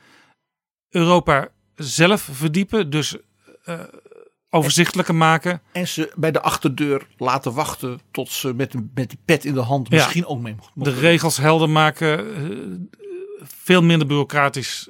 [0.89, 3.17] Europa zelf verdiepen, dus
[3.65, 3.79] uh,
[4.49, 5.61] overzichtelijker maken.
[5.71, 9.59] En ze bij de achterdeur laten wachten tot ze met, met de pet in de
[9.59, 12.75] hand misschien ja, ook mee De regels helder maken, uh,
[13.41, 14.89] veel minder bureaucratisch,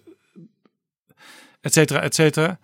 [1.61, 2.59] et cetera, et cetera.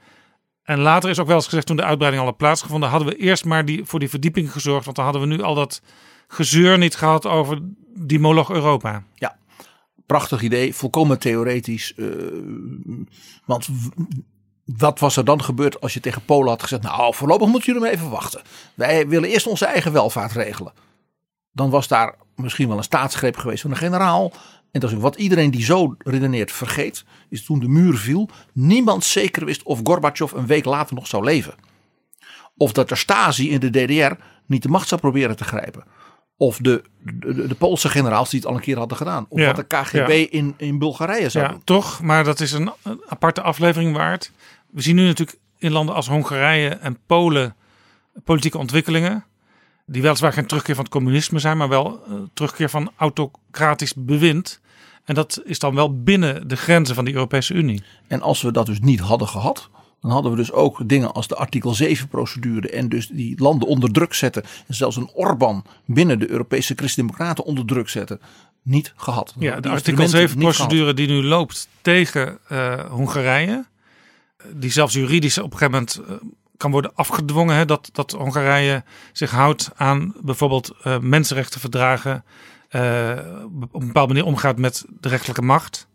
[0.63, 3.15] En later is ook wel eens gezegd, toen de uitbreiding al had plaatsgevonden, hadden we
[3.15, 4.85] eerst maar die, voor die verdieping gezorgd.
[4.85, 5.81] Want dan hadden we nu al dat
[6.27, 7.59] gezeur niet gehad over
[7.95, 9.03] die moloch Europa.
[9.15, 9.37] Ja,
[10.05, 11.93] prachtig idee, volkomen theoretisch.
[11.95, 12.07] Uh,
[13.45, 13.67] want
[14.65, 17.81] wat was er dan gebeurd als je tegen Polen had gezegd, nou voorlopig moeten jullie
[17.81, 18.41] maar even wachten.
[18.73, 20.73] Wij willen eerst onze eigen welvaart regelen.
[21.51, 24.31] Dan was daar misschien wel een staatsgreep geweest van een generaal.
[24.73, 29.03] En dat is wat iedereen die zo redeneert vergeet, is toen de muur viel, niemand
[29.03, 31.53] zeker wist of Gorbachev een week later nog zou leven.
[32.57, 34.13] Of dat de Stasi in de DDR
[34.45, 35.83] niet de macht zou proberen te grijpen.
[36.37, 39.25] Of de, de, de Poolse generaals die het al een keer hadden gedaan.
[39.29, 40.37] Of Ja, wat de KGB ja.
[40.37, 41.61] in, in Bulgarije zou Ja, doen.
[41.63, 44.31] toch, maar dat is een, een aparte aflevering waard.
[44.71, 47.55] We zien nu natuurlijk in landen als Hongarije en Polen
[48.23, 49.25] politieke ontwikkelingen.
[49.85, 54.61] Die weliswaar geen terugkeer van het communisme zijn, maar wel eh, terugkeer van autocratisch bewind.
[55.05, 57.83] En dat is dan wel binnen de grenzen van de Europese Unie.
[58.07, 59.69] En als we dat dus niet hadden gehad,
[60.01, 63.67] dan hadden we dus ook dingen als de artikel 7 procedure en dus die landen
[63.67, 64.43] onder druk zetten.
[64.67, 68.19] En zelfs een Orbán binnen de Europese Christen-Democraten onder druk zetten.
[68.61, 69.33] Niet gehad.
[69.39, 73.65] Ja, de artikel instrumenten 7 niet procedure die nu loopt tegen eh, Hongarije.
[74.53, 76.27] Die zelfs juridisch op een gegeven moment eh,
[76.57, 77.55] kan worden afgedwongen.
[77.55, 82.23] Hè, dat, dat Hongarije zich houdt aan bijvoorbeeld eh, mensenrechtenverdragen.
[82.73, 85.87] Eh, op een bepaalde manier omgaat met de rechterlijke macht.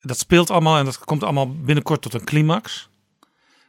[0.00, 2.90] Dat speelt allemaal en dat komt allemaal binnenkort tot een climax.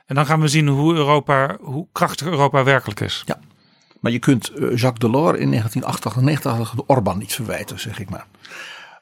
[0.05, 3.23] En dan gaan we zien hoe Europa, hoe krachtig Europa werkelijk is.
[3.25, 3.39] Ja.
[3.99, 8.27] Maar je kunt eh, Jacques Delors in 1988 de Orbán niet verwijten, zeg ik maar.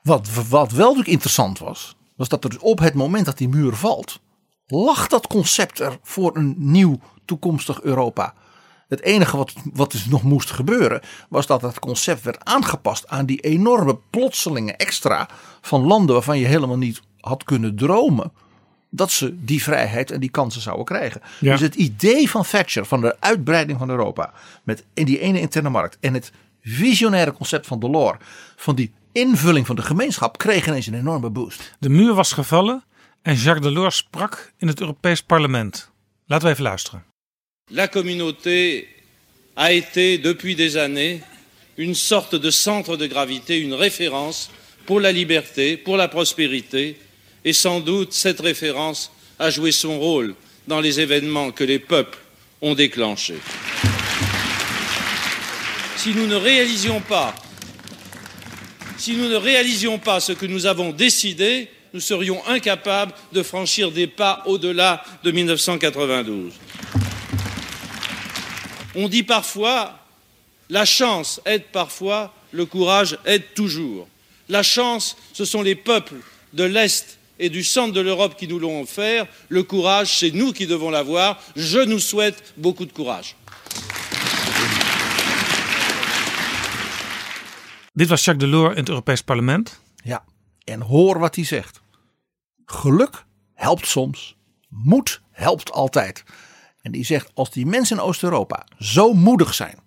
[0.03, 3.75] Wat, wat wel natuurlijk interessant was, was dat er op het moment dat die muur
[3.75, 4.19] valt,
[4.67, 8.33] lag dat concept er voor een nieuw toekomstig Europa.
[8.91, 13.25] Het enige wat, wat dus nog moest gebeuren, was dat het concept werd aangepast aan
[13.25, 15.29] die enorme plotselinge extra
[15.61, 18.31] van landen waarvan je helemaal niet had kunnen dromen
[18.89, 21.21] dat ze die vrijheid en die kansen zouden krijgen.
[21.39, 21.51] Ja.
[21.51, 25.69] Dus het idee van Thatcher van de uitbreiding van Europa met in die ene interne
[25.69, 26.31] markt en het
[26.61, 28.17] visionaire concept van Delors
[28.55, 31.75] van die invulling van de gemeenschap kreeg ineens een enorme boost.
[31.79, 32.83] De muur was gevallen
[33.21, 35.91] en Jacques Delors sprak in het Europees Parlement.
[36.25, 37.10] Laten we even luisteren.
[37.73, 38.89] La communauté
[39.55, 41.21] a été depuis des années
[41.77, 44.51] une sorte de centre de gravité, une référence
[44.85, 46.97] pour la liberté, pour la prospérité,
[47.45, 50.35] et sans doute cette référence a joué son rôle
[50.67, 52.17] dans les événements que les peuples
[52.61, 53.39] ont déclenchés.
[55.95, 57.33] Si nous ne réalisions pas
[60.19, 66.51] ce que nous avons décidé, nous serions incapables de franchir des pas au-delà de 1992.
[68.95, 69.97] On dit parfois,
[70.69, 74.07] la chance aide parfois, le courage aide toujours.
[74.49, 76.21] La chance, ce sont les peuples
[76.53, 79.25] de l'Est et du centre de l'Europe qui nous l'ont offert.
[79.49, 81.41] Le courage, c'est nous qui devons l'avoir.
[81.55, 83.35] Je nous souhaite beaucoup de courage.
[87.93, 89.79] Dit was Jacques Delors in het Europees Parlement.
[90.03, 90.23] Ja,
[90.63, 91.81] en hoor wat hij zegt.
[92.65, 94.35] Geluk helpt soms,
[94.69, 96.23] moed helpt altijd.
[96.81, 99.79] En die zegt, als die mensen in Oost-Europa zo moedig zijn,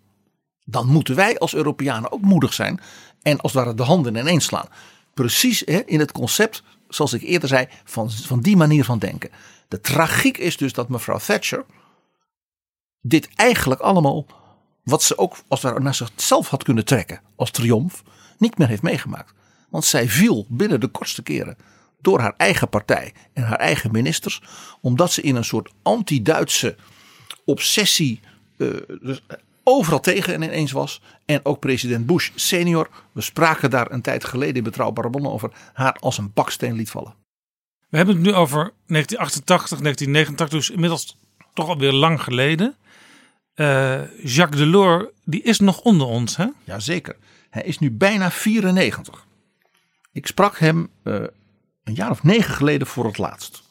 [0.65, 2.81] dan moeten wij als Europeanen ook moedig zijn.
[3.23, 4.69] En als het ware de handen ineens slaan.
[5.15, 9.31] Precies hè, in het concept, zoals ik eerder zei, van, van die manier van denken.
[9.69, 11.65] De tragiek is dus dat mevrouw Thatcher
[13.01, 14.27] dit eigenlijk allemaal,
[14.83, 18.03] wat ze ook als het naar zichzelf had kunnen trekken als triomf,
[18.39, 19.33] niet meer heeft meegemaakt.
[19.69, 21.57] Want zij viel binnen de kortste keren
[22.05, 24.43] door haar eigen partij en haar eigen ministers,
[24.81, 26.77] omdat ze in een soort anti-Duitse
[27.45, 28.21] obsessie
[28.57, 28.69] eh,
[29.03, 29.23] dus
[29.63, 31.01] overal tegen en ineens was.
[31.25, 35.51] En ook president Bush senior, we spraken daar een tijd geleden in Betrouwbare Bronnen over,
[35.73, 37.15] haar als een baksteen liet vallen.
[37.89, 41.17] We hebben het nu over 1988, 1989, dus inmiddels
[41.55, 42.75] toch alweer lang geleden.
[43.55, 46.47] Uh, Jacques Delors, die is nog onder ons, hè?
[46.65, 47.17] Jazeker.
[47.51, 49.27] Hij is nu bijna 94.
[50.13, 51.23] Ik sprak hem uh,
[51.85, 53.63] een jaar of negen geleden voor het laatst.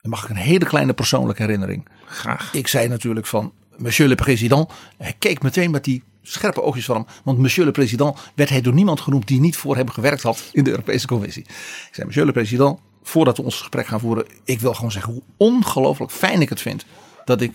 [0.00, 1.88] En mag ik een hele kleine persoonlijke herinnering.
[2.06, 2.54] Graag.
[2.54, 4.72] Ik zei natuurlijk van, monsieur le président.
[4.98, 7.06] Hij keek meteen met die scherpe oogjes van hem.
[7.24, 10.42] Want monsieur le président werd hij door niemand genoemd die niet voor hem gewerkt had
[10.52, 11.42] in de Europese Commissie.
[11.42, 14.26] Ik zei, monsieur le président, voordat we ons gesprek gaan voeren.
[14.44, 16.84] Ik wil gewoon zeggen hoe ongelooflijk fijn ik het vind
[17.24, 17.52] dat ik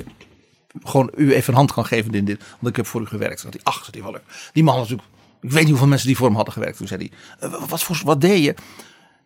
[0.83, 2.43] gewoon u even een hand kan geven in dit.
[2.49, 3.43] Want ik heb voor u gewerkt.
[3.43, 4.17] Dat hij, ach, die, wel
[4.53, 5.07] die man natuurlijk,
[5.41, 6.77] ik weet niet hoeveel mensen die voor hem hadden gewerkt.
[6.77, 7.09] Toen zei
[7.39, 8.55] hij, uh, wat, voor, wat deed je?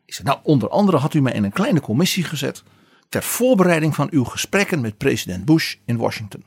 [0.09, 2.63] Ik zei, nou onder andere had u mij in een kleine commissie gezet.
[3.09, 6.43] Ter voorbereiding van uw gesprekken met president Bush in Washington.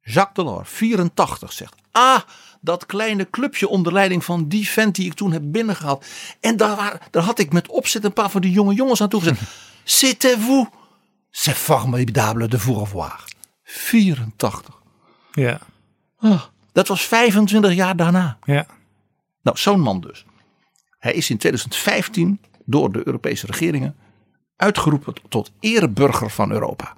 [0.00, 2.20] Jacques Delors, 84, zegt, ah,
[2.60, 6.06] dat kleine clubje onder leiding van die vent die ik toen heb binnengehaald.
[6.40, 9.38] En daar, daar had ik met opzet een paar van die jonge jongens aan toegezet.
[9.84, 10.66] C'était-vous?
[11.30, 13.24] C'est formidable de vous revoir.
[13.62, 14.80] 84.
[15.32, 15.60] Ja.
[16.20, 16.42] Oh,
[16.72, 18.38] dat was 25 jaar daarna.
[18.44, 18.66] Ja.
[19.42, 20.24] Nou, zo'n man dus.
[20.98, 23.96] Hij is in 2015 door de Europese regeringen
[24.56, 26.96] uitgeroepen tot ereburger van Europa.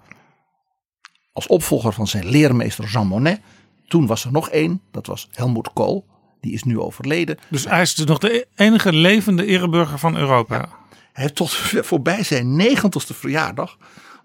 [1.33, 3.41] Als opvolger van zijn leermeester Jean Monnet.
[3.87, 6.07] Toen was er nog één, dat was Helmut Kool.
[6.41, 7.39] Die is nu overleden.
[7.49, 10.55] Dus hij is dus nog de enige levende ereburger van Europa.
[10.55, 10.69] Ja.
[11.13, 11.53] Hij heeft tot
[11.91, 13.77] voorbij zijn negentigste verjaardag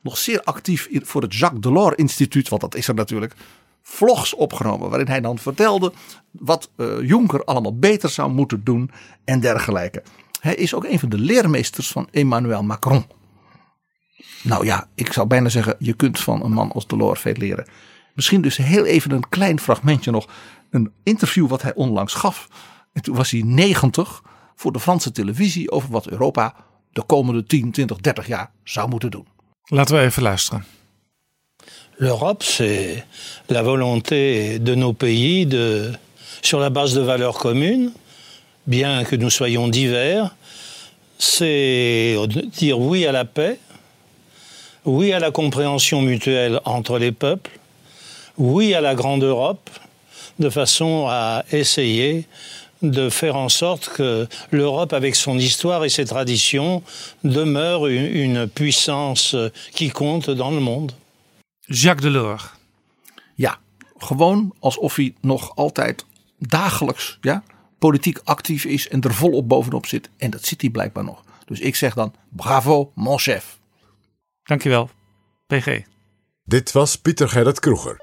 [0.02, 3.34] nog zeer actief voor het Jacques Delors Instituut, want dat is er natuurlijk,
[3.82, 4.90] vlogs opgenomen.
[4.90, 5.94] Waarin hij dan vertelde
[6.32, 8.92] wat uh, Juncker allemaal beter zou moeten doen
[9.24, 10.04] en dergelijke.
[10.46, 13.06] Hij is ook een van de leermeesters van Emmanuel Macron.
[14.44, 17.68] Nou ja, ik zou bijna zeggen, je kunt van een man als Delors veel leren.
[18.14, 20.28] Misschien dus heel even een klein fragmentje nog.
[20.70, 22.48] Een interview wat hij onlangs gaf.
[22.94, 24.22] En toen was hij 90
[24.56, 26.56] voor de Franse televisie over wat Europa
[26.92, 29.28] de komende 10, 20, 30 jaar zou moeten doen.
[29.64, 30.66] Laten we even luisteren.
[31.96, 33.04] L'Europe, c'est
[33.46, 35.94] la volonté de nos pays de,
[36.42, 37.92] sur la base de valeurs communes,
[38.68, 40.36] bien que nous soyons divers,
[41.18, 42.18] c'est
[42.58, 43.60] dire oui à la paix,
[44.86, 47.52] oui à la compréhension mutuelle entre les peuples,
[48.38, 49.70] oui à la grande Europe,
[50.40, 52.26] de façon à essayer
[52.82, 56.84] de faire en sorte que l'Europe, avec son histoire et ses traditions,
[57.24, 59.36] demeure une, puissance
[59.74, 60.92] qui compte dans le monde.
[61.70, 62.54] Jacques Delors.
[63.38, 63.58] Ja,
[63.98, 66.06] gewoon alsof hij nog altijd
[66.40, 67.44] dagelijks ja,
[67.78, 70.10] politiek actief is en er volop bovenop zit.
[70.18, 71.24] En dat zit hij blijkbaar nog.
[71.46, 73.60] Dus ik zeg dan bravo mon chef.
[74.44, 74.90] Dankjewel,
[75.48, 75.82] PG.
[76.44, 77.98] Dit was Pieter Gerrit Kroeger.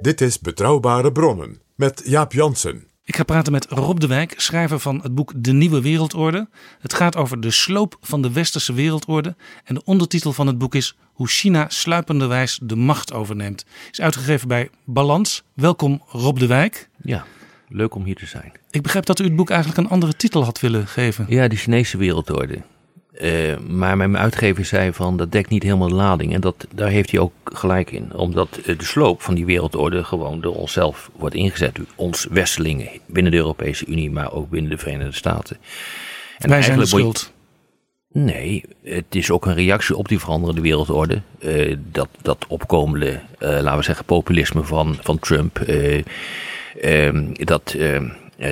[0.00, 2.84] Dit is Betrouwbare Bronnen met Jaap Jansen.
[3.04, 6.48] Ik ga praten met Rob de Wijk, schrijver van het boek De Nieuwe Wereldorde.
[6.78, 9.36] Het gaat over de sloop van de westerse wereldorde.
[9.64, 13.64] En de ondertitel van het boek is Hoe China sluipenderwijs de macht overneemt.
[13.90, 15.42] Is uitgegeven bij Balans.
[15.54, 16.88] Welkom Rob de Wijk.
[17.02, 17.24] Ja,
[17.68, 18.52] leuk om hier te zijn.
[18.70, 21.26] Ik begrijp dat u het boek eigenlijk een andere titel had willen geven.
[21.28, 22.62] Ja, de Chinese wereldorde.
[23.22, 26.34] Uh, maar mijn uitgever zei van dat dekt niet helemaal de lading.
[26.34, 28.14] En dat, daar heeft hij ook gelijk in.
[28.14, 31.78] Omdat de sloop van die wereldorde gewoon door onszelf wordt ingezet.
[31.94, 35.56] Ons westelingen binnen de Europese Unie, maar ook binnen de Verenigde Staten.
[36.38, 37.32] En Wij zijn de schuld.
[38.12, 41.22] Nee, het is ook een reactie op die veranderende wereldorde.
[41.40, 45.64] Uh, dat, dat opkomende, uh, laten we zeggen, populisme van, van Trump.
[47.32, 47.76] dat,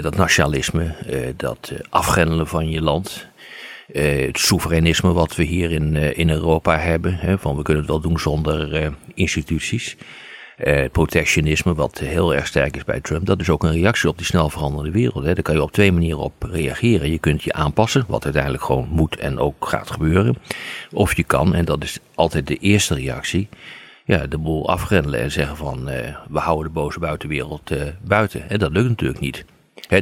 [0.00, 0.94] dat nationalisme,
[1.36, 3.26] dat afgrendelen van je land.
[3.92, 7.14] Eh, het soevereinisme wat we hier in, eh, in Europa hebben.
[7.14, 9.96] Hè, van we kunnen het wel doen zonder eh, instituties.
[10.56, 14.16] Eh, protectionisme, wat heel erg sterk is bij Trump, dat is ook een reactie op
[14.16, 15.24] die snel veranderende wereld.
[15.24, 15.34] Hè.
[15.34, 17.10] Daar kan je op twee manieren op reageren.
[17.10, 20.36] Je kunt je aanpassen, wat uiteindelijk gewoon moet en ook gaat gebeuren.
[20.92, 23.48] Of je kan, en dat is altijd de eerste reactie,
[24.04, 25.84] ja, de boel afgrendelen en zeggen van
[26.28, 28.50] we houden de boze buitenwereld buiten.
[28.50, 29.44] En dat lukt natuurlijk niet.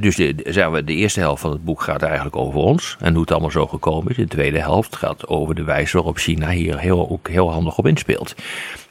[0.00, 2.96] Dus de, de- zeggen we, de eerste helft van het boek gaat eigenlijk over ons
[3.00, 4.16] en hoe het allemaal zo gekomen is.
[4.16, 7.86] De tweede helft gaat over de wijze waarop China hier heel, ook heel handig op
[7.86, 8.34] inspeelt.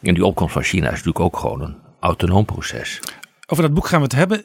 [0.02, 3.00] En die opkomst van China is natuurlijk ook gewoon een autonoom proces.
[3.48, 4.44] Over dat boek gaan we het hebben.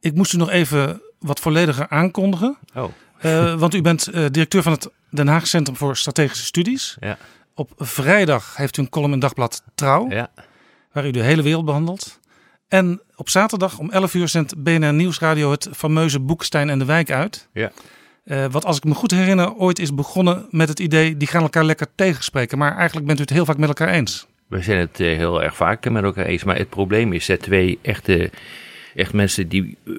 [0.00, 2.56] Ik moest u nog even wat vollediger aankondigen.
[2.74, 2.84] Oh.
[3.18, 6.96] Eh, want u bent eh, directeur van het Den Haag Centrum voor Strategische Studies.
[7.00, 7.18] Ja.
[7.54, 10.10] Op vrijdag heeft u een column in Dagblad Trouw.
[10.10, 10.28] Ja.
[10.92, 12.20] Waar u de hele wereld behandelt.
[12.68, 17.10] En op zaterdag om 11 uur zendt BNR Nieuwsradio het fameuze Boekstein en de Wijk
[17.10, 17.48] uit.
[17.52, 17.72] Ja.
[18.24, 21.16] Eh, wat als ik me goed herinner ooit is begonnen met het idee...
[21.16, 22.58] die gaan elkaar lekker tegenspreken.
[22.58, 24.26] Maar eigenlijk bent u het heel vaak met elkaar eens.
[24.46, 26.44] We zijn het eh, heel erg vaak met elkaar eens.
[26.44, 28.30] Maar het probleem is dat twee echte,
[28.94, 29.92] echt mensen die eh,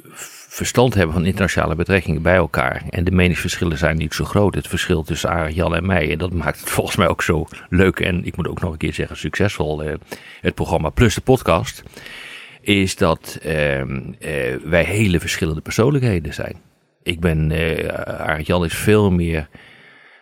[0.47, 2.83] verstand hebben van internationale betrekkingen bij elkaar.
[2.89, 4.55] En de meningsverschillen zijn niet zo groot.
[4.55, 6.11] Het verschil tussen Arend, Jan en mij.
[6.11, 7.99] En dat maakt het volgens mij ook zo leuk.
[7.99, 9.83] En ik moet ook nog een keer zeggen, succesvol.
[9.83, 9.93] eh,
[10.41, 11.83] het programma plus de podcast.
[12.65, 16.55] Is dat ehm, eh, wij hele verschillende persoonlijkheden zijn.
[17.03, 17.51] Ik ben,
[18.19, 19.47] Arend Jan is veel meer,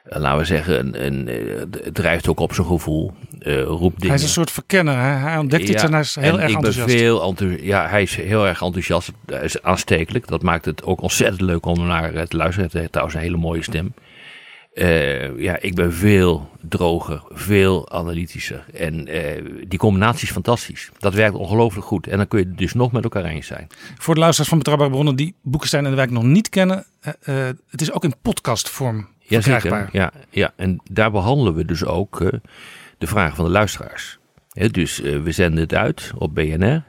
[0.04, 3.12] eh, laten we zeggen, een, een, drijft ook op zijn gevoel.
[3.66, 4.08] roept dingen.
[4.08, 4.96] Hij is een soort verkenner.
[4.96, 6.88] Hij, hij ontdekt iets en hij is heel erg ik enthousiast.
[6.88, 9.12] Ben veel enthousi- ja, hij is heel erg enthousiast.
[9.26, 10.28] Hij is aanstekelijk.
[10.28, 12.70] Dat maakt het ook ontzettend leuk om naar te luisteren.
[12.72, 13.94] Hij heeft trouwens een hele mooie stem.
[14.74, 18.66] Eh, ja, ik ben veel droger, veel analytischer.
[18.74, 20.90] En eh, die combinatie is fantastisch.
[20.98, 22.08] Dat werkt ongelooflijk goed.
[22.08, 23.68] En dan kun je dus nog met elkaar eens zijn.
[23.98, 26.86] Voor de luisteraars van Betrouwbare Bronnen die Boekenstein en de Wijk nog niet kennen.
[27.02, 27.36] eh,
[27.70, 29.90] het is ook in podcastvorm verkrijgbaar.
[29.92, 32.20] Ja, ja, en daar behandelen we dus ook
[32.98, 34.20] de vragen van de luisteraars.
[34.72, 36.84] Dus we zenden het uit op BNR,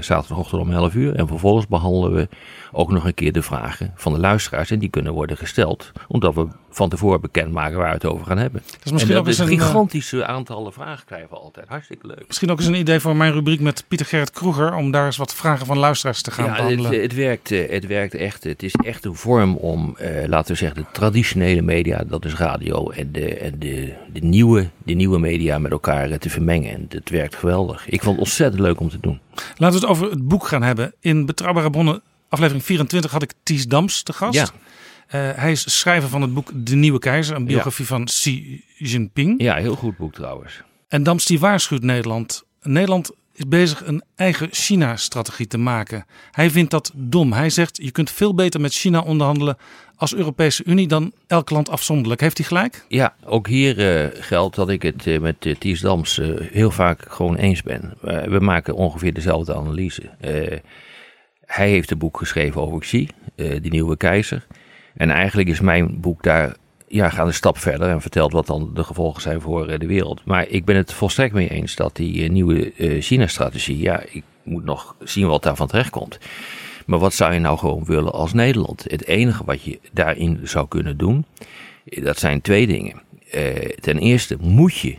[0.00, 1.14] zaterdagochtend om 11 uur.
[1.14, 2.28] En vervolgens behandelen we
[2.72, 4.70] ook nog een keer de vragen van de luisteraars.
[4.70, 8.38] En die kunnen worden gesteld, omdat we van tevoren bekendmaken waar we het over gaan
[8.38, 8.62] hebben.
[8.84, 11.68] is misschien en ook dat eens een, eh, gigantische aantallen vragen krijgen we altijd.
[11.68, 12.24] Hartstikke leuk.
[12.26, 14.74] Misschien ook eens een idee voor mijn rubriek met Pieter Gerrit Kroeger.
[14.74, 17.02] Om daar eens wat vragen van luisteraars te gaan Ja, het, behandelen.
[17.02, 18.44] het, werkt, eh, het werkt echt.
[18.44, 22.34] Het is echt een vorm om, eh, laten we zeggen, de traditionele media, dat is
[22.34, 26.72] radio, en de, en de, de, nieuwe, de nieuwe media met elkaar eh, te vermengen.
[26.72, 27.88] En het werkt geweldig.
[27.88, 29.20] Ik vond het ontzettend leuk om te doen.
[29.56, 30.94] Laten we het over het boek gaan hebben.
[31.00, 34.34] In Betrouwbare Bronnen, aflevering 24, had ik Ties Dams te gast.
[34.34, 34.46] Ja.
[35.10, 39.42] Eh, hij is schrijver van het boek De Nieuwe Keizer, een biografie van Xi Jinping.
[39.42, 40.62] Ja, heel goed boek trouwens.
[40.88, 42.44] En Dams die waarschuwt Nederland.
[42.62, 46.06] Nederland is bezig een eigen China-strategie te maken.
[46.30, 47.32] Hij vindt dat dom.
[47.32, 49.56] Hij zegt je kunt veel beter met China onderhandelen
[49.96, 52.20] als Europese Unie dan elk land afzonderlijk.
[52.20, 52.84] Heeft hij gelijk?
[52.88, 56.20] Ja, ook hier eh, geldt dat ik het eh, met uh, Ties Dams
[56.50, 57.94] heel vaak gewoon eens ben.
[58.00, 60.10] We maken ongeveer dezelfde analyse.
[61.46, 64.46] Hij heeft een boek geschreven over Xi, die nieuwe keizer.
[64.94, 66.56] En eigenlijk is mijn boek daar,
[66.88, 69.86] ja, gaat een stap verder en vertelt wat dan de gevolgen zijn voor eh, de
[69.86, 70.24] wereld.
[70.24, 74.22] Maar ik ben het volstrekt mee eens dat die eh, nieuwe eh, China-strategie, ja, ik
[74.42, 76.18] moet nog zien wat daarvan terechtkomt.
[76.86, 78.84] Maar wat zou je nou gewoon willen als Nederland?
[78.88, 81.24] Het enige wat je daarin zou kunnen doen,
[81.84, 83.02] dat zijn twee dingen.
[83.80, 84.96] Ten eerste moet je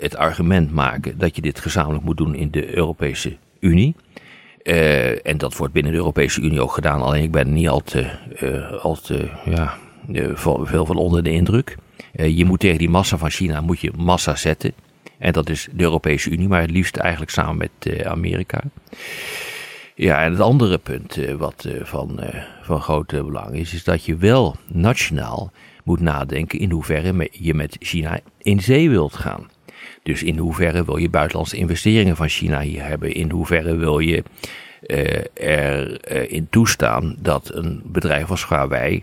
[0.00, 3.94] het argument maken dat je dit gezamenlijk moet doen in de Europese Unie.
[4.64, 7.02] Eh, en dat wordt binnen de Europese Unie ook gedaan.
[7.02, 9.74] Alleen ik ben niet al te, eh, al te ja,
[10.12, 10.30] eh,
[10.62, 11.76] veel van onder de indruk.
[12.12, 14.72] Je moet tegen die massa van China moet je massa zetten.
[15.18, 18.60] En dat is de Europese Unie, maar het liefst eigenlijk samen met Amerika.
[19.94, 22.20] Ja, en het andere punt wat van,
[22.62, 25.52] van groot belang is, is dat je wel nationaal
[25.84, 29.48] moet nadenken in hoeverre je met China in zee wilt gaan.
[30.04, 33.14] Dus in hoeverre wil je buitenlandse investeringen van China hier hebben?
[33.14, 34.22] In hoeverre wil je
[34.86, 39.00] eh, erin toestaan dat een bedrijf als Huawei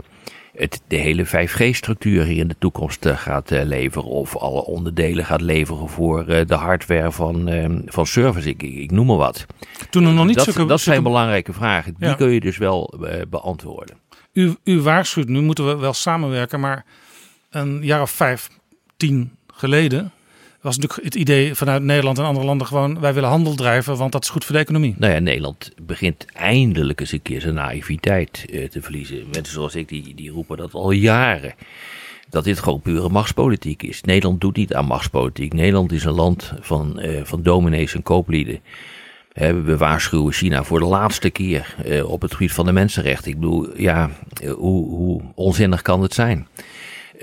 [0.56, 4.08] het, de hele 5G-structuur hier in de toekomst eh, gaat eh, leveren.
[4.10, 8.50] Of alle onderdelen gaat leveren voor eh, de hardware van, eh, van service.
[8.50, 9.46] Ik, ik, noem maar wat.
[9.90, 11.96] Toen er nog niet dat, zulke- dat zijn zulke- belangrijke vragen.
[11.98, 12.14] Die Ja.
[12.14, 13.96] kun je dus wel eh, beantwoorden.
[14.34, 16.86] U, u waarschuwt, nu moeten we wel samenwerken, maar
[17.50, 18.50] een jaar of vijf,
[18.98, 20.12] tien geleden
[20.62, 24.12] was natuurlijk het idee vanuit Nederland en andere landen gewoon, wij willen handel drijven, want
[24.12, 24.96] dat is goed voor de economie.
[24.98, 29.26] Nou ja, Nederland begint eindelijk eens een keer zijn naïviteit eh, te verliezen.
[29.32, 31.54] Mensen zoals ik, die, die roepen dat al jaren.
[32.30, 34.02] Dat dit gewoon pure machtspolitiek is.
[34.02, 35.54] Nederland doet niet aan machtspolitiek.
[35.54, 38.60] Nederland is een land van, eh, van dominees en kooplieden.
[39.34, 43.32] We waarschuwen China voor de laatste keer eh, op het gebied van de mensenrechten.
[43.32, 44.10] Ik bedoel, ja,
[44.44, 46.48] hoe, hoe onzinnig kan het zijn?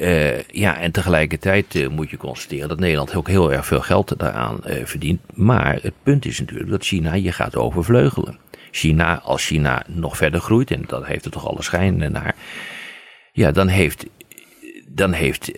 [0.00, 4.18] Uh, ja, en tegelijkertijd uh, moet je constateren dat Nederland ook heel erg veel geld
[4.18, 5.20] daaraan uh, verdient.
[5.34, 8.38] Maar het punt is natuurlijk dat China je gaat overvleugelen.
[8.70, 12.34] China, als China nog verder groeit, en dat heeft er toch alle schijn naar.
[13.32, 14.06] Ja, dan heeft,
[14.86, 15.52] dan heeft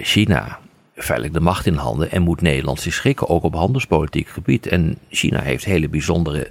[0.00, 0.58] China
[0.94, 4.66] feitelijk de macht in handen en moet Nederland zich schikken, ook op handelspolitiek gebied.
[4.66, 6.50] En China heeft hele bijzondere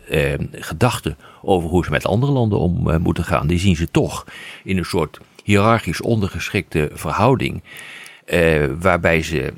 [0.52, 3.48] gedachten over hoe ze met andere landen om moeten gaan.
[3.48, 4.26] Die zien ze toch
[4.64, 7.64] in een soort hiërarchisch ondergeschikte verhouding.
[8.26, 9.54] Eh, waarbij ze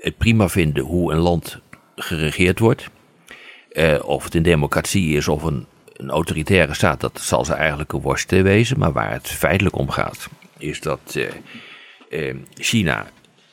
[0.00, 1.58] het prima vinden hoe een land
[1.96, 2.88] geregeerd wordt.
[3.72, 7.92] Eh, of het een democratie is of een, een, autoritaire staat, dat zal ze eigenlijk
[7.92, 8.78] een worst wezen.
[8.78, 11.18] Maar waar het feitelijk om gaat, is dat
[12.08, 13.06] eh, China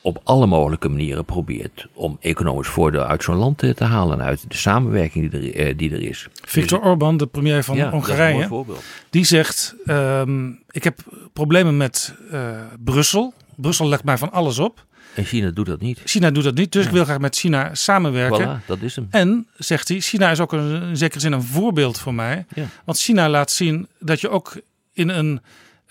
[0.04, 4.22] op alle mogelijke manieren probeert om economisch voordeel uit zo'n land te, te halen.
[4.22, 6.28] Uit de samenwerking die er, eh, die er is.
[6.42, 8.64] Victor dus, Orbán, de premier van ja, Hongarije,
[9.10, 10.98] die zegt: um, Ik heb
[11.32, 12.50] problemen met uh,
[12.84, 13.32] Brussel.
[13.54, 14.84] Brussel legt mij van alles op.
[15.14, 16.00] En China doet dat niet.
[16.04, 16.88] China doet dat niet, dus ja.
[16.88, 18.60] ik wil graag met China samenwerken.
[18.60, 19.06] Voilà, dat is hem.
[19.10, 22.46] En, zegt hij, China is ook een, in zekere zin een voorbeeld voor mij.
[22.54, 22.66] Ja.
[22.84, 24.56] Want China laat zien dat je ook
[24.92, 25.40] in een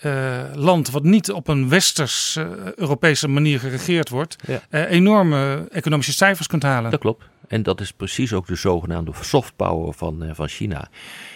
[0.02, 4.62] uh, land wat niet op een westers uh, Europese manier geregeerd wordt, ja.
[4.70, 6.90] uh, enorme economische cijfers kunt halen.
[6.90, 7.24] Dat klopt.
[7.48, 10.88] En dat is precies ook de zogenaamde soft power van, van China.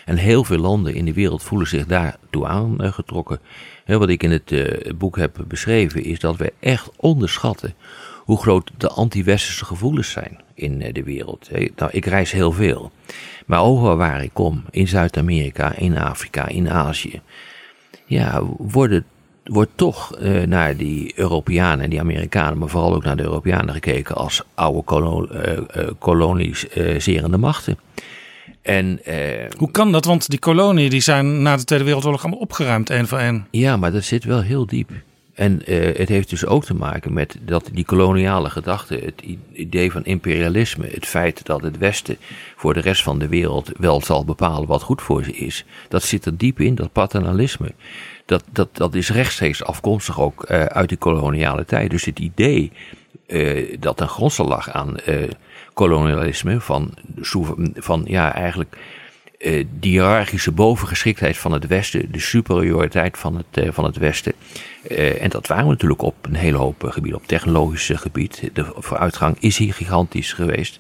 [0.05, 3.41] En heel veel landen in de wereld voelen zich daartoe aangetrokken.
[3.87, 4.53] wat ik in het
[4.99, 7.75] boek heb beschreven is dat we echt onderschatten
[8.17, 11.51] hoe groot de anti-westerse gevoelens zijn in de wereld.
[11.77, 12.93] Nou, ik reis heel veel.
[13.47, 17.21] Maar overal waar ik kom, in Zuid-Amerika, in Afrika, in Azië,
[18.09, 19.05] ja, worden,
[19.45, 23.75] wordt toch uh, naar die Europeanen en die Amerikanen, maar vooral ook naar de Europeanen
[23.75, 27.79] gekeken als oude kolo uh, uh, koloniserende machten.
[28.63, 29.01] En,
[29.57, 30.05] Hoe kan dat?
[30.05, 33.47] Want die koloniën die zijn na de Tweede Wereldoorlog allemaal opgeruimd, één voor één.
[33.51, 34.91] Ja, maar dat zit wel heel diep.
[35.39, 39.93] En uh, het heeft dus ook te maken met dat die koloniale gedachte, het idee
[39.93, 42.17] van imperialisme, het feit dat het Westen
[42.57, 46.03] voor de rest van de wereld wel zal bepalen wat goed voor ze is, dat
[46.03, 47.75] zit er diep in, dat paternalisme.
[48.27, 51.91] Dat, dat, dat is rechtstreeks afkomstig ook uh, uit de koloniale tijd.
[51.91, 52.73] Dus het idee
[53.27, 54.97] uh, dat een grondslag lag aan
[55.75, 56.95] kolonialisme, van,
[57.75, 58.77] van ja, eigenlijk
[59.39, 64.33] uh, die hiërarchische bovengeschiktheid van het Westen, de superioriteit van het, uh, van het Westen.
[64.91, 67.21] Uh, en dat waren we natuurlijk op een hele hoop gebieden.
[67.21, 68.51] Op technologisch gebied.
[68.53, 70.79] De vooruitgang is hier gigantisch geweest.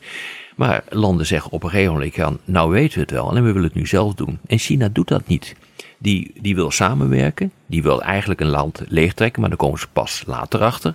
[0.56, 3.68] Maar landen zeggen op een gegeven moment: nou weten we het wel en we willen
[3.68, 4.38] het nu zelf doen.
[4.46, 5.56] En China doet dat niet.
[5.98, 10.22] Die, die wil samenwerken, die wil eigenlijk een land leegtrekken, maar daar komen ze pas
[10.26, 10.94] later achter.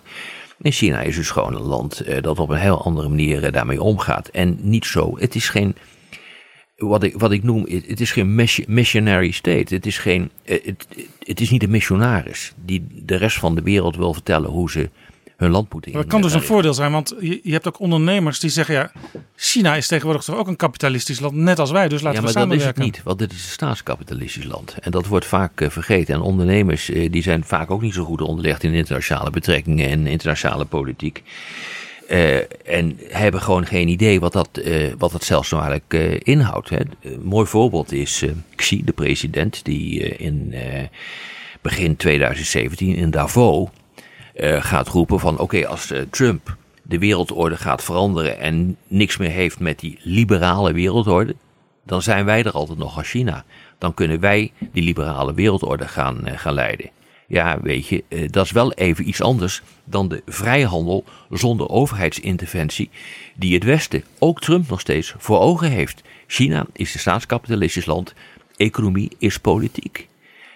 [0.61, 4.27] En China is dus gewoon een land dat op een heel andere manier daarmee omgaat.
[4.27, 5.75] En niet zo, het is geen
[6.75, 8.35] wat ik, wat ik noem, het is geen
[8.67, 9.73] missionary state.
[9.73, 10.87] Het is, geen, eh, het,
[11.19, 14.89] het is niet een missionaris die de rest van de wereld wil vertellen hoe ze
[15.37, 15.97] hun land moeten in.
[15.97, 18.91] Dat kan dus een voordeel zijn, want je, je, hebt ook ondernemers die zeggen: ja,
[19.35, 22.31] China is tegenwoordig toch ook een kapitalistisch land, net als wij, dus laten ja, we
[22.31, 22.65] samenwerken.
[22.65, 24.75] Ja, maar dat is het niet, want dit is een staatskapitalistisch land.
[24.79, 26.13] En dat wordt vaak uh, vergeten.
[26.13, 30.07] En ondernemers uh, die zijn vaak ook niet zo goed onderlegd in internationale betrekkingen en
[30.07, 31.23] internationale politiek.
[32.13, 36.19] Uh, en hebben gewoon geen idee wat dat, uh, wat dat zelfs nou eigenlijk uh,
[36.35, 36.69] inhoudt.
[36.69, 36.77] Hè.
[37.01, 38.25] Een mooi voorbeeld is
[38.55, 40.53] Xi, de president, die in
[41.61, 43.69] begin 2017 in Davos
[44.59, 49.79] gaat roepen van oké, als Trump de wereldorde gaat veranderen en niks meer heeft met
[49.79, 51.35] die liberale wereldorde,
[51.85, 53.45] dan zijn wij er altijd nog als China.
[53.77, 56.89] Dan kunnen wij die liberale wereldorde gaan, gaan leiden.
[57.27, 62.89] Ja, weet je, eh, dat is wel even iets anders dan de vrijhandel zonder overheidsinterventie
[63.35, 66.01] die het Westen, ook Trump nog steeds, voor ogen heeft.
[66.27, 68.13] China is een staatskapitalistisch land,
[68.55, 70.07] economie is politiek.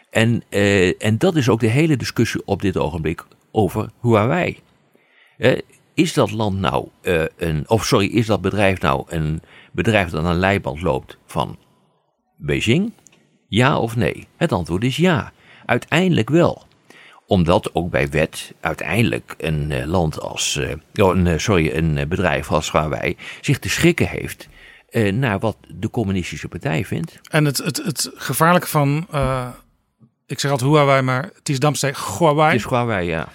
[0.10, 4.60] En, uh, en dat is ook de hele discussie op dit ogenblik over Huawei.
[5.38, 5.58] Uh,
[5.94, 9.42] is dat land nou uh, een, of sorry, is dat bedrijf nou een
[9.72, 11.58] bedrijf dat aan een leiband loopt van
[12.38, 12.94] Beijing?
[13.48, 14.28] Ja of nee?
[14.36, 15.32] Het antwoord is ja.
[15.68, 16.66] Uiteindelijk wel
[17.28, 22.08] omdat ook bij wet uiteindelijk een uh, land als, uh, oh, een, uh, sorry, een
[22.10, 24.48] bedrijf als Huawei zich te schikken heeft
[25.12, 27.20] naar wat de communistische partij vindt.
[27.30, 29.08] En het, het, het gevaarlijke van,
[30.26, 32.52] ik zeg altijd Huawei, maar het is Damstee Huawei.
[32.52, 33.28] Het is Huawei, ja.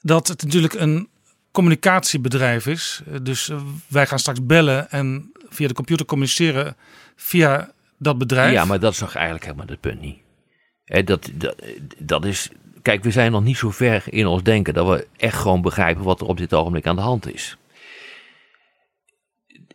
[0.00, 1.08] Dat het natuurlijk een
[1.52, 3.02] communicatiebedrijf is.
[3.22, 3.50] Dus
[3.88, 6.76] wij gaan straks bellen en via de computer communiceren
[7.16, 8.52] via dat bedrijf.
[8.52, 10.18] Ja, maar dat is toch eigenlijk helemaal het punt niet.
[10.88, 11.54] Dat, dat,
[11.98, 12.50] dat is
[12.82, 16.04] Kijk, we zijn nog niet zo ver in ons denken dat we echt gewoon begrijpen
[16.04, 17.56] wat er op dit ogenblik aan de hand is.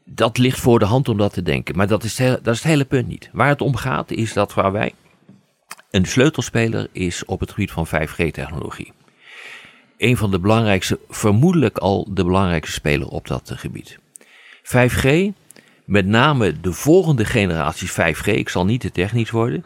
[0.04, 1.76] Dat ligt voor de hand om dat te denken.
[1.76, 3.30] Maar dat is, het hele, dat is het hele punt niet.
[3.32, 4.94] Waar het om gaat is dat waar wij
[5.92, 8.92] een sleutelspeler is op het gebied van 5G-technologie.
[9.98, 14.00] Een van de belangrijkste, vermoedelijk al de belangrijkste speler op dat gebied.
[14.64, 15.08] 5G,
[15.86, 19.66] met name de volgende generaties 5G, ik zal niet te technisch worden,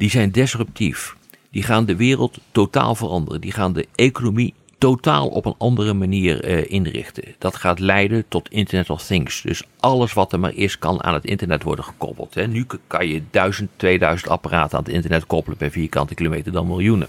[0.00, 1.16] die zijn disruptief.
[1.50, 3.40] Die gaan de wereld totaal veranderen.
[3.40, 7.24] Die gaan de economie totaal op een andere manier uh, inrichten.
[7.38, 9.42] Dat gaat leiden tot Internet of Things.
[9.42, 12.34] Dus alles wat er maar is, kan aan het internet worden gekoppeld.
[12.34, 12.46] Hè.
[12.46, 17.08] Nu kan je 1000, 2000 apparaten aan het internet koppelen per vierkante kilometer dan miljoenen.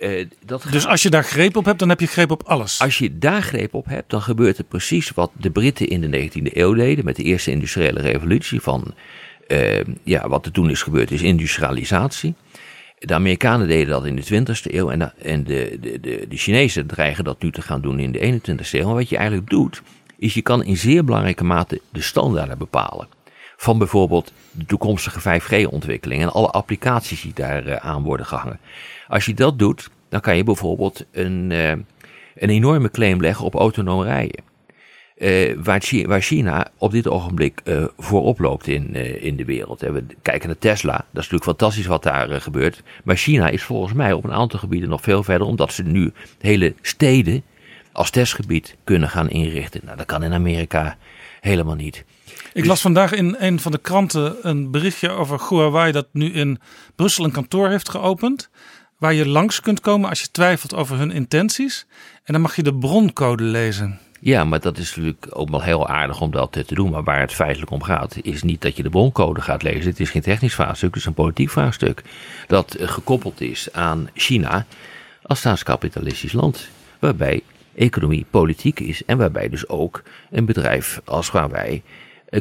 [0.00, 2.80] Uh, dat dus als je daar greep op hebt, dan heb je greep op alles.
[2.80, 6.30] Als je daar greep op hebt, dan gebeurt er precies wat de Britten in de
[6.30, 8.60] 19e eeuw deden met de eerste industriële revolutie.
[8.60, 8.94] Van
[9.52, 12.34] uh, ja, wat er toen is gebeurd, is industrialisatie.
[12.98, 16.86] De Amerikanen deden dat in de 20e eeuw en, de, en de, de, de, Chinezen
[16.86, 18.84] dreigen dat nu te gaan doen in de 21e eeuw.
[18.84, 19.82] Maar wat je eigenlijk doet,
[20.18, 23.08] is je kan in zeer belangrijke mate de standaarden bepalen.
[23.56, 28.60] Van bijvoorbeeld de toekomstige 5G-ontwikkeling en alle applicaties die daar uh, aan worden gehangen.
[29.08, 31.84] Als je dat doet, dan kan je bijvoorbeeld een, uh, een
[32.34, 34.49] enorme claim leggen op autonoom rijden.
[35.20, 39.44] Uh, waar, China, waar, China, op dit ogenblik uh, voorop loopt in, uh, in de
[39.44, 39.80] wereld.
[39.80, 42.82] We kijken naar Tesla, dat is natuurlijk fantastisch wat daar gebeurt.
[43.04, 46.12] Maar China is volgens mij op een aantal gebieden nog veel verder, omdat ze nu
[46.38, 47.42] hele steden
[47.92, 49.80] als testgebied kunnen gaan inrichten.
[49.84, 50.96] Nou, dat kan in Amerika
[51.40, 52.04] helemaal niet.
[52.52, 56.58] Ik las vandaag in een van de kranten een berichtje over Huawei dat nu in
[56.96, 58.50] Brussel een kantoor heeft geopend.
[58.98, 61.86] Waar je langs kunt komen als je twijfelt over hun intenties.
[62.24, 63.98] En dan mag je de broncode lezen.
[64.22, 66.90] Ja, maar dat is natuurlijk ook wel heel aardig om dat te doen.
[66.90, 69.90] Maar waar het feitelijk om gaat, is niet dat je de broncode gaat lezen.
[69.90, 72.02] Het is geen technisch vraagstuk, het is een politiek vraagstuk.
[72.46, 74.66] Dat gekoppeld is aan China
[75.22, 76.68] als staatskapitalistisch land.
[76.98, 77.42] Waarbij
[77.74, 81.82] economie politiek is en waarbij dus ook een bedrijf als Huawei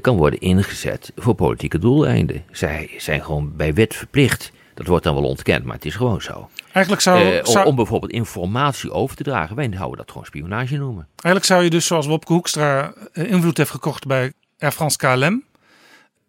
[0.01, 2.43] kan worden ingezet voor politieke doeleinden.
[2.51, 4.51] Zij zijn gewoon bij wet verplicht.
[4.79, 6.49] Dat wordt dan wel ontkend, maar het is gewoon zo.
[6.71, 7.65] Eigenlijk zou, uh, zou...
[7.65, 9.55] Om bijvoorbeeld informatie over te dragen.
[9.55, 11.07] Wij houden dat gewoon spionage noemen.
[11.15, 15.23] Eigenlijk zou je dus, zoals Wopke Hoekstra invloed heeft gekocht bij Air France KLM...
[15.23, 15.43] in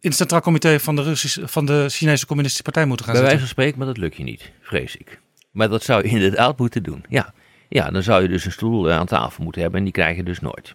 [0.01, 3.41] het Centraal Comité van de, Russische, van de Chinese Communistische Partij moeten gaan bij zitten.
[3.41, 5.21] Wijze van spreken, maar dat lukt je niet, vrees ik.
[5.51, 7.35] Maar dat zou je inderdaad moeten doen, ja.
[7.69, 10.23] Ja, dan zou je dus een stoel aan tafel moeten hebben en die krijg je
[10.23, 10.75] dus nooit.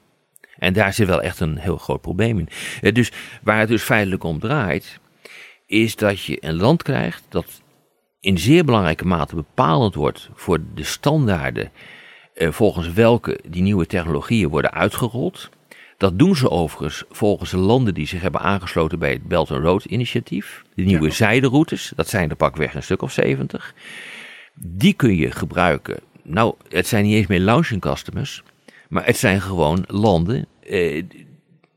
[0.57, 2.93] En daar zit wel echt een heel groot probleem in.
[2.93, 3.11] Dus
[3.43, 4.99] waar het dus feitelijk om draait,
[5.65, 7.61] is dat je een land krijgt dat
[8.26, 11.72] in zeer belangrijke mate bepalend wordt voor de standaarden
[12.34, 15.49] eh, volgens welke die nieuwe technologieën worden uitgerold.
[15.97, 19.64] Dat doen ze overigens volgens de landen die zich hebben aangesloten bij het Belt and
[19.64, 20.64] Road initiatief.
[20.76, 21.14] De nieuwe ja.
[21.14, 23.73] zijderoutes, dat zijn er pakweg een stuk of 70.
[24.53, 25.99] Die kun je gebruiken.
[26.23, 28.43] Nou, het zijn niet eens meer launching customers,
[28.89, 31.03] maar het zijn gewoon landen, eh,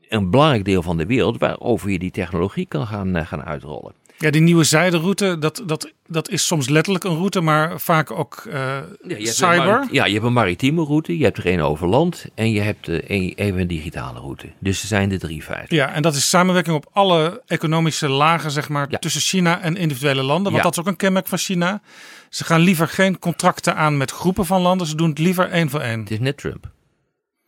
[0.07, 3.93] een belangrijk deel van de wereld, waarover je die technologie kan gaan, uh, gaan uitrollen.
[4.21, 8.43] Ja, die nieuwe zijderoute, dat, dat, dat is soms letterlijk een route, maar vaak ook
[8.47, 9.87] uh, ja, je cyber.
[9.91, 12.87] ja, je hebt een maritieme route, je hebt er een over land en je hebt
[12.87, 14.49] uh, een, even een digitale route.
[14.59, 15.75] Dus er zijn de drie feiten.
[15.75, 18.97] Ja, en dat is samenwerking op alle economische lagen, zeg maar, ja.
[18.97, 20.51] tussen China en individuele landen.
[20.51, 20.61] Want ja.
[20.61, 21.81] dat is ook een kenmerk van China.
[22.29, 25.69] Ze gaan liever geen contracten aan met groepen van landen, ze doen het liever één
[25.69, 25.99] voor één.
[25.99, 26.69] Het is net Trump.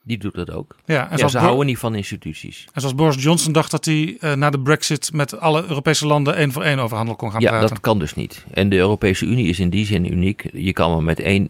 [0.04, 0.76] Die doet dat ook.
[0.86, 2.68] Ja, en ja, ze houden niet van instituties.
[2.74, 6.36] En zoals Boris Johnson dacht dat hij uh, na de brexit met alle Europese landen
[6.36, 7.68] één voor één over handel kon gaan ja, praten.
[7.68, 8.46] Ja, dat kan dus niet.
[8.54, 10.50] En de Europese Unie is in die zin uniek.
[10.54, 11.50] Je kan maar met één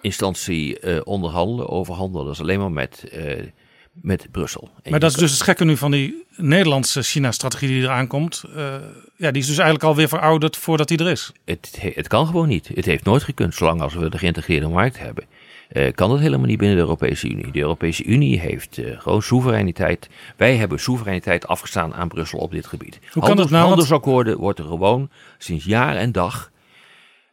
[0.00, 2.24] instantie uh, onderhandelen over handel.
[2.24, 3.32] Dat is alleen maar met, uh,
[3.92, 4.70] met Brussel.
[4.82, 8.44] En maar dat is dus het gekke nu van die Nederlandse China-strategie die eraan komt.
[9.16, 11.32] ja, die is dus eigenlijk alweer verouderd voordat die er is.
[11.44, 12.70] Het, het kan gewoon niet.
[12.74, 15.24] Het heeft nooit gekund zolang als we de geïntegreerde markt hebben.
[15.72, 17.50] Uh, kan dat helemaal niet binnen de Europese Unie.
[17.50, 20.08] De Europese Unie heeft uh, gewoon soevereiniteit.
[20.36, 22.98] Wij hebben soevereiniteit afgestaan aan Brussel op dit gebied.
[23.12, 23.66] Hoe kan dat nou?
[23.66, 26.50] Handelsakkoorden wordt er gewoon sinds jaar en dag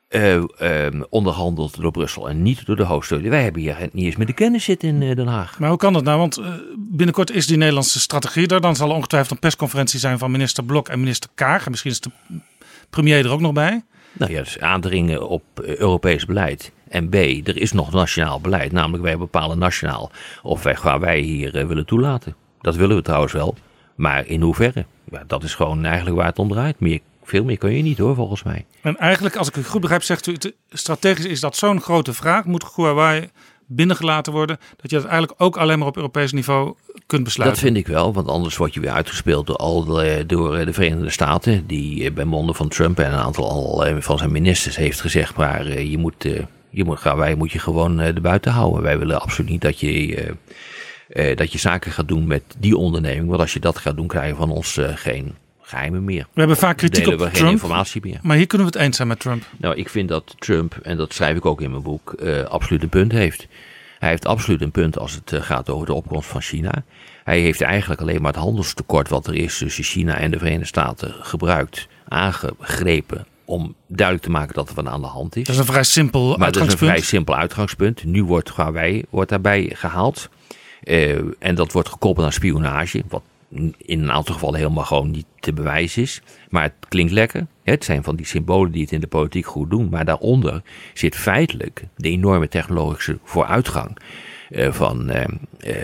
[0.10, 3.30] uh, um, onderhandeld door Brussel en niet door de hoofdsteden.
[3.30, 5.60] Wij hebben hier niet eens meer de kennis zitten in Den Haag.
[5.60, 6.20] Maar hoe kan dat nou?
[6.20, 6.42] Want
[6.78, 8.62] binnenkort is die Nederlandse strategie er.
[8.62, 11.66] Dan zal er ongetwijfeld een persconferentie zijn van minister Blok en minister Kaag.
[11.66, 12.12] En misschien is de
[12.90, 13.84] premier er ook nog bij.
[14.14, 16.72] Nou ja, dus aandringen op Europees beleid.
[16.90, 20.12] En B, er is nog nationaal beleid, namelijk wij bepalen nationaal
[20.44, 22.36] of wij, gaan wij hier uh, willen toelaten.
[22.62, 23.56] Dat willen we trouwens wel,
[23.96, 24.86] maar in hoeverre?
[25.12, 26.80] Ja, dat is gewoon eigenlijk waar het om draait.
[26.80, 28.66] Meer, veel meer kun je niet hoor, volgens mij.
[28.82, 30.38] En eigenlijk, als ik het goed begrijp, zegt u,
[30.70, 32.46] strategisch is dat zo'n grote vraag.
[32.46, 33.30] Moet Huawei
[33.72, 36.76] binnengelaten worden, dat je dat eigenlijk ook alleen maar op Europees niveau
[37.06, 37.62] kunt besluiten.
[37.62, 40.74] Dat vind ik wel, want anders word je weer uitgespeeld door, al de, door de
[40.74, 45.02] Verenigde Staten, die bij monden van Trump en een aantal al van zijn ministers heeft
[45.02, 46.26] gezegd, maar je moet
[46.70, 48.82] je moet, wij moet je gewoon uh, buiten houden.
[48.82, 50.30] Wij willen absoluut niet dat je, uh,
[51.30, 53.28] uh, dat je zaken gaat doen met die onderneming.
[53.28, 55.36] Want als je dat gaat doen, krijg je van ons geen,
[55.70, 56.28] geheimen meer.
[56.34, 58.20] We hebben vaak kritiek op we geen Trump, informatie meer.
[58.22, 59.44] maar hier kunnen we het eens zijn met Trump.
[59.58, 62.84] Nou, ik vind dat Trump, en dat schrijf ik ook in mijn boek, eh, absoluut
[62.84, 63.48] een punt heeft.
[64.00, 66.84] Hij heeft absoluut een punt als het eh, gaat over de opkomst van China.
[67.24, 70.66] Hij heeft eigenlijk alleen maar het handelstekort wat er is tussen China en de Verenigde
[70.66, 75.44] Staten gebruikt, aangegrepen om duidelijk te maken dat er wat aan de hand is.
[75.44, 76.92] Dat is een vrij simpel Maar dat is een uitgangspunt.
[76.92, 78.04] vrij simpel uitgangspunt.
[78.04, 80.30] Nu wordt Huawei wordt daarbij gehaald.
[80.84, 83.04] Eh, en dat wordt gekoppeld aan spionage.
[83.08, 83.22] Wat
[83.78, 86.22] in een aantal gevallen helemaal gewoon niet te bewijzen is.
[86.50, 87.48] Maar het klinkt lekker.
[87.64, 89.90] Het zijn van die symbolen die het in de politiek goed doen.
[89.90, 90.62] Maar daaronder
[90.94, 93.98] zit feitelijk de enorme technologische vooruitgang
[94.50, 95.26] eh, van, eh,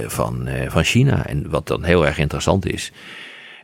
[0.07, 1.25] van, van China.
[1.25, 2.91] En wat dan heel erg interessant is.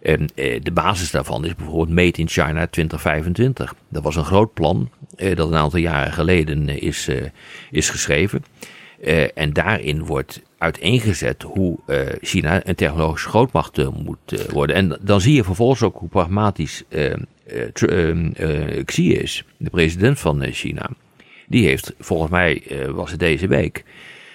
[0.02, 3.76] Eh, de basis daarvan is bijvoorbeeld Made in China 2025.
[3.90, 7.10] Dat was een groot plan eh, dat een aantal jaren geleden eh, is,
[7.72, 8.44] is geschreven.
[9.36, 11.78] En daarin wordt uiteengezet hoe
[12.22, 14.76] China een technologische grootmacht moet worden.
[14.76, 16.84] En dan zie je vervolgens ook hoe pragmatisch
[18.86, 20.90] Xi is, de president van China.
[21.48, 23.84] Die heeft, volgens mij was het deze week,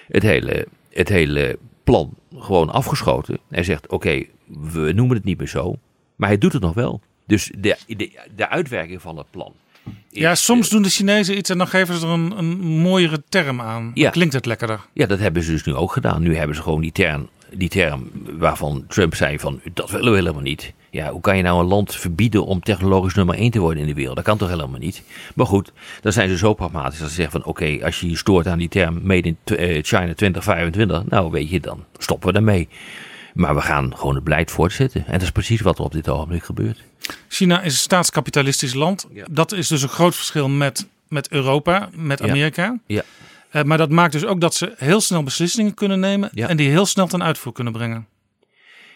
[0.07, 3.37] het hele, het hele plan gewoon afgeschoten.
[3.49, 5.75] Hij zegt, oké, we noemen het niet meer zo,
[6.15, 7.01] maar hij doet het nog wel.
[7.25, 9.53] Dus de, de, de uitwerking van het plan.
[10.09, 13.61] Ja, soms doen de Chinezen iets en dan geven ze er een, een mooiere term
[13.61, 13.91] aan.
[13.93, 14.79] Dan klinkt het lekkerder.
[14.93, 16.21] Ja, dat hebben ze dus nu ook gedaan.
[16.21, 20.17] Nu hebben ze gewoon die term, die term waarvan Trump zei van dat willen we
[20.17, 20.73] helemaal niet.
[20.89, 23.87] Ja, hoe kan je nou een land verbieden om technologisch nummer 1 te worden in
[23.87, 24.15] de wereld?
[24.15, 25.03] Dat kan toch helemaal niet?
[25.35, 25.71] Maar goed,
[26.01, 28.57] dan zijn ze zo pragmatisch dat ze zeggen van oké, als je je stoort aan
[28.57, 32.67] die term Made in eh, China 2025, nou weet je, dan stoppen we daarmee.
[33.37, 35.05] Maar we gaan gewoon het beleid voortzetten.
[35.05, 36.83] En dat is precies wat er op dit ogenblik gebeurt.
[37.27, 39.07] China is een staatskapitalistisch land.
[39.31, 42.21] Dat is dus een groot verschil met, met Europa, met.
[42.21, 42.79] Amerika.
[42.85, 43.01] Ja.
[43.49, 46.69] Eh, maar dat maakt dus ook dat ze heel snel beslissingen kunnen nemen en die
[46.69, 48.07] heel snel ten uitvoer kunnen brengen.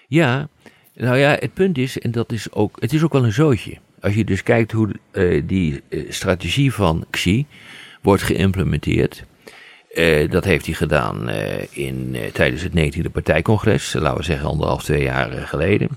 [0.08, 0.48] Ja,
[0.94, 3.78] nou ja, het punt is, en dat is ook, het is ook wel een zootje.
[4.02, 7.46] Als je dus kijkt hoe eh, die eh, strategie van Xi
[8.02, 9.24] wordt geïmplementeerd.
[9.94, 14.48] Eh, dat heeft hij gedaan eh, in, eh, tijdens het 19e partijcongres, laten we zeggen
[14.48, 15.90] anderhalf, twee jaar geleden.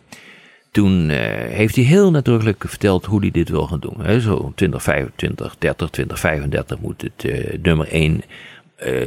[0.71, 4.01] Toen heeft hij heel nadrukkelijk verteld hoe hij dit wil gaan doen.
[4.01, 4.21] Hè.
[4.21, 8.23] Zo 2025, 30, 2035 moet het nummer 1,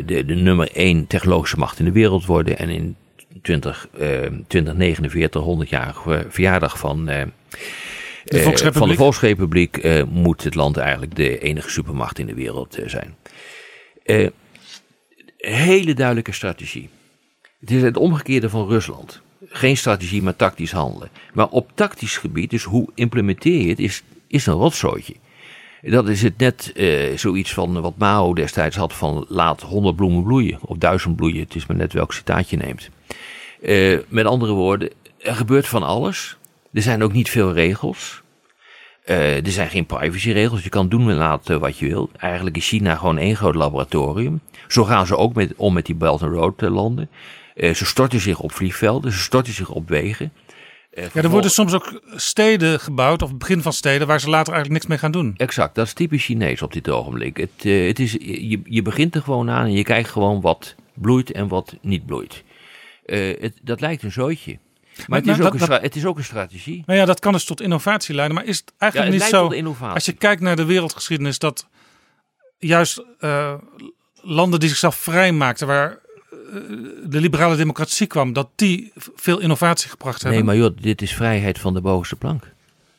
[0.05, 2.57] de, de nummer 1 technologische macht in de wereld worden.
[2.57, 2.95] En in
[3.41, 4.07] 20, eh,
[4.47, 5.95] 2049, 100 jaar
[6.29, 7.31] verjaardag van, De
[8.23, 8.73] Volksrepubliek.
[8.73, 13.15] van de Volksrepubliek moet het land eigenlijk de enige supermacht in de wereld zijn.
[15.37, 16.89] Hele duidelijke strategie.
[17.59, 19.21] Het is het omgekeerde van Rusland.
[19.45, 21.09] Geen strategie, maar tactisch handelen.
[21.33, 25.15] Maar op tactisch gebied, dus hoe implementeer je het, is, is een rotzooitje.
[25.81, 30.23] Dat is het net eh, zoiets van wat Mao destijds had van laat honderd bloemen
[30.23, 31.39] bloeien of duizend bloeien.
[31.39, 32.89] Het is maar net welk citaat je neemt.
[33.61, 36.37] Eh, met andere woorden, er gebeurt van alles.
[36.73, 38.21] Er zijn ook niet veel regels.
[39.07, 40.63] Eh, er zijn geen privacyregels.
[40.63, 42.09] Je kan doen en laten wat je wil.
[42.17, 44.41] Eigenlijk is China gewoon één groot laboratorium.
[44.67, 47.09] Zo gaan ze ook met, om met die Belt and Road eh, landen.
[47.55, 50.31] Eh, ze storten zich op vliegvelden, ze storten zich op wegen.
[50.93, 54.53] Ja, er worden soms ook steden gebouwd, of het begin van steden, waar ze later
[54.53, 55.33] eigenlijk niks mee gaan doen.
[55.37, 57.37] Exact, dat is typisch Chinees op dit ogenblik.
[57.37, 61.31] Het, het is, je, je begint er gewoon aan en je kijkt gewoon wat bloeit
[61.31, 62.43] en wat niet bloeit.
[63.05, 64.57] Het, dat lijkt een zootje.
[64.97, 66.83] Maar, Maar het, is ook dat- een dat- stra- het is ook een strategie.
[66.85, 68.35] Nou ja, dat kan dus tot innovatie leiden.
[68.37, 69.93] Maar is het eigenlijk Ja, het niet zo, innovatie.
[69.93, 71.67] als je kijkt naar de wereldgeschiedenis, dat
[72.57, 73.53] juist eh,
[74.21, 75.97] landen die zichzelf vrijmaakten, waar eh,
[77.05, 80.45] de liberale democratie kwam, dat die veel innovatie gebracht hebben?
[80.45, 82.53] Nee, maar joh, dit is vrijheid van de bovenste plank.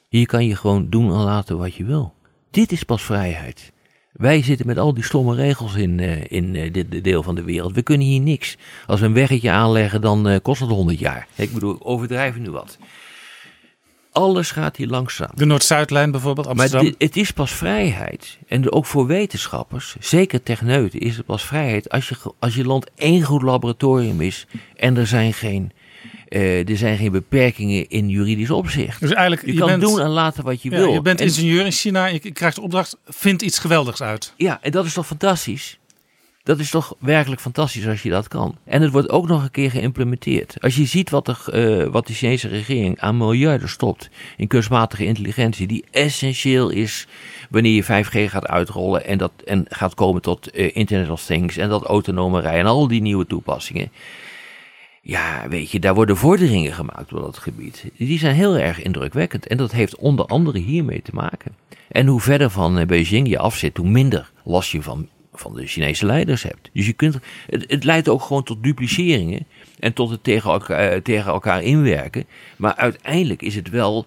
[0.08, 2.14] Hier kan je gewoon doen en laten wat je wil.
[2.50, 3.72] Dit is pas vrijheid.
[4.18, 7.42] Wij zitten met al die stomme regels in, eh, in eh, dit deel van de
[7.42, 7.74] wereld.
[7.74, 8.56] We kunnen hier niks.
[8.86, 11.26] Als we een weggetje aanleggen, dan eh, kost het 100 jaar.
[11.34, 12.78] Ik bedoel, overdrijven nu wat.
[14.12, 15.30] Alles gaat hier langzaam.
[15.34, 16.84] De Noord-Zuidlijn bijvoorbeeld, Amsterdam.
[16.84, 18.38] Maar het is pas vrijheid.
[18.48, 22.90] En ook voor wetenschappers, zeker techneuten, is het pas vrijheid als je, als je land
[22.94, 24.46] één goed laboratorium is
[24.76, 25.72] en er zijn geen,
[26.28, 29.00] eh, er zijn geen beperkingen in juridisch opzicht.
[29.00, 30.92] Dus eigenlijk, je, je kan bent- doen en laten wat je Ja, wil.
[30.92, 34.32] je bent En- ingenieur in China, je je krijgt de opdracht, vind iets geweldigs uit.
[34.36, 35.78] Ja, en dat is toch fantastisch?
[36.42, 38.56] Dat is toch werkelijk fantastisch als je dat kan.
[38.64, 40.56] En het wordt ook nog een keer geïmplementeerd.
[40.60, 41.34] Als je ziet wat de,
[41.86, 47.06] eh, wat de Chinese regering aan miljarden stopt in kunstmatige intelligentie, die essentieel is
[47.50, 51.56] wanneer je 5G gaat uitrollen en, dat, en gaat komen tot eh, Internet of Things
[51.56, 53.90] en dat autonome rijden en al die nieuwe toepassingen.
[55.08, 57.84] Ja, weet je, daar worden vorderingen gemaakt op dat gebied.
[57.96, 59.46] Die zijn heel erg indrukwekkend.
[59.46, 61.54] En dat heeft onder andere hiermee te maken.
[61.88, 65.66] En hoe verder van eh, Beijing je afzit, hoe minder last je van, van de
[65.66, 66.70] Chinese leiders hebt.
[66.72, 69.46] Dus je kunt, het, het leidt ook gewoon tot dupliceringen
[69.78, 72.24] en tot het tegen elkaar, eh, tegen elkaar inwerken.
[72.56, 74.06] Maar uiteindelijk is het wel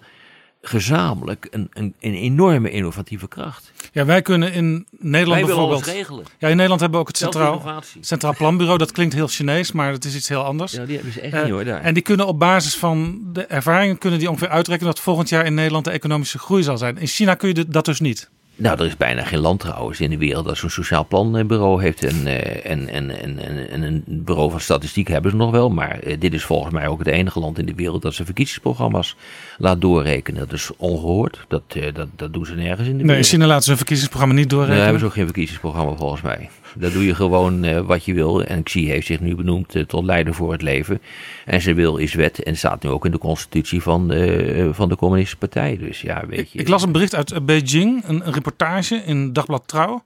[0.62, 3.72] gezamenlijk een, een, een enorme innovatieve kracht.
[3.92, 5.86] Ja, wij kunnen in Nederland Wij bijvoorbeeld.
[5.86, 6.24] regelen.
[6.38, 7.82] Ja, in Nederland hebben we ook het Centraal.
[8.00, 8.78] Centraal Planbureau.
[8.78, 10.72] Dat klinkt heel Chinees, maar het is iets heel anders.
[10.72, 11.80] Ja, die hebben ze echt Eh, niet hoor daar.
[11.80, 15.46] En die kunnen op basis van de ervaringen kunnen die ongeveer uitrekenen dat volgend jaar
[15.46, 16.98] in Nederland de economische groei zal zijn.
[16.98, 18.30] In China kun je dat dus niet.
[18.56, 22.04] Nou, er is bijna geen land trouwens in de wereld dat zo'n sociaal planbureau heeft.
[22.04, 25.70] En, eh, en, en, en, en, en een bureau van statistiek hebben ze nog wel.
[25.70, 28.26] Maar eh, dit is volgens mij ook het enige land in de wereld dat zijn
[28.26, 29.16] verkiezingsprogramma's
[29.58, 30.40] laat doorrekenen.
[30.40, 31.44] Dat is ongehoord.
[31.48, 33.26] Dat, eh, dat, dat doen ze nergens in de Nee, in wereld.
[33.26, 34.82] China laten ze een verkiezingsprogramma niet Daar doorrekenen.
[34.84, 36.50] hebben ze ook geen verkiezingsprogramma volgens mij.
[36.74, 38.42] Daar doe je gewoon eh, wat je wil.
[38.42, 41.02] En Xi heeft zich nu benoemd eh, tot leider voor het leven.
[41.44, 42.42] En zijn wil is wet.
[42.42, 45.76] En staat nu ook in de constitutie van, eh, van de communistische partij.
[45.76, 46.58] Dus ja, weet je.
[46.58, 50.04] Ik las een bericht uit Beijing, een, een reportage in Dagblad Trouw.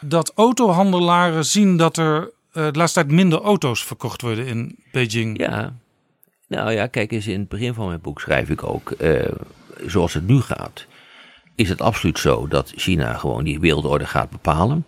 [0.00, 5.38] Dat autohandelaren zien dat er de laatste tijd minder auto's verkocht worden in Beijing.
[5.38, 5.74] Ja,
[6.48, 8.96] nou ja, kijk eens, in het begin van mijn boek schrijf ik ook,
[9.86, 10.86] zoals het nu gaat,
[11.54, 14.84] is het absoluut zo dat China gewoon die wereldorde gaat bepalen.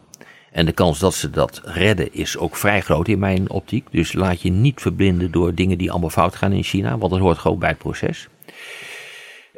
[0.55, 3.87] En de kans dat ze dat redden is ook vrij groot in mijn optiek.
[3.91, 7.21] Dus laat je niet verblinden door dingen die allemaal fout gaan in China, want dat
[7.21, 8.29] hoort gewoon bij het proces.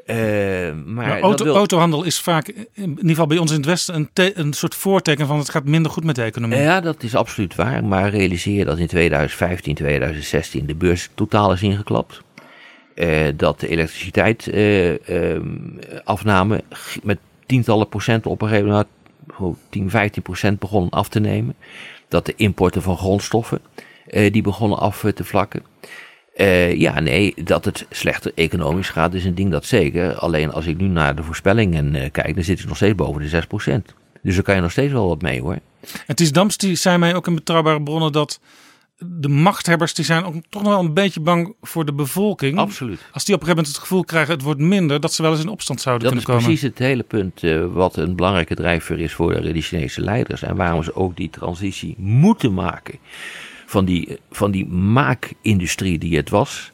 [0.07, 0.17] Eh,
[0.85, 4.09] maar auto, wil- autohandel is vaak, in ieder geval bij ons in het Westen, een,
[4.13, 6.59] te- een soort voorteken van het gaat minder goed met de economie.
[6.59, 7.85] Ja, dat is absoluut waar.
[7.85, 12.23] Maar realiseer dat in 2015, 2016 de beurs totaal is ingeklapt.
[12.95, 15.49] Eh, dat de elektriciteit eh, ehm,
[16.05, 16.65] afname
[17.03, 18.87] met tientallen procent op een gegeven moment,
[19.71, 21.55] 10, 15 procent begonnen af te nemen.
[22.09, 23.61] Dat de importen van grondstoffen,
[24.07, 25.63] eh, die begonnen af eh, te vlakken.
[26.35, 30.15] Eh, ja, nee, dat het slechter economisch gaat is een ding dat zeker.
[30.15, 33.29] Alleen als ik nu naar de voorspellingen kijk, dan zit ik nog steeds boven de
[33.29, 33.95] 6 procent.
[34.23, 35.59] Dus daar kan je nog steeds wel wat mee hoor.
[36.07, 38.41] En Ties Dams die zei mij ook in betrouwbare bronnen dat
[38.99, 42.59] de machthebbers die zijn ook toch nog wel een beetje bang voor de bevolking.
[42.59, 43.01] Absoluut.
[43.13, 45.31] Als die op een gegeven moment het gevoel krijgen het wordt minder, dat ze wel
[45.31, 46.57] eens in opstand zouden Dat is kunnen komen.
[46.57, 50.43] precies het hele punt eh, wat een belangrijke drijfveer is voor de Chinese leiders.
[50.43, 52.99] En waarom ze ook die transitie moeten maken
[53.67, 56.73] van die, van die maakindustrie die het was.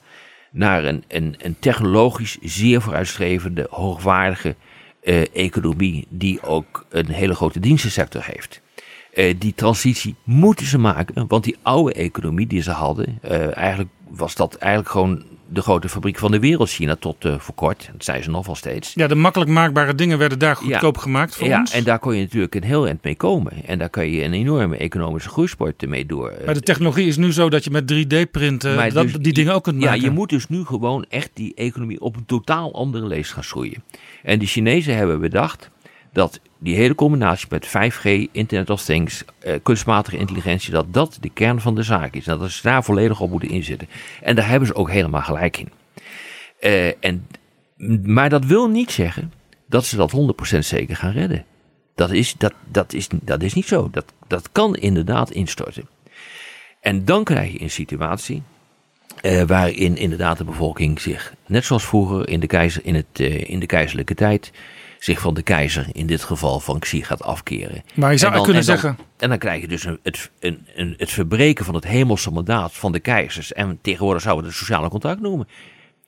[0.51, 4.57] Naar een, een, een technologisch zeer vooruitstrevende, hoogwaardige
[5.03, 8.62] eh, economie die ook een hele grote dienstensector heeft.
[9.13, 13.91] Eh, die transitie moeten ze maken, want die oude economie die ze hadden, eh, eigenlijk
[14.09, 17.89] was dat eigenlijk gewoon de grote fabriek van de wereld, China, tot eh, voor kort.
[17.93, 18.93] Dat zijn ze nog wel steeds.
[18.95, 21.73] Ja, de makkelijk maakbare dingen werden daar goedkoop gemaakt voor ja, ons.
[21.73, 23.53] en daar kon je natuurlijk een heel eind mee komen.
[23.67, 26.35] En daar kan je een enorme economische groeisport mee door.
[26.45, 29.55] Maar de technologie is nu zo dat je met 3D-printen maar dat, dus- die dingen
[29.55, 30.03] ook kunt Ja, maken.
[30.03, 33.83] je moet dus nu gewoon echt die economie op een totaal andere lees gaan schroeien.
[34.23, 35.71] En de Chinezen hebben bedacht
[36.13, 41.31] dat die hele combinatie met 5G, Internet of Things, eh, kunstmatige intelligentie, dat dat de
[41.31, 42.27] kern van de zaak is.
[42.27, 43.89] En dat ze daar volledig op moeten inzetten.
[44.23, 45.69] En daar hebben ze ook helemaal gelijk in.
[46.61, 47.27] Eh, en,
[48.05, 49.33] maar dat wil niet zeggen
[49.67, 51.45] dat ze dat 100% zeker gaan redden.
[51.95, 53.89] Dat is, dat, dat is, dat is niet zo.
[53.91, 55.89] Dat, dat kan inderdaad instorten.
[56.81, 58.43] En dan krijg je een situatie
[59.21, 63.59] eh, waarin inderdaad de bevolking zich, net zoals vroeger in de, keizer, in, het, in
[63.59, 64.53] de keizerlijke tijd,
[65.03, 67.83] zich van de keizer, in dit geval van Xi, gaat afkeren.
[67.95, 70.31] Maar je zou dan- kunnen en dan- zeggen- En dan krijg je dus een, het,
[70.41, 73.53] een, een, het verbreken van het hemelse mandaat van de keizers.
[73.53, 75.49] En tegenwoordig zouden we het sociale contract noemen.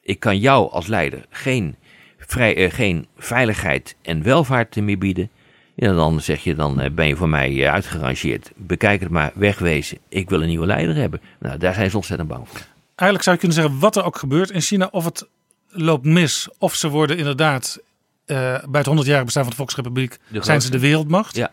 [0.02, 1.76] Ik kan jou als leider geen,
[2.18, 5.30] vrij, eh, geen veiligheid en welvaart meer bieden.
[5.74, 8.50] Ja, dan zeg je, dan eh, ben je voor mij eh, uitgerangeerd.
[8.56, 9.98] Bekijk het maar, wegwezen.
[10.08, 11.20] Ik wil een nieuwe leider hebben.
[11.40, 12.60] Nou, daar zijn ze ontzettend bang voor.
[12.94, 15.26] Eigenlijk zou je kunnen zeggen wat er ook gebeurt in China, of het
[15.68, 17.80] loopt mis, of ze worden inderdaad
[18.26, 21.36] bij het 100-jarig bestaan van de Volksrepubliek, De zijn ze de wereldmacht.
[21.36, 21.50] Ja.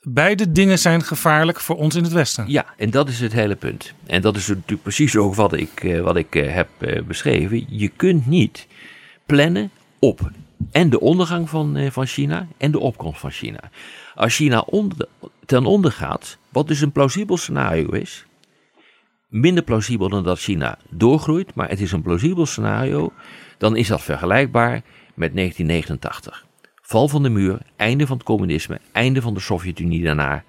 [0.00, 2.44] Beide dingen zijn gevaarlijk voor ons in het Westen.
[2.48, 3.92] Ja, en dat is het hele punt.
[4.06, 7.64] En dat is natuurlijk precies ook wat ik, eh, wat ik eh, heb eh, beschreven.
[7.68, 8.66] Je kunt niet
[9.26, 10.30] plannen op
[10.70, 13.60] en de ondergang van, eh, van China en de opkomst van China.
[14.14, 15.08] Als China onder,
[15.46, 18.26] ten onder gaat, wat dus een plausibel scenario is,
[19.28, 23.12] minder plausibel dan dat China doorgroeit, maar het is een plausibel scenario,
[23.58, 24.82] dan is dat vergelijkbaar
[25.16, 26.46] met 1989.
[26.82, 30.44] Val van de muur, einde van het communisme, einde van de Sovjet-Unie daarna.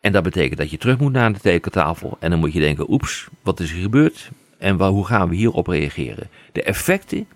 [0.00, 2.16] En dat betekent dat je terug moet naar de tekentafel.
[2.20, 4.30] En dan moet je denken, oeps, wat is er gebeurd?
[4.58, 6.28] En wa- hoe gaan we hierop reageren?
[6.52, 7.26] De effecten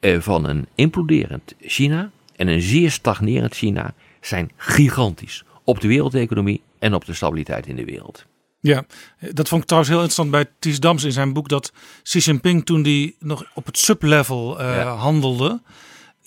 [0.00, 5.44] eh, van een imploderend China en een zeer stagnerend China zijn gigantisch.
[5.64, 8.26] Op de wereldeconomie en op de stabiliteit in de wereld.
[8.60, 8.84] Ja,
[9.32, 11.48] dat vond ik trouwens heel interessant bij Ties Dams in zijn boek.
[11.48, 11.72] Dat
[12.02, 14.94] Xi Jinping toen die nog op het sublevel eh, Ja.
[14.94, 15.60] handelde,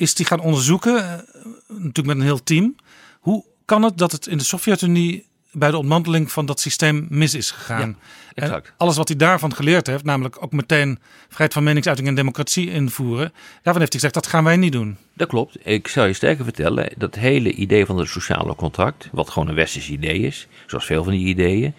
[0.01, 1.19] is die gaan onderzoeken, eh,
[1.67, 2.75] natuurlijk met een heel team.
[3.19, 7.33] Hoe kan het dat het in de Sovjet-Unie bij de ontmanteling van dat systeem mis
[7.33, 7.97] is gegaan.
[8.33, 8.67] exact.
[8.67, 12.71] En alles wat hij daarvan geleerd heeft, namelijk ook meteen vrijheid van meningsuiting en democratie
[12.71, 13.31] invoeren,
[13.63, 14.97] daarvan heeft hij gezegd dat gaan wij niet doen.
[15.13, 15.57] Dat klopt.
[15.63, 19.55] Ik zou je sterker vertellen, dat hele idee van het sociale contract, wat gewoon een
[19.55, 21.73] westers idee is, zoals veel van die ideeën,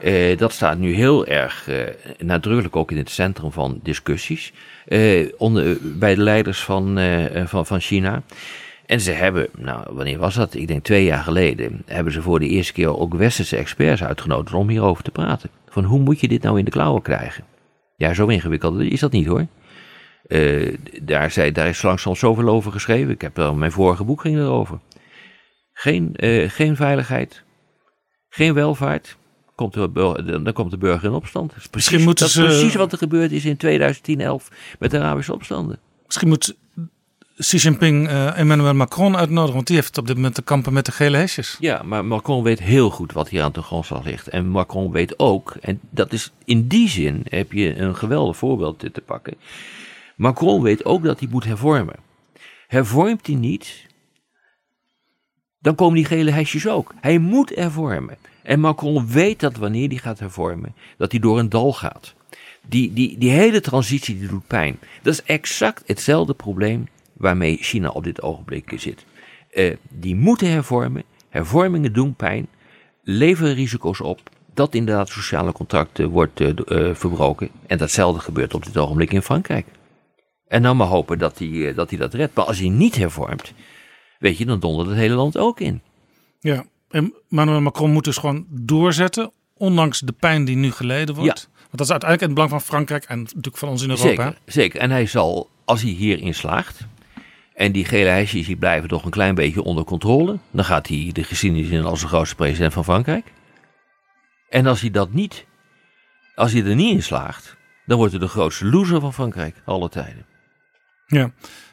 [0.00, 1.78] eh, dat staat nu heel erg eh,
[2.18, 4.52] nadrukkelijk ook in het centrum van discussies
[4.86, 6.98] eh, onder, bij de leiders van,
[7.44, 8.22] van, van China.
[8.86, 10.54] En ze hebben, nou wanneer was dat?
[10.54, 14.54] Ik denk twee jaar geleden, hebben ze voor de eerste keer ook westerse experts uitgenodigd
[14.54, 15.50] om hierover te praten.
[15.68, 17.44] Van hoe moet je dit nou in de klauwen krijgen?
[17.96, 19.46] Ja, zo ingewikkeld is dat niet hoor.
[21.02, 23.12] Daar, zei, daar is langzaam zoveel over geschreven.
[23.12, 24.78] Ik heb er, mijn vorige boek ging erover.
[25.72, 26.14] Geen,
[26.48, 27.42] geen veiligheid,
[28.28, 29.16] geen welvaart.
[29.54, 31.50] Komt de, burger- dan komt de burger in opstand.
[31.50, 34.48] Dat is precies, Misschien moeten dat is precies wat er gebeurd is in 2010-11
[34.78, 35.78] met de Arabische opstanden.
[36.06, 36.54] Misschien moet
[37.36, 40.86] Xi Jinping eh, Emmanuel Macron uitnodigen, want die heeft op dit moment te kampen met
[40.86, 41.56] de gele hesjes.
[41.60, 44.28] Ja, maar Macron weet heel goed wat hier aan de grondslag ligt.
[44.28, 48.78] En Macron weet ook, en dat is in die zin heb je een geweldig voorbeeld
[48.78, 49.34] te pakken.
[50.16, 51.96] Macron weet ook dat hij moet hervormen.
[52.66, 53.86] Hervormt hij niet,
[55.58, 56.94] dan komen die gele hesjes ook.
[57.00, 58.16] Hij moet hervormen.
[58.44, 62.14] En Macron weet dat wanneer hij gaat hervormen, dat hij door een dal gaat.
[62.68, 64.78] Die, die, die hele transitie die doet pijn.
[65.02, 69.04] Dat is exact hetzelfde probleem waarmee China op dit ogenblik zit.
[69.50, 71.02] Eh, die moeten hervormen.
[71.28, 72.46] Hervormingen doen pijn.
[73.02, 74.20] Leveren risico's op.
[74.54, 77.48] Dat inderdaad sociale contracten wordt eh, d- eh, verbroken.
[77.66, 79.66] En datzelfde gebeurt op dit ogenblik in Frankrijk.
[80.46, 82.34] En dan maar hopen dat hij, dat hij dat redt.
[82.34, 83.52] Maar als hij niet hervormt,
[84.18, 85.80] weet je, dan dondert het hele land ook in.
[86.40, 86.64] Ja,
[86.94, 91.48] en Emmanuel Macron moet dus gewoon doorzetten, ondanks de pijn die nu geleden wordt.
[91.56, 94.24] Want dat is uiteindelijk in het belang van Frankrijk en natuurlijk van ons in Europa.
[94.24, 94.80] Zeker, zeker.
[94.80, 96.86] En hij zal, als hij hierin slaagt,
[97.54, 101.10] en die gele hesjes die blijven toch een klein beetje onder controle, dan gaat hij
[101.12, 103.32] de geschiedenis in als de grootste president van Frankrijk.
[104.48, 105.46] En als hij dat niet,
[106.34, 107.56] als hij er niet in slaagt,
[107.86, 110.26] dan wordt hij de grootste loser van Frankrijk, alle tijden.
[111.06, 111.32] Ja,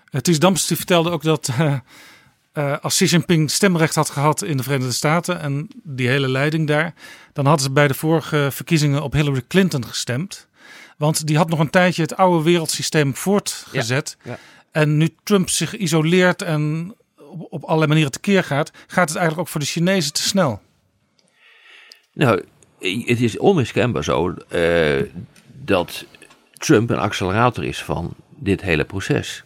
[0.09, 1.79] het is Dams die vertelde ook dat eh,
[2.53, 6.67] eh, als Xi Jinping stemrecht had gehad in de Verenigde Staten en die hele leiding
[6.67, 6.93] daar,
[7.33, 10.47] dan hadden ze bij de vorige verkiezingen op Hillary Clinton gestemd.
[10.97, 14.17] Want die had nog een tijdje het oude wereldsysteem voortgezet.
[14.23, 14.39] Ja, ja.
[14.71, 19.39] En nu Trump zich isoleert en op, op allerlei manieren tekeer gaat, gaat het eigenlijk
[19.39, 20.61] ook voor de Chinezen te snel.
[22.13, 22.43] Nou,
[22.79, 25.03] het is onmiskenbaar zo eh,
[25.45, 26.05] dat
[26.53, 29.43] Trump een accelerator is van dit hele proces.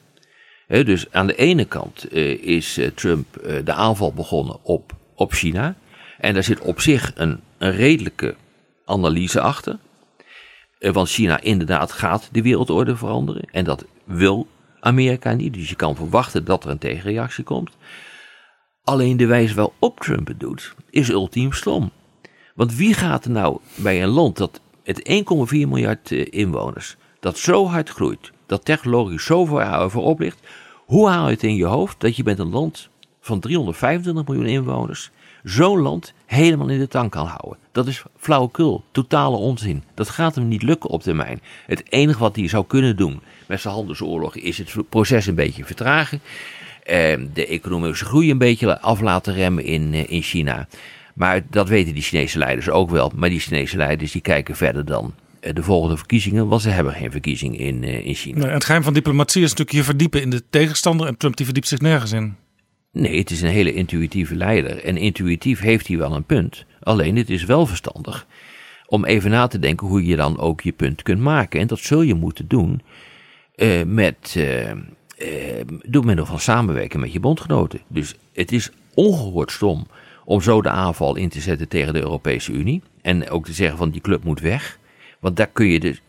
[0.68, 5.34] Dus aan de ene kant eh, is eh, Trump eh, de aanval begonnen op, op
[5.34, 5.76] China.
[6.18, 8.36] En daar zit op zich een, redelijke
[8.86, 9.78] analyse achter.
[10.80, 13.48] Want China inderdaad gaat de wereldorde veranderen.
[13.52, 14.48] En dat wil
[14.80, 15.54] Amerika niet.
[15.54, 17.72] Dus je kan verwachten dat er een tegenreactie komt.
[18.84, 21.92] Alleen de wijze waarop Trump het doet, is ultiem stom.
[22.56, 27.68] Want wie gaat er nou bij een land dat het 1,4 miljard inwoners, dat zo
[27.68, 30.40] hard groeit, dat technologisch zo ver voorop ligt,
[30.86, 32.90] hoe haal je het in je hoofd dat je met een land
[33.22, 35.12] van 325 miljoen inwoners
[35.44, 37.58] zo'n land helemaal in de tank kan houden?
[37.72, 39.84] Dat is flauwekul, totale onzin.
[39.94, 41.42] Dat gaat hem niet lukken op termijn.
[41.66, 45.66] Het enige wat hij zou kunnen doen met zijn handelsoorlog is het proces een beetje
[45.66, 46.22] vertragen.
[46.84, 50.68] eh, de economische groei een beetje af laten remmen in, eh, in China.
[51.14, 53.12] Maar dat weten die Chinese leiders ook wel.
[53.16, 55.14] Maar die Chinese leiders die kijken verder dan
[55.54, 58.40] de volgende verkiezingen, want ze hebben geen verkiezing in, eh, in China.
[58.40, 61.46] Nee, het geheim van diplomatie is natuurlijk je verdiepen in de tegenstander en Trump die
[61.46, 62.36] verdiept zich nergens in.
[62.92, 64.84] Nee, het is een hele intuïtieve leider.
[64.84, 66.66] En intuïtief heeft hij wel een punt.
[66.80, 68.28] Alleen het is wel verstandig
[68.88, 71.60] om even na te denken hoe je dan ook je punt kunt maken.
[71.60, 72.82] En dat zul je moeten doen
[73.56, 74.78] eh, met, eh, eh,
[75.86, 77.80] door middel van samenwerken met je bondgenoten.
[77.88, 79.88] Dus het is ongehoord stom
[80.26, 82.82] om zo de aanval in te zetten tegen de Europese Unie.
[83.02, 84.80] En ook te zeggen van die club moet weg.
[85.26, 86.02] Want daar kun je dus,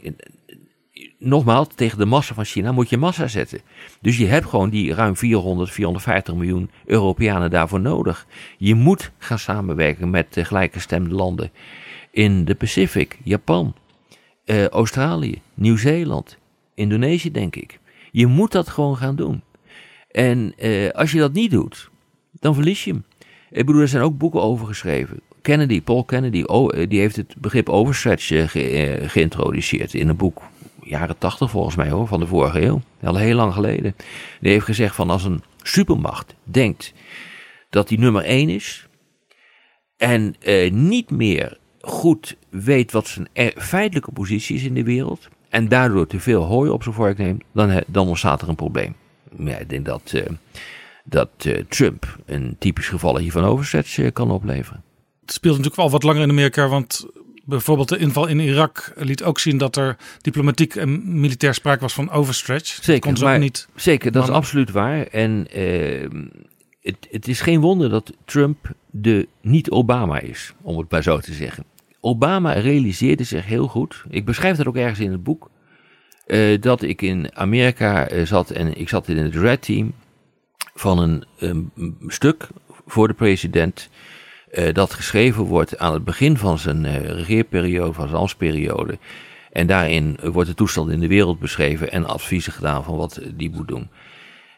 [1.18, 3.60] nogmaals, tegen de massa van China moet je massa zetten.
[4.01, 8.26] Dus je hebt gewoon die ruim 400, 450 miljoen Europeanen daarvoor nodig.
[8.59, 11.51] Je moet gaan samenwerken met de gelijkgestemde landen
[12.10, 13.74] in de Pacific, Japan,
[14.44, 16.36] eh, Australië, Nieuw-Zeeland,
[16.74, 17.78] Indonesië, denk ik.
[18.12, 19.43] Je moet dat gewoon gaan doen.
[20.10, 21.90] En eh, als je dat niet doet,
[22.32, 23.05] dan verlies je hem.
[23.51, 25.20] Ik bedoel, er zijn ook boeken over geschreven.
[25.47, 30.43] Kennedy, Paul Kennedy, eh, die heeft het begrip overstretch eh, eh, geïntroduceerd in een boek,
[30.82, 32.81] jaren tachtig volgens mij hoor, van de vorige eeuw.
[33.02, 33.97] Al heel lang geleden.
[34.40, 36.93] Die heeft gezegd van als een supermacht denkt
[37.70, 38.89] dat die nummer één is
[39.97, 45.68] en eh, niet meer goed weet wat zijn feitelijke positie is in de wereld en
[45.68, 48.94] daardoor te veel hooi op zijn vork neemt, dan, dan ontstaat er een probleem.
[49.39, 50.23] Ja, ik denk dat,
[51.05, 51.31] dat
[51.68, 54.85] Trump een typisch geval hiervan overstretch kan opleveren.
[55.32, 57.06] Speelt natuurlijk al wat langer in Amerika, want
[57.46, 61.94] bijvoorbeeld de inval in Irak liet ook zien dat er diplomatiek en militair sprake was
[61.94, 62.78] van overstretch.
[62.82, 63.68] Zeker, dat maar, ook niet.
[63.74, 65.06] zeker dat is absoluut waar.
[65.06, 66.08] En eh,
[66.80, 71.32] het, het is geen wonder dat Trump de niet-Obama is, om het maar zo te
[71.32, 71.64] zeggen.
[72.00, 75.50] Obama realiseerde zich heel goed, ik beschrijf dat ook ergens in het boek,
[76.26, 79.92] eh, dat ik in Amerika eh, zat en ik zat in het Red Team
[80.74, 82.48] van een, een stuk
[82.86, 83.88] voor de president.
[84.51, 88.98] Eh, dat geschreven wordt aan het begin van zijn eh, regeerperiode, van zijn ambtsperiode.
[89.52, 93.51] En daarin wordt de toestand in de wereld beschreven en adviezen gedaan van wat die
[93.51, 93.89] moet doen.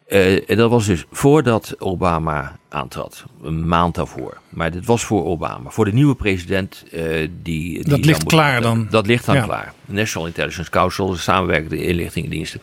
[0.06, 4.40] Eh, en dat was dus voordat Obama aantrad, een maand daarvoor.
[4.48, 5.70] Maar dit was voor Obama.
[5.70, 6.84] Voor de nieuwe president.
[6.92, 8.86] eh, die, die Dat ligt moet- klaar dan.
[8.90, 9.42] Dat ligt dan Ja.
[9.42, 9.72] klaar.
[9.84, 12.60] National Intelligence Council, de samenwerkende inlichtingendiensten.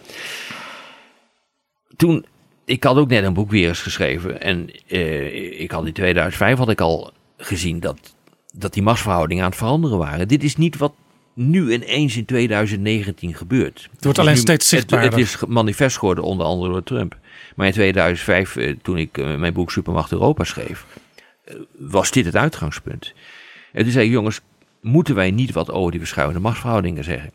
[1.95, 2.25] Toen,
[2.65, 4.41] ik had ook net een boek weer eens geschreven.
[4.41, 8.15] En eh, ik had in 2005 had ik al gezien dat,
[8.53, 10.27] dat die machtsverhoudingen aan het veranderen waren.
[10.27, 10.93] Dit is niet wat
[11.33, 13.89] nu ineens in 2019 gebeurt.
[13.91, 15.09] Het wordt alleen nu- steeds zichtbaarder.
[15.09, 17.17] Het, is manifest geworden onder andere door Trump.
[17.55, 20.85] Maar in 2005, eh, toen ik eh, mijn boek Supermacht Europa schreef,
[21.77, 23.13] was dit het uitgangspunt.
[23.71, 24.41] En toen zei ik, jongens,
[24.81, 27.31] moeten wij niet wat over die verschuivende machtsverhoudingen zeggen?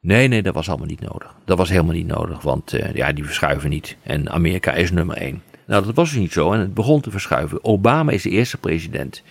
[0.00, 1.34] Nee, nee, dat was allemaal niet nodig.
[1.44, 3.96] Dat was helemaal niet nodig, want eh, ja, die verschuiven niet.
[4.02, 5.42] En Amerika is nummer één.
[5.66, 7.64] Nou, dat was dus niet zo en het begon te verschuiven.
[7.64, 9.22] Obama is de eerste president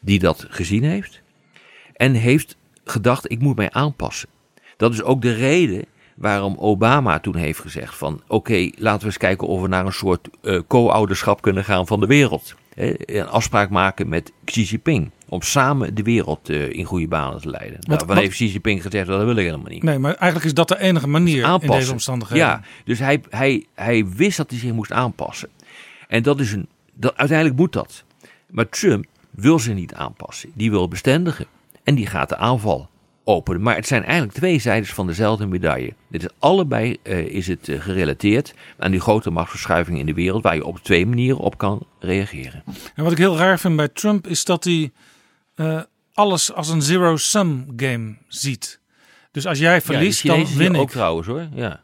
[0.00, 1.20] die dat gezien heeft.
[1.92, 4.28] En heeft gedacht, ik moet mij aanpassen.
[4.76, 5.84] Dat is ook de reden
[6.16, 8.22] waarom Obama toen heeft gezegd van...
[8.26, 12.00] oké, laten we eens kijken of we naar een soort eh, co-ouderschap kunnen gaan van
[12.00, 12.54] de wereld.
[12.74, 15.10] Hè, een afspraak maken met Xi Jinping.
[15.28, 17.76] Om samen de wereld eh, in goede banen te leiden.
[17.80, 19.82] Wat- nou, wat- heeft Xi Jinping gezegd, dat wil ik helemaal niet.
[19.82, 21.78] Nee, maar eigenlijk is dat de enige manier in Aanpassen.
[21.78, 22.46] deze omstandigheden.
[22.46, 25.48] Ja, dus hij, hij, hij wist dat hij zich moest aanpassen.
[26.08, 28.04] En dat is een, dat, uiteindelijk moet dat.
[28.50, 30.50] Maar Trump wil zich niet aanpassen.
[30.54, 31.46] Die wil bestendigen.
[31.82, 32.88] En die gaat de aanval
[33.24, 33.62] openen.
[33.62, 35.94] Maar het zijn eigenlijk twee zijdes van dezelfde medaille.
[36.08, 40.42] Dit is allebei eh, is het eh, gerelateerd aan die grote machtsverschuiving in de wereld,
[40.42, 42.62] waar je op twee manieren op kan reageren.
[42.94, 44.92] En wat ik heel raar vind bij Trump is dat hij
[45.54, 45.80] eh,
[46.12, 48.80] alles als een zero-sum game ziet.
[49.30, 50.80] Dus als jij verliest, ja, dan win ik.
[50.80, 51.46] ook trouwens hoor.
[51.54, 51.80] Ja,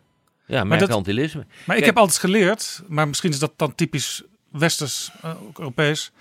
[0.47, 1.47] ja Maar dat- mercantilisme.
[1.67, 5.11] Maar ik heb altijd geleerd, maar misschien is dat dan typisch westers,
[5.49, 6.13] ook Europees.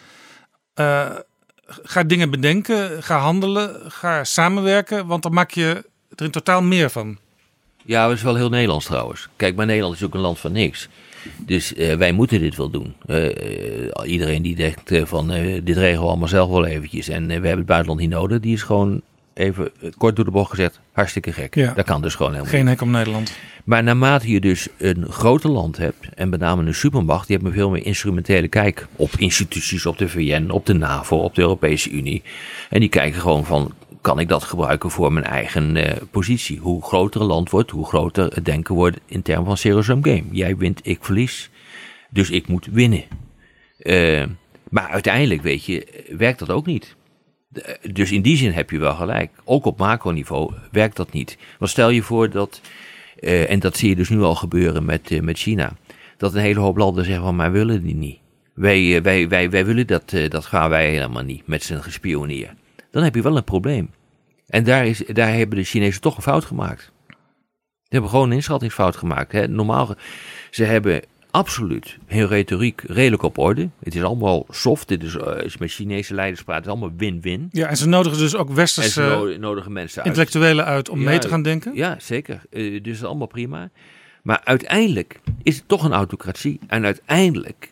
[1.84, 5.84] Ga dingen bedenken, ga handelen, ga samenwerken, want dan maak je
[6.16, 7.18] er in totaal meer van.
[7.86, 9.28] Ja, dat is wel heel Nederlands trouwens.
[9.36, 10.90] Kijk, maar Nederland is ook een land van niks.
[11.38, 12.94] Dus eh, wij moeten dit wel doen.
[13.06, 15.28] Eh, eh, iedereen die denkt van
[15.64, 17.08] dit regelen we allemaal zelf wel eventjes.
[17.08, 18.40] En we hebben het buitenland niet nodig.
[18.40, 19.02] Die is gewoon
[19.40, 20.80] even eh, kort door de bocht gezet.
[20.92, 21.56] Hartstikke gek.
[21.56, 21.74] Ja.
[21.74, 23.38] Dat kan dus gewoon helemaal Geen hek om Nederland.
[23.64, 27.54] Maar naarmate je dus een groter land hebt, en met name een supermacht, die hebben
[27.54, 31.42] een veel meer instrumentele kijk op instituties, op de VN, op de NAVO, op de
[31.42, 32.24] Europese Unie.
[32.70, 36.60] En die kijken gewoon van, kan ik dat gebruiken voor mijn eigen eh, positie?
[36.60, 40.24] Hoe groter een land wordt, hoe groter het denken wordt in termen van zero-sum game.
[40.32, 41.50] Jij wint, ik verlies.
[42.10, 43.04] Dus ik moet winnen.
[43.80, 44.24] Eh,
[44.70, 46.96] maar uiteindelijk, weet je, werkt dat ook niet.
[47.52, 49.32] De- Dus in die zin heb je wel gelijk.
[49.44, 51.38] Ook op macroniveau werkt dat niet.
[51.60, 52.62] Want stel je voor dat,
[53.20, 55.72] eh, en dat zie je dus nu al gebeuren met, eh, met China,
[56.18, 58.20] dat een hele hoop landen zeggen van, maar willen die niet.
[58.54, 61.84] Wij, eh, wij, wij, wij willen dat, eh, dat gaan wij helemaal niet met zijn
[61.84, 62.54] gespioneer.
[62.92, 63.90] Dan heb je wel een probleem.
[64.48, 66.92] En daar, is, daar hebben de Chinezen toch een fout gemaakt.
[67.84, 69.32] Ze hebben gewoon een inschattingsfout gemaakt.
[69.32, 69.48] Hè.
[69.48, 69.96] Normaal,
[70.50, 73.70] ze hebben absoluut hun retoriek redelijk op orde.
[73.84, 74.88] Het is allemaal soft.
[74.88, 77.50] Dit is, eh, als je met Chinese leiders praat, het is allemaal win-win.
[77.52, 80.08] Ja, en ze nodigen dus ook westerse no- nodigen mensen uit.
[80.08, 81.76] intellectuelen uit om Ja, mee te gaan denken.
[81.76, 82.42] Ja, zeker.
[82.50, 83.70] Eh, dus dat is allemaal prima.
[84.24, 86.60] Maar uiteindelijk is het toch een autocratie.
[86.68, 87.72] En uiteindelijk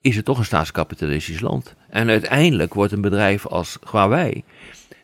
[0.00, 1.74] is het toch een staatskapitalistisch land.
[1.88, 4.42] En uiteindelijk wordt een bedrijf als Huawei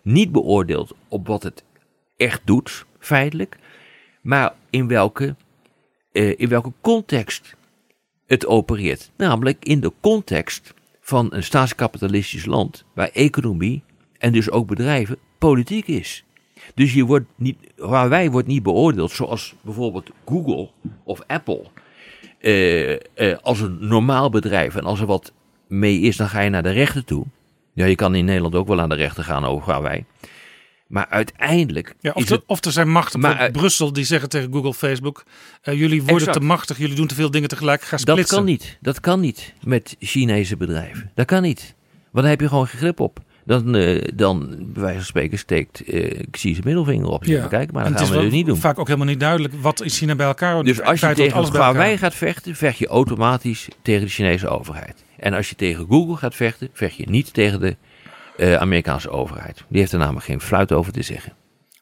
[0.03, 1.63] niet beoordeeld op wat het
[2.17, 3.57] echt doet, feitelijk.
[4.21, 5.35] Maar in welke,
[6.13, 7.55] eh, in welke context
[8.31, 9.11] het opereert.
[9.17, 13.83] Namelijk in de context van een staatskapitalistisch land waar economie
[14.19, 16.25] en dus ook bedrijven politiek is.
[16.75, 20.71] Dus je wordt niet, Huawei wordt niet beoordeeld zoals bijvoorbeeld Google
[21.05, 21.65] of Apple.
[22.41, 25.33] eh, eh, als een normaal bedrijf en als er wat
[25.67, 27.25] mee is, dan ga je naar de rechter toe.
[27.73, 30.05] Ja, je kan in Nederland ook wel aan de rechter gaan over Huawei.
[30.91, 34.53] Maar uiteindelijk Ja, of, er- of er zijn machten, Maar, bijvoorbeeld Brussel, die zeggen tegen
[34.53, 35.25] Google, Facebook...
[35.63, 36.39] eh, jullie worden Exact.
[36.41, 38.79] te machtig, jullie doen te veel dingen tegelijk, ga Dat kan niet.
[38.81, 41.11] Dat kan niet met Chinese bedrijven.
[41.15, 41.75] Dat kan niet.
[42.11, 43.19] Want dan heb je gewoon geen grip op.
[43.45, 47.25] Dan, eh, dan bij wijze van spreken, steekt eh Xi zijn middelvinger op.
[47.25, 47.47] Ja.
[47.47, 48.57] Kijk, maar dat gaan is we wel dus niet doen.
[48.57, 50.63] vaak ook helemaal niet duidelijk wat is China bij elkaar.
[50.65, 51.45] Dus als je tegen.
[51.53, 55.05] Huawei gaat vechten, vecht je automatisch tegen de Chinese overheid.
[55.17, 57.77] En als je tegen Google gaat vechten, vecht je niet tegen de
[58.41, 59.65] eh, Amerikaanse overheid.
[59.69, 61.33] Die heeft er namelijk geen fluit over te zeggen.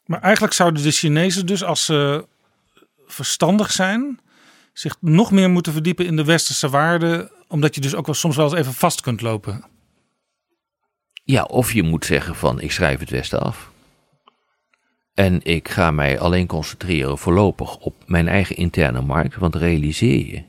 [0.06, 2.26] Maar eigenlijk zouden de Chinezen dus als ze
[3.06, 4.20] verstandig zijn,
[4.72, 8.36] zich nog meer moeten verdiepen in de westerse waarden, omdat je dus ook wel soms
[8.36, 9.64] wel eens even vast kunt lopen.
[11.24, 13.70] Ja, of je moet zeggen van ik schrijf het Westen af.
[15.14, 19.36] En ik ga mij alleen concentreren voorlopig op mijn eigen interne markt.
[19.36, 20.42] Want realiseer je,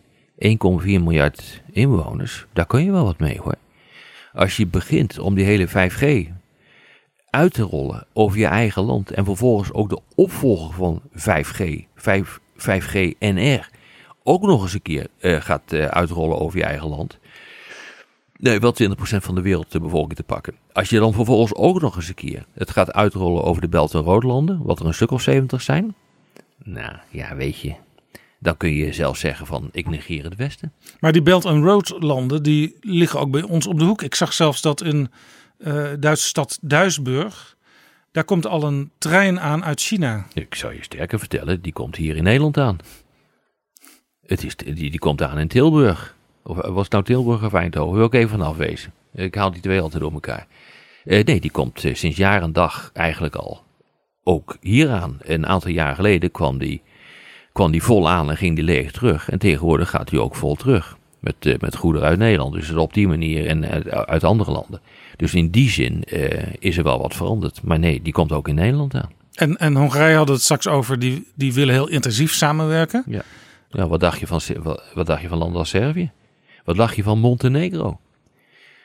[0.88, 3.56] 1,4 miljard inwoners, daar kun je wel wat mee hoor.
[4.34, 6.32] Als je begint om die hele 5G
[7.30, 9.12] uit te rollen over je eigen land.
[9.12, 13.70] En vervolgens ook de opvolger van 5G, 5, 5G NR,
[14.24, 17.18] ook nog eens een keer uh, gaat uh, uitrollen over je eigen land.
[18.38, 20.56] Nee, wel 20% van de wereld de bevolking te pakken.
[20.72, 23.94] Als je dan vervolgens ook nog eens een keer het gaat uitrollen over de Belt-
[23.94, 25.96] en Roodlanden, wat er een stuk of 70 zijn.
[26.64, 27.76] Nou ja, weet je,
[28.40, 30.74] dan kun je zelf zeggen van ik negeer het Westen.
[31.00, 34.02] Maar die Belt and Road landen die liggen ook bij ons op de hoek.
[34.02, 35.12] Ik zag zelfs dat in
[35.58, 37.58] uh, Duitse stad Duisburg,
[38.12, 40.26] daar komt al een trein aan uit China.
[40.34, 42.78] Ik zou je sterker vertellen, die komt hier in Nederland aan.
[44.26, 46.16] Het is, die, die komt aan in Tilburg.
[46.44, 47.98] Of was het nou Tilburg of Eindhoven?
[47.98, 48.94] Wil ik even van afwezen.
[49.14, 50.48] Ik haal die twee altijd door elkaar.
[51.06, 53.64] Uh, nee, die komt uh, sinds jaar en dag eigenlijk al
[54.24, 55.18] ook hier aan.
[55.22, 56.82] Een aantal jaar geleden kwam die
[57.52, 59.30] kwam die vol aan en ging die leeg terug.
[59.30, 60.98] En tegenwoordig gaat hij ook vol terug.
[61.20, 62.54] Met, uh, met goederen uit Nederland.
[62.54, 64.82] Dus op die manier en uit, uit andere landen.
[65.16, 67.64] Dus in die zin uh, is er wel wat veranderd.
[67.64, 69.12] Maar nee, die komt ook in Nederland aan.
[69.34, 73.04] En, en Hongarije hadden het straks over, die, die willen heel intensief samenwerken.
[73.08, 73.22] Ja.
[73.70, 76.12] ja wat, dacht je van, wat, wat dacht je van landen als Servië?
[76.64, 78.00] Wat dacht je van Montenegro?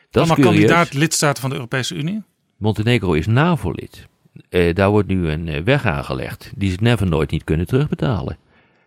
[0.09, 2.23] Dat Allemaal kandidaat lidstaten van de Europese Unie?
[2.57, 4.07] Montenegro is NAVO-lid.
[4.49, 8.37] Uh, daar wordt nu een weg aangelegd die ze never nooit niet kunnen terugbetalen.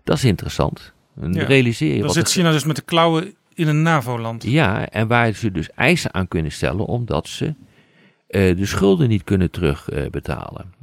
[0.09, 0.93] Dat is interessant.
[1.31, 1.45] Ja.
[1.45, 4.43] Realiseer je Dan zit China dus met de klauwen in een NAVO-land.
[4.43, 9.25] Ja, en waar ze dus eisen aan kunnen stellen omdat ze uh, de schulden niet
[9.25, 10.75] kunnen terugbetalen.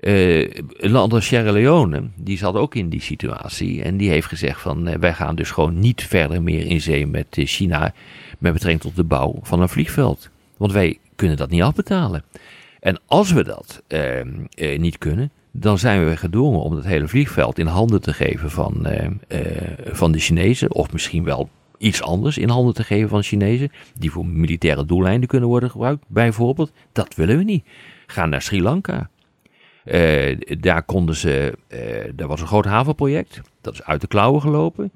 [0.00, 3.82] Uh, uh, een land als Sierra Leone, die zat ook in die situatie.
[3.82, 7.26] En die heeft gezegd van wij gaan dus gewoon niet verder meer in zee met
[7.30, 7.94] China
[8.38, 10.30] met betrekking tot de bouw van een vliegveld.
[10.56, 12.24] Want wij kunnen dat niet afbetalen.
[12.80, 13.82] En als we dat
[14.78, 18.86] niet kunnen, dan zijn we gedwongen om het hele vliegveld in handen te geven van,
[18.86, 19.40] uh, uh,
[19.84, 20.74] van de Chinezen.
[20.74, 21.48] Of misschien wel
[21.78, 23.70] iets anders in handen te geven van Chinezen.
[23.94, 26.72] Die voor militaire doeleinden kunnen worden gebruikt, bijvoorbeeld.
[26.92, 27.64] Dat willen we niet.
[28.06, 29.10] Ga naar Sri Lanka.
[29.84, 31.58] Uh, daar konden ze.
[32.14, 33.40] daar was een groot havenproject.
[33.60, 34.92] Dat is uit de klauwen gelopen.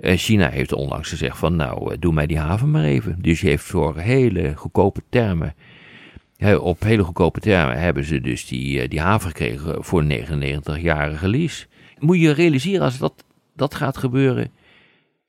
[0.00, 3.18] China heeft onlangs gezegd van nou, doe mij die haven maar even.
[3.20, 5.54] Dus je heeft voor hele goedkope termen
[6.60, 11.66] op hele goedkope termen hebben ze dus die, die haven gekregen voor 99-jarige lease.
[11.98, 13.24] Moet je realiseren als dat,
[13.56, 14.50] dat gaat gebeuren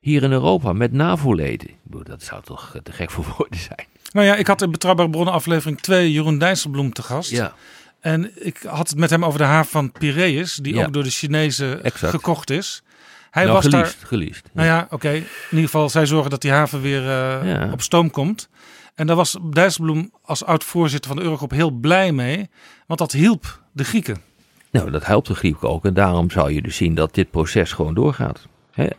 [0.00, 1.70] hier in Europa met NAVO-leden.
[1.82, 3.86] Dat zou toch te gek voor woorden zijn.
[4.12, 7.30] Nou ja, ik had in Betrouwbare Bronnen aflevering 2 Jeroen Dijsselbloem te gast.
[7.30, 7.54] Ja.
[8.00, 10.84] En ik had het met hem over de haven van Piraeus, die ja.
[10.84, 12.14] ook door de Chinezen exact.
[12.14, 12.82] gekocht is.
[13.30, 13.66] Hij nou, was
[14.02, 14.66] geleased, daar.
[14.66, 14.94] Nou ja, oké.
[14.94, 15.16] Okay.
[15.16, 17.06] In ieder geval, zij zorgen dat die haven weer uh,
[17.44, 17.68] ja.
[17.72, 18.48] op stoom komt.
[18.94, 22.48] En daar was Dijsselbloem als oud-voorzitter van de Eurogroep heel blij mee,
[22.86, 24.22] want dat hielp de Grieken.
[24.70, 25.84] Nou, dat helpt de Grieken ook.
[25.84, 28.48] En daarom zou je dus zien dat dit proces gewoon doorgaat.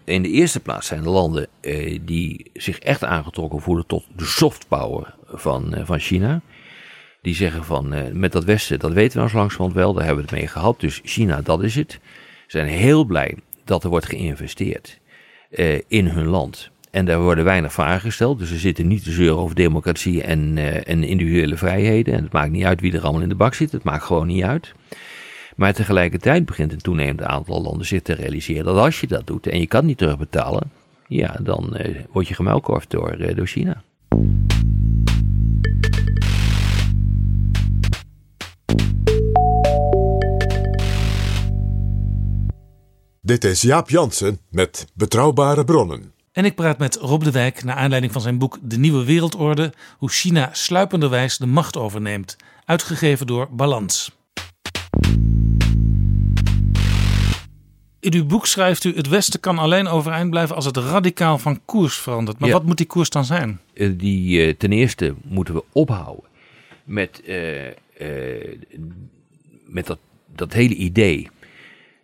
[0.03, 4.25] In de eerste plaats zijn de landen eh, die zich echt aangetrokken voelen tot de
[4.25, 6.41] soft power van, eh, van China.
[7.21, 10.25] Die zeggen van eh, met dat Westen, dat weten we als langzamerhand wel, daar hebben
[10.25, 10.79] we het mee gehad.
[10.79, 11.91] Dus China, dat is het.
[11.91, 11.99] Ze
[12.57, 14.99] zijn heel blij dat er wordt geïnvesteerd
[15.87, 16.71] in hun land.
[16.95, 18.39] En daar worden weinig vragen gesteld.
[18.39, 22.13] Dus ze zitten niet te zeuren over democratie en, uh, en individuele vrijheden.
[22.13, 23.71] En het maakt niet uit wie er allemaal in de bak zit.
[23.71, 24.73] Het maakt gewoon niet uit.
[25.55, 29.47] Maar tegelijkertijd begint een toenemend aantal landen zich te realiseren dat als je dat doet
[29.47, 30.71] en je kan niet terugbetalen,
[31.07, 33.83] ja, dan uh, word je gemuilkorfd door, uh, door China.
[43.21, 46.14] Dit is Jaap Jansen met Betrouwbare Bronnen.
[46.35, 49.73] En ik praat met Rob de Wijk naar aanleiding van zijn boek De Nieuwe Wereldorde:
[49.97, 52.35] Hoe China sluipenderwijs de macht overneemt,
[52.65, 54.11] uitgegeven door Balans.
[57.99, 61.61] In uw boek schrijft u: Het Westen kan alleen overeind blijven als het radicaal van
[61.65, 62.39] koers verandert.
[62.39, 62.55] Maar Ja.
[62.55, 63.59] wat moet die koers dan zijn?
[63.73, 66.25] Eh, die, eh, ten eerste moeten we ophouden
[66.83, 67.37] met, eh,
[69.65, 69.99] met dat,
[70.35, 71.29] dat hele idee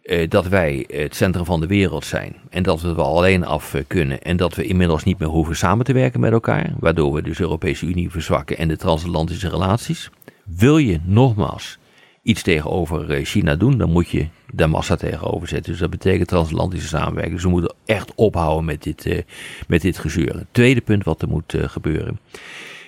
[0.04, 3.74] eh, dat wij het centrum van de wereld zijn en dat we er alleen af
[3.74, 7.14] eh, kunnen en dat we inmiddels niet meer hoeven samen te werken met elkaar, waardoor
[7.14, 10.10] we dus de Europese Unie verzwakken en de transatlantische relaties.
[10.46, 11.80] Wil je nogmaals
[12.24, 15.72] iets tegenover eh, China doen, dan moet je daar massa tegenover zetten.
[15.72, 17.34] Dus dat betekent transatlantische samenwerking.
[17.34, 19.22] Dus we moeten echt ophouden met dit, eh,
[19.68, 20.34] met dit gezeur.
[20.36, 22.20] Het tweede punt wat er moet gebeuren,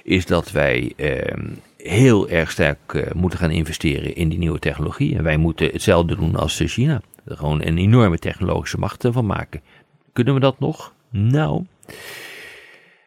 [0.03, 1.37] is dat wij eh,
[1.83, 5.15] heel erg sterk eh, moeten gaan investeren in die nieuwe technologie.
[5.17, 7.01] En wij moeten hetzelfde doen als China.
[7.25, 9.61] Er gewoon een enorme technologische macht van maken.
[10.13, 10.93] Kunnen we dat nog?
[11.09, 11.65] Nou,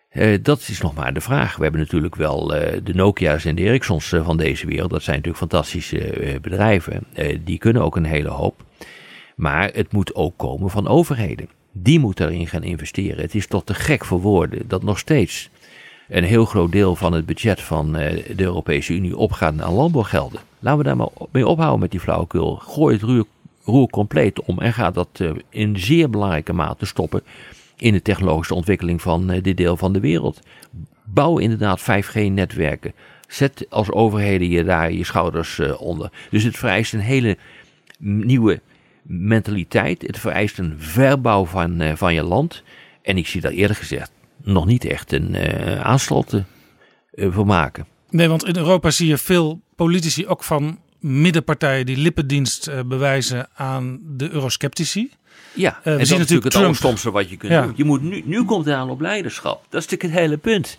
[0.09, 1.57] eh, dat is nog maar de vraag.
[1.57, 4.91] We hebben natuurlijk wel eh, de Nokia's en de Ericssons van deze wereld.
[4.91, 7.07] Dat zijn natuurlijk fantastische bedrijven.
[7.45, 8.65] Die kunnen ook een hele hoop.
[9.37, 11.49] Maar het moet ook komen van overheden.
[11.73, 13.23] Die moeten daarin gaan investeren.
[13.23, 15.51] Het is toch te gek voor woorden dat nog steeds
[16.09, 20.41] een heel groot deel van het budget van eh, de Europese Unie opgaat naar landbouwgelden.
[20.59, 22.57] Laten we daar maar mee ophouden met die flauwekul.
[22.57, 23.27] Gooi het
[23.65, 27.23] roer, compleet om en ga dat eh, in zeer belangrijke mate stoppen
[27.77, 30.41] in de technologische ontwikkeling van eh, dit deel van de wereld.
[31.05, 32.93] Bouw inderdaad 5G-netwerken.
[33.29, 36.11] Zet als overheden je daar je schouders onder.
[36.31, 37.37] Dus het vereist een hele
[37.99, 38.61] nieuwe
[39.03, 40.03] mentaliteit.
[40.03, 42.63] Het vereist een verbouw van, van je land.
[43.03, 44.11] En ik zie daar eerlijk gezegd
[44.47, 46.47] nog niet echt een eh aansloten
[47.15, 47.87] eh, voor maken.
[48.11, 53.49] Nee, want in Europa zie je veel politici, ook van middenpartijen, die lippendienst eh, bewijzen
[53.55, 55.11] aan de eurosceptici.
[55.53, 56.65] Ja, en dat zien is natuurlijk het Trump.
[56.67, 57.63] allerstomste wat je kunt Ja.
[57.63, 57.73] doen.
[57.77, 59.65] Je moet nu, nu komt het aan op leiderschap.
[59.69, 60.79] Dat is natuurlijk het hele punt.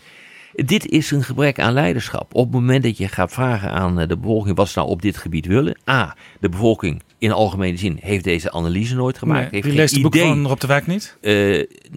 [0.66, 2.36] Dit is een gebrek aan leiderschap.
[2.36, 5.02] Op het moment dat je gaat vragen aan eh, de bevolking wat ze nou op
[5.02, 5.78] dit gebied willen.
[5.90, 9.42] A, de bevolking in algemene zin heeft deze analyse nooit gemaakt.
[9.42, 10.28] Nee, heeft wie leest het boek idee.
[10.28, 11.18] van Rob de Wijk niet?
[11.22, 11.34] Eh,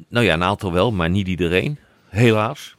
[0.09, 1.78] nou ja, een aantal wel, maar niet iedereen.
[2.09, 2.77] Helaas.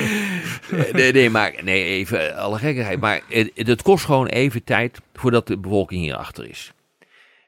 [0.92, 3.00] nee, nee, maar nee, even alle gekkigheid.
[3.00, 6.72] Maar het, het kost gewoon even tijd voordat de bevolking hierachter is.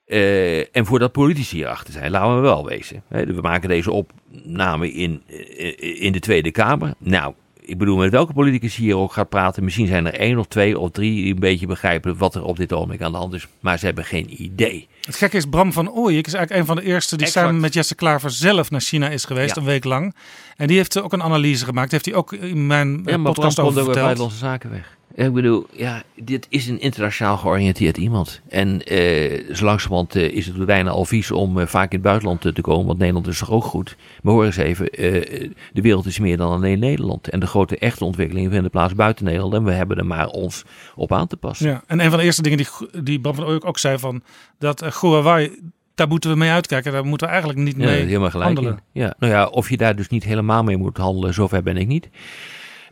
[0.06, 3.02] Eh, en voordat politici hierachter zijn, laten we wel wezen.
[3.08, 6.94] We maken deze opname in, eh, in de Tweede Kamer.
[6.98, 10.46] Nou, ik bedoel, met welke politicus hier ook gaat praten, misschien zijn er één of
[10.46, 13.34] twee of drie die een beetje begrijpen wat er op dit ogenblik aan de hand
[13.34, 13.46] is.
[13.60, 14.88] Maar ze hebben geen idee.
[15.00, 17.46] Het gekke is, Bram van Ooyek is eigenlijk een van de eerste die Exact.
[17.46, 19.60] samen met Jesse Klaver zelf naar China is geweest, Ja.
[19.60, 20.14] een week lang.
[20.56, 21.90] En die heeft ook een analyse gemaakt.
[21.90, 24.04] Heeft hij ook in mijn Ja, maar podcast Bram komt over ook bij verteld.
[24.04, 24.96] Buitenlandse Zaken weg.
[25.14, 28.40] Ik bedoel, ja, dit is een internationaal georiënteerd iemand.
[28.48, 32.02] En eh zo langzamerhand eh, is het bijna al vies om eh, vaak in het
[32.06, 32.86] buitenland eh, te komen.
[32.86, 33.96] Want Nederland is toch ook goed.
[34.22, 37.28] Maar hoor eens even, eh, de wereld is meer dan alleen Nederland.
[37.28, 39.54] En de grote echte ontwikkelingen vinden plaats buiten Nederland.
[39.54, 40.64] En we hebben er maar ons
[40.94, 41.68] op aan te passen.
[41.68, 44.22] Ja, en een van de eerste dingen die, die Bram van Ooyek ook zei van
[44.58, 45.58] dat uh, Huawei,
[45.94, 46.92] daar moeten we mee uitkijken.
[46.92, 48.80] Daar moeten we eigenlijk niet Ja, mee helemaal gelijk handelen.
[48.92, 49.00] in.
[49.02, 51.86] Ja, nou ja, of je daar dus niet helemaal mee moet handelen, zover ben ik
[51.86, 52.08] niet.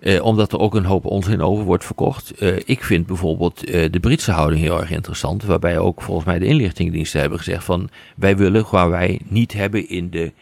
[0.00, 2.30] Eh, omdat er ook een hoop onzin over wordt verkocht.
[2.30, 5.44] Eh, ik vind bijvoorbeeld eh, de Britse houding heel erg interessant.
[5.44, 7.88] Waarbij ook volgens mij de inlichtingendiensten hebben gezegd van...
[8.16, 10.32] wij willen Huawei niet hebben in de,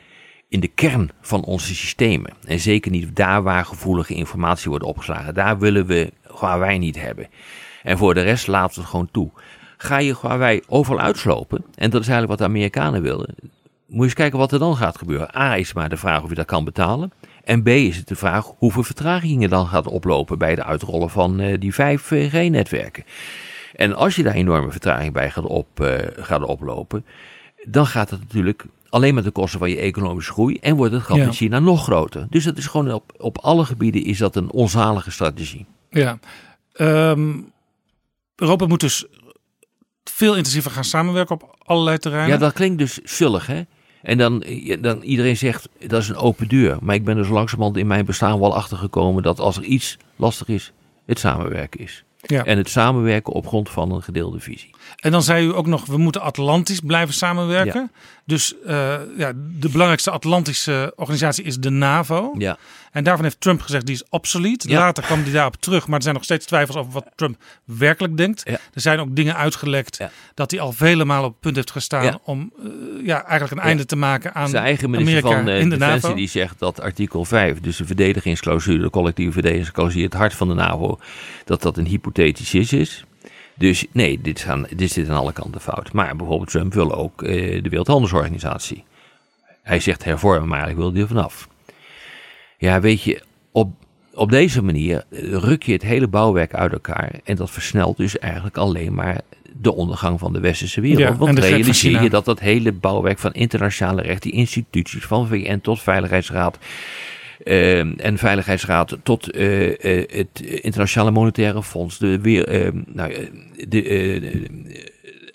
[0.49, 2.33] in de kern van onze systemen.
[2.47, 5.35] En zeker niet daar waar gevoelige informatie wordt opgeslagen.
[5.35, 7.29] Daar willen we Huawei niet hebben.
[7.83, 9.31] En voor de rest laten we het gewoon toe.
[9.77, 13.35] Ga je Huawei overal uitslopen, en dat is eigenlijk wat de Amerikanen willen...
[13.87, 15.37] moet je eens kijken wat er dan gaat gebeuren.
[15.37, 17.13] A is maar de vraag of je dat kan betalen.
[17.49, 21.41] En B is het de vraag hoeveel vertragingen dan gaat oplopen bij de uitrollen van
[21.41, 23.05] eh, die 5G-netwerken.
[23.75, 27.05] En als je daar enorme vertraging bij gaat, op, eh, gaat oplopen,
[27.65, 31.03] dan gaat het natuurlijk alleen maar de kosten van je economische groei en wordt het
[31.03, 31.25] gat Ja.
[31.25, 32.27] in China nog groter.
[32.31, 35.67] Dus dat is gewoon op, op alle gebieden is dat een onzalige strategie.
[35.91, 36.19] Ja.
[36.73, 37.41] Ehm,
[38.37, 39.07] Europa moet dus
[40.05, 42.33] veel intensiever gaan samenwerken op allerlei terreinen.
[42.33, 43.63] Ja, dat klinkt dus zullig, hè?
[44.03, 44.45] En dan,
[44.81, 46.77] dan iedereen zegt dat is een open deur.
[46.81, 49.63] Maar ik ben er zo langzamerhand in mijn bestaan wel achter gekomen dat als er
[49.63, 50.73] iets lastig is,
[51.07, 52.05] het samenwerken is.
[52.21, 52.45] Ja.
[52.45, 54.71] En het samenwerken op grond van een gedeelde visie.
[54.97, 57.91] En dan zei u ook nog, we moeten Atlantisch blijven samenwerken.
[58.29, 62.35] Dus uh, ja, de belangrijkste Atlantische organisatie is de NAVO.
[62.39, 62.59] Ja.
[62.93, 64.65] En daarvan heeft Trump gezegd, die is obsolet.
[64.69, 64.79] Ja.
[64.79, 68.17] Later kwam hij daarop terug, maar er zijn nog steeds twijfels over wat Trump werkelijk
[68.17, 68.43] denkt.
[68.45, 68.53] Ja.
[68.53, 69.99] Er zijn ook dingen uitgelekt
[70.35, 73.69] dat hij al vele malen op het punt heeft gestaan om uh, ja, eigenlijk een
[73.69, 76.15] einde te maken aan Zijn eigen minister Amerika van uh, in de Defensie NAVO.
[76.15, 80.55] die zegt dat artikel 5, dus de verdedigingsclausule, de collectieve verdedigingsclausule, het hart van de
[80.55, 80.99] NAVO,
[81.45, 83.05] dat dat een hypothetisch is.
[83.59, 85.93] Dus nee, dit, gaan, dit zit aan alle kanten fout.
[85.93, 88.85] Maar bijvoorbeeld Trump wil ook uh, de Wereldhandelsorganisatie.
[89.63, 91.49] Hij zegt hervormen, maar ik wil er vanaf.
[92.59, 93.23] Ja, weet je,
[93.53, 93.71] op,
[94.15, 97.21] op deze manier ruk je het hele bouwwerk uit elkaar.
[97.25, 99.21] En dat versnelt dus eigenlijk alleen maar
[99.53, 101.01] de ondergang van de westerse wereld.
[101.01, 102.03] Ja, Want realiseer China.
[102.03, 106.59] je dat dat hele bouwwerk van internationale recht, die instituties van VN tot Veiligheidsraad.
[107.45, 109.75] Uh, en Veiligheidsraad tot uh, uh,
[110.09, 114.47] het Internationale Monetaire Fonds, de weer, nou, de, de,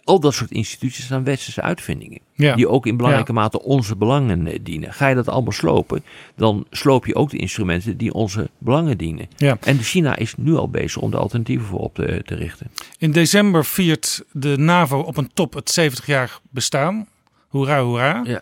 [0.03, 2.19] al dat soort instituties zijn westerse uitvindingen.
[2.33, 2.55] Ja.
[2.55, 3.39] Die ook in belangrijke Ja.
[3.39, 4.93] mate onze belangen eh, dienen.
[4.93, 6.03] Ga je dat allemaal slopen,
[6.35, 9.27] dan sloop je ook de instrumenten die onze belangen dienen.
[9.37, 9.57] Ja.
[9.61, 12.71] En China is nu al bezig om de alternatieven voor op te, te richten.
[12.97, 17.07] In december viert de NAVO op een top het 70-jarig bestaan.
[17.47, 18.21] Hoera, hoera.
[18.25, 18.41] Ja.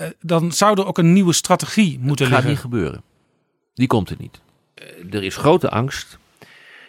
[0.00, 2.50] Uh, dan zou er ook een nieuwe strategie moeten Dat gaat liggen.
[2.50, 3.02] niet gebeuren.
[3.74, 4.40] Die komt er niet.
[4.74, 6.18] Uh, er is grote angst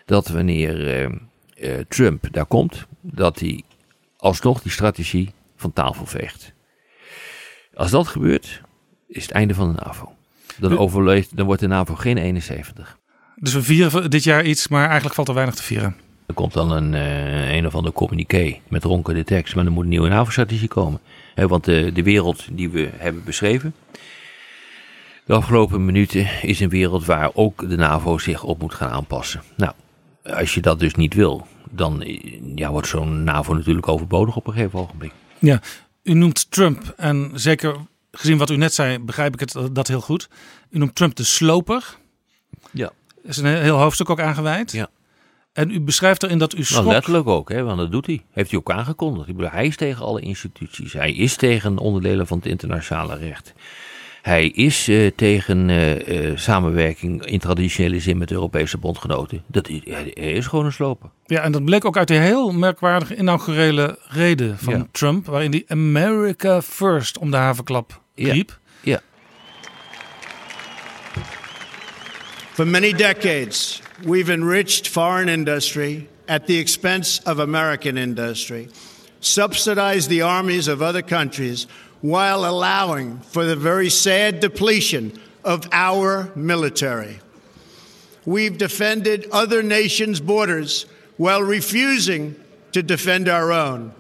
[0.06, 1.04] dat wanneer eh,
[1.56, 3.64] eh, Trump daar komt, dat hij
[4.18, 6.54] alsnog die strategie van tafel veegt.
[7.74, 8.62] Als dat gebeurt,
[9.08, 10.16] is het einde van de NAVO.
[10.58, 12.98] Dan, overleeft, dan wordt de NAVO geen 71.
[13.36, 15.96] Dus we vieren dit jaar iets, maar eigenlijk valt er weinig te vieren.
[16.26, 19.84] Er komt dan een, uh, een of ander communiqué met ronkende tekst, maar er moet
[19.84, 21.00] een nieuwe NAVO-strategie komen.
[21.36, 23.76] Want de, de wereld die we hebben beschreven,
[25.26, 29.44] de afgelopen minuten is een wereld waar ook de NAVO zich op moet gaan aanpassen.
[29.56, 29.74] Nou,
[30.24, 32.04] als je dat dus niet wil, dan
[32.56, 35.12] ja, wordt zo'n NAVO natuurlijk overbodig op een gegeven ogenblik.
[35.40, 35.62] Ja,
[36.04, 37.76] u noemt Trump en zeker
[38.12, 40.30] gezien wat u net zei, begrijp ik het dat heel goed.
[40.70, 41.96] U noemt Trump de sloper.
[42.72, 42.92] Ja.
[43.24, 44.72] Er is een heel hoofdstuk ook aangeweid.
[44.72, 44.90] Ja.
[45.56, 46.82] En u beschrijft erin dat u nou, schrok...
[46.82, 48.22] Nou, letterlijk ook, hè, want dat doet hij.
[48.32, 49.28] Heeft hij ook aangekondigd.
[49.28, 50.94] Ik bedoel, hij is tegen alle instituties.
[50.94, 53.54] Hij is tegen onderdelen van het internationale recht.
[54.22, 59.44] Hij is uh, tegen uh, uh, samenwerking in traditionele zin met Europese bondgenoten.
[59.48, 61.10] Dat is, hij is gewoon een sloper.
[61.26, 64.88] Ja, en dat bleek ook uit die heel merkwaardige inaugurele reden van Ja.
[64.92, 68.60] Trump, waarin die America First om de havenklap riep.
[68.82, 69.02] Ja.
[72.54, 78.70] For many decades, we've enriched foreign industry at the expense of American industry,
[79.22, 81.68] subsidized the armies of other countries
[82.02, 87.20] while allowing for the very sad depletion of our military.
[88.26, 90.86] We've defended other nations' borders
[91.18, 92.36] while refusing
[92.72, 93.94] to defend our own.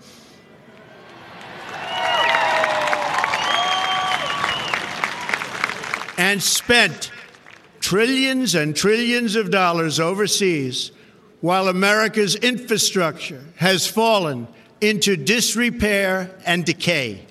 [6.17, 7.11] And spent
[7.85, 10.91] trillions and trillions of dollars overseas
[11.39, 14.47] while America's infrastructure has fallen
[14.81, 17.23] into disrepair and decay.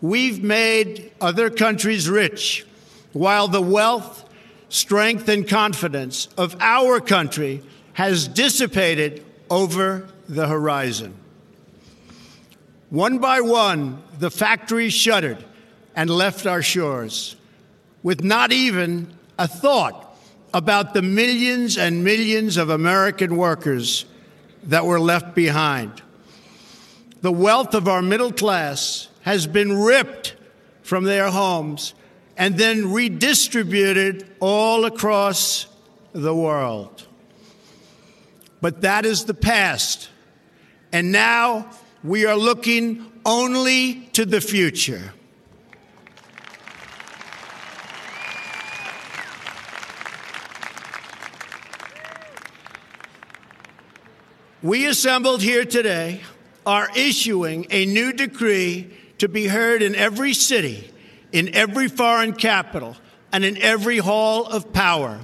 [0.00, 2.64] We've made other countries rich
[3.12, 4.24] while the wealth,
[4.70, 11.14] strength, and confidence of our country has dissipated over the horizon.
[12.88, 15.44] One by one, the factories shuttered
[15.94, 17.36] and left our shores
[18.02, 20.16] with not even a thought
[20.52, 24.04] about the millions and millions of American workers
[24.64, 26.02] that were left behind.
[27.20, 30.34] The wealth of our middle class has been ripped
[30.82, 31.94] from their homes
[32.36, 35.66] and then redistributed all across
[36.12, 37.06] the world.
[38.60, 40.08] But that is the past.
[40.92, 41.70] And now
[42.02, 45.12] we are looking only to the future.
[54.62, 56.20] We assembled here today
[56.66, 60.90] are issuing a new decree to be heard in every city,
[61.30, 62.96] in every foreign capital,
[63.32, 65.20] and in every hall of power.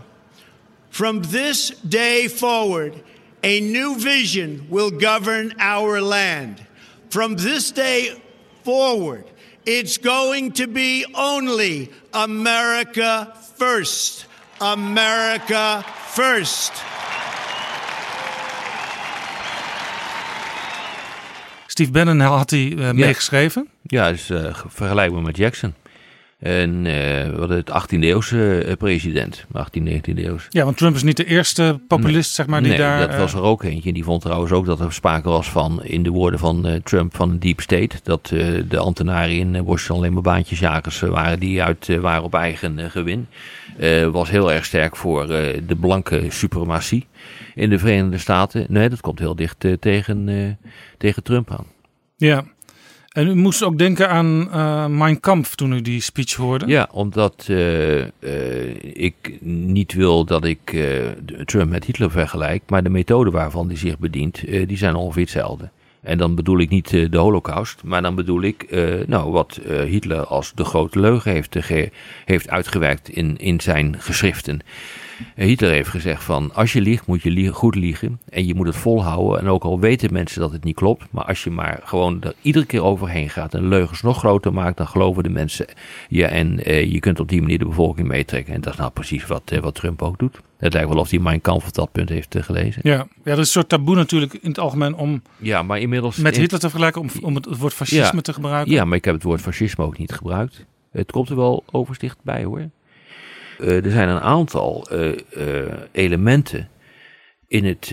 [0.90, 2.94] From this day forward,
[3.42, 6.64] a new vision will govern our land.
[7.10, 8.22] From this day
[8.62, 9.24] forward,
[9.66, 14.26] it's going to be only America first.
[14.60, 16.72] America first.
[21.74, 23.68] Steve Bannon had hij uh, meegeschreven.
[23.82, 25.74] Ja, dus uh, vergelijkbaar met Jackson.
[26.38, 30.46] En uh, wat het 18e eeuwse president, 18e, 19e eeuwse.
[30.48, 33.08] Ja, want Trump is niet de eerste populist, nee, zeg maar, die nee, daar...
[33.08, 33.92] dat was er ook eentje.
[33.92, 37.16] Die vond trouwens ook dat er sprake was van, in de woorden van uh, Trump,
[37.16, 37.96] van een deep state.
[38.02, 38.26] Dat
[38.68, 43.28] de ambtenaren in Washington alleen maar baantjesjagers waren die uit waren op eigen gewin.
[44.12, 47.06] Was heel erg sterk voor de blanke suprematie
[47.54, 48.66] in de Verenigde Staten.
[48.68, 50.58] Nee, dat komt heel dicht tegen,
[50.98, 51.66] tegen Trump aan.
[52.16, 52.44] Ja,
[53.08, 56.66] en u moest ook denken aan uh, Mein Kampf toen u die speech hoorde.
[56.66, 58.06] Ja, omdat uh, uh,
[58.92, 60.76] ik niet wil dat ik
[61.44, 65.70] Trump met Hitler vergelijk, maar de methode waarvan hij zich bedient, die zijn ongeveer hetzelfde.
[66.04, 68.66] En dan bedoel ik niet de holocaust, maar dan bedoel ik
[69.06, 71.56] nou, wat Hitler als de grote leugen heeft,
[72.24, 74.60] heeft uitgewerkt in, in zijn geschriften.
[75.34, 78.66] Hitler heeft gezegd van als je liegt moet je liegen, goed liegen en je moet
[78.66, 81.80] het volhouden en ook al weten mensen dat het niet klopt, maar als je maar
[81.84, 85.66] gewoon er iedere keer overheen gaat en leugens nog groter maakt, dan geloven de mensen
[86.08, 88.90] je en uh, je kunt op die manier de bevolking meetrekken en dat is nou
[88.90, 90.40] precies wat, uh, wat Trump ook doet.
[90.56, 92.80] Het lijkt wel of hij Mein Kampf op dat punt heeft uh, gelezen.
[92.84, 96.16] Ja, ja, dat is een soort taboe natuurlijk in het algemeen om ja, maar inmiddels
[96.16, 98.72] met Hitler te vergelijken, om, om het, woord fascisme ja, te gebruiken.
[98.72, 100.64] Ja, maar ik heb het woord fascisme ook niet gebruikt.
[100.90, 102.68] Het komt er wel oversticht bij hoor.
[103.60, 106.68] Uh, er zijn een aantal uh, uh, elementen
[107.48, 107.90] in het,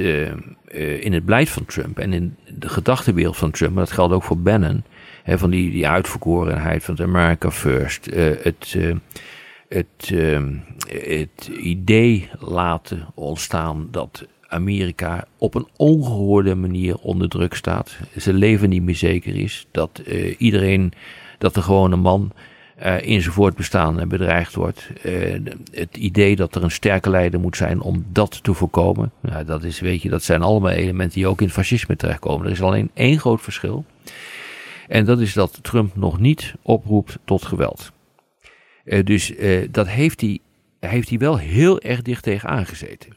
[1.00, 4.24] in het beleid van Trump en in de gedachtenwereld van Trump, maar dat geldt ook
[4.24, 4.84] voor Bannon,
[5.24, 8.06] hè, van die, die uitverkorenheid van het America First,
[8.44, 8.78] het,
[9.70, 10.56] het, ehm,
[10.88, 17.98] het idee laten ontstaan dat Amerika op een ongehoorde manier onder druk staat.
[18.16, 19.68] Zijn leven niet meer zeker is.
[19.72, 20.94] Dat eh, iedereen,
[21.38, 22.32] dat de gewone man
[22.82, 24.88] eh, in zijn voortbestaan bedreigd wordt.
[25.04, 25.40] Eh,
[25.72, 29.12] het idee dat er een sterke leider moet zijn om dat te voorkomen.
[29.20, 32.46] Nou, dat, is, weet je, dat zijn allemaal elementen die ook in het fascisme terechtkomen.
[32.46, 33.86] Er is alleen één groot verschil.
[34.88, 37.92] En dat is dat Trump nog niet oproept tot geweld.
[38.84, 39.34] Eh, dus
[39.72, 40.40] dat heeft hij,
[40.80, 43.10] heeft hij wel heel erg dicht tegen aangezeten.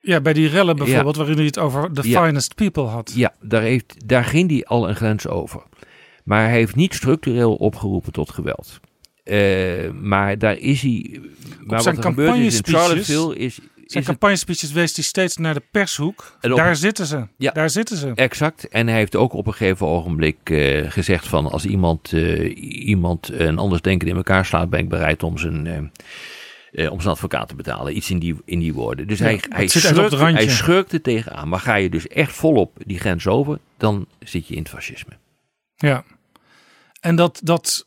[0.00, 2.24] Ja, bij die rellen bijvoorbeeld, waarin hij het over the Ja.
[2.24, 3.12] finest people had.
[3.14, 5.62] Ja, daar, heeft, daar ging hij al een grens over.
[6.24, 8.80] Maar hij heeft niet structureel opgeroepen tot geweld.
[9.30, 11.20] Eh, maar daar is hij.
[11.64, 13.58] Maar Op zijn wat er gebeurd is in campagnespeeches, Charlottesville is.
[13.86, 16.38] zijn campagnespeeches wees hij steeds naar de pershoek.
[16.40, 17.26] Op- Daar zitten ze.
[17.36, 17.50] Ja.
[17.52, 18.12] Daar zitten ze.
[18.14, 18.68] Exact.
[18.68, 23.28] En hij heeft ook op een gegeven ogenblik eh, gezegd van als iemand, eh, iemand
[23.32, 25.66] een anders denken in elkaar slaat, ben ik bereid om zijn,
[26.72, 27.96] om zijn advocaat te betalen.
[27.96, 29.06] Iets in die, in die woorden.
[29.06, 31.48] Dus Ja, hij, hij, schurkt, hij schurkt er tegenaan.
[31.48, 35.12] Maar ga je dus echt volop die grens over, dan zit je in het fascisme.
[35.76, 36.04] Ja.
[37.00, 37.86] En dat, dat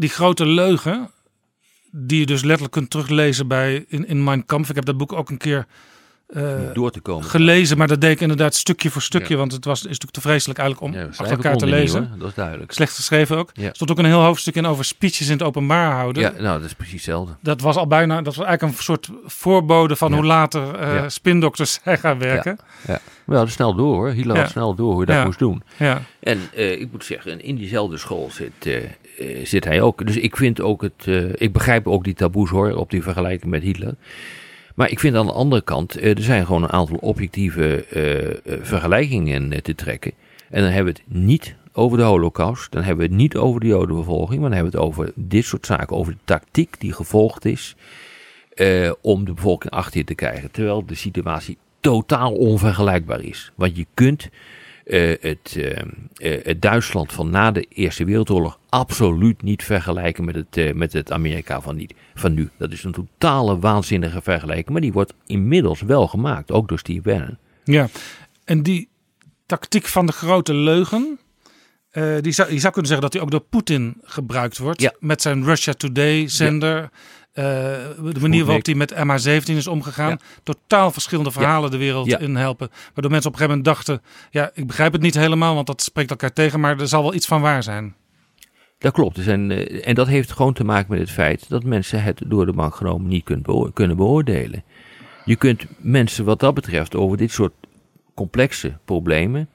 [0.00, 1.10] die grote leugen,
[1.90, 4.68] die je dus letterlijk kunt teruglezen bij in, in Mein Kampf.
[4.68, 5.66] Ik heb dat boek ook een keer
[6.26, 7.24] eh, Door te komen.
[7.24, 9.38] gelezen, maar dat deed ik inderdaad stukje voor stukje, Ja.
[9.40, 12.12] want het was, is natuurlijk te vreselijk eigenlijk om Ja, achter elkaar te niet, lezen.
[12.18, 12.72] Dat is duidelijk.
[12.72, 13.50] Slecht geschreven ook.
[13.54, 13.68] Ja.
[13.68, 16.22] Er stond ook een heel hoofdstuk in over speeches in het openbaar houden.
[16.22, 17.32] Ja, nou, dat is precies hetzelfde.
[17.40, 21.80] Dat was al bijna, dat was eigenlijk een soort voorbode van hoe later eh, spindokters
[21.84, 22.58] zijn gaan werken.
[22.86, 23.00] Ja, ja.
[23.24, 24.46] We hadden snel door hoor.
[24.48, 25.62] Snel door hoe je dat moest doen.
[25.76, 26.02] Ja.
[26.20, 28.52] En eh, ik moet zeggen, in diezelfde school zit,
[29.42, 30.06] zit hij ook.
[30.06, 31.06] Dus ik vind ook het.
[31.06, 33.94] eh, ik begrijp ook die taboes hoor, op die vergelijking met Hitler.
[34.74, 38.28] Maar ik vind aan de andere kant, eh, er zijn gewoon een aantal objectieve eh,
[38.30, 40.12] eh, vergelijkingen eh, te trekken.
[40.50, 43.60] En dan hebben we het niet over de holocaust, dan hebben we het niet over
[43.60, 46.92] de jodenvervolging, maar dan hebben we het over dit soort zaken, over de tactiek die
[46.92, 47.74] gevolgd is
[48.54, 50.50] eh, om de bevolking achter te krijgen.
[50.50, 53.52] Terwijl de situatie totaal onvergelijkbaar is.
[53.54, 54.28] Want je kunt
[54.90, 55.80] eh, het, eh,
[56.14, 61.12] eh, het Duitsland van na de Eerste Wereldoorlog absoluut niet vergelijken met het, met het
[61.12, 62.50] Amerika van, niet, van nu.
[62.56, 67.00] Dat is een totale waanzinnige vergelijking, maar die wordt inmiddels wel gemaakt, ook door Steve
[67.00, 67.38] Bannon.
[67.64, 67.88] Ja,
[68.44, 68.88] en die
[69.46, 71.18] tactiek van de grote leugen,
[72.20, 74.80] die zou, je zou kunnen zeggen dat die ook door Poetin gebruikt wordt.
[74.80, 74.94] Ja.
[74.98, 76.90] Met zijn Russia Today zender.
[77.32, 77.44] Eh,
[78.12, 80.18] de manier waarop hij met MH17 is omgegaan.
[80.42, 82.18] Totaal verschillende verhalen de wereld Ja.
[82.18, 82.68] in helpen.
[82.94, 85.82] Waardoor mensen op een gegeven moment dachten, ja, ik begrijp het niet helemaal, want dat
[85.82, 87.94] spreekt elkaar tegen, maar er zal wel iets van waar zijn.
[88.78, 89.16] Dat klopt.
[89.16, 92.22] Er zijn, eh, en dat heeft gewoon te maken met het feit dat mensen het
[92.26, 94.64] door de bank genomen niet kunt beo- kunnen beoordelen.
[95.24, 97.52] Je kunt mensen wat dat betreft over dit soort
[98.14, 99.48] complexe problemen,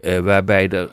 [0.00, 0.90] eh, waarbij, er,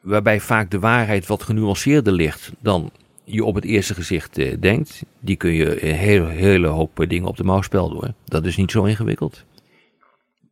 [0.00, 2.90] waarbij vaak de waarheid wat genuanceerder ligt dan
[3.28, 7.08] je op het eerste gezicht eh, denkt, die kun je een hele, hele hoop eh,
[7.08, 8.12] dingen op de mouw spelden hoor.
[8.24, 9.44] Dat is niet zo ingewikkeld.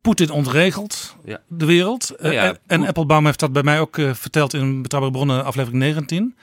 [0.00, 1.40] Poetin ontregelt Ja.
[1.48, 2.10] de wereld.
[2.10, 5.44] Eh, Nou ja, en- Applebaum heeft dat bij mij ook eh, verteld in Betrouwbare Bronnen,
[5.44, 6.36] aflevering 19.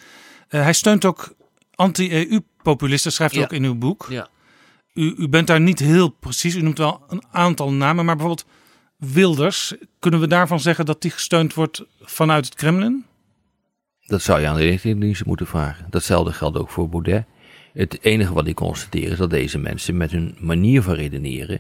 [0.48, 1.34] Eh, hij steunt ook
[1.76, 3.48] anti-EU-populisten, schrijft hij Ja.
[3.50, 4.08] ook in uw boek.
[4.10, 4.28] Ja.
[4.94, 6.56] U, u bent daar niet heel precies.
[6.56, 8.50] U noemt wel een aantal namen, maar bijvoorbeeld
[8.98, 9.74] Wilders.
[10.00, 13.06] Kunnen we daarvan zeggen dat die gesteund wordt vanuit het Kremlin?
[14.12, 15.86] Dat zou je aan de inlichtingendiensten moeten vragen.
[15.90, 17.24] Datzelfde geldt ook voor Baudet.
[17.74, 21.60] Het enige wat ik constateer is dat deze mensen met hun manier van redeneren.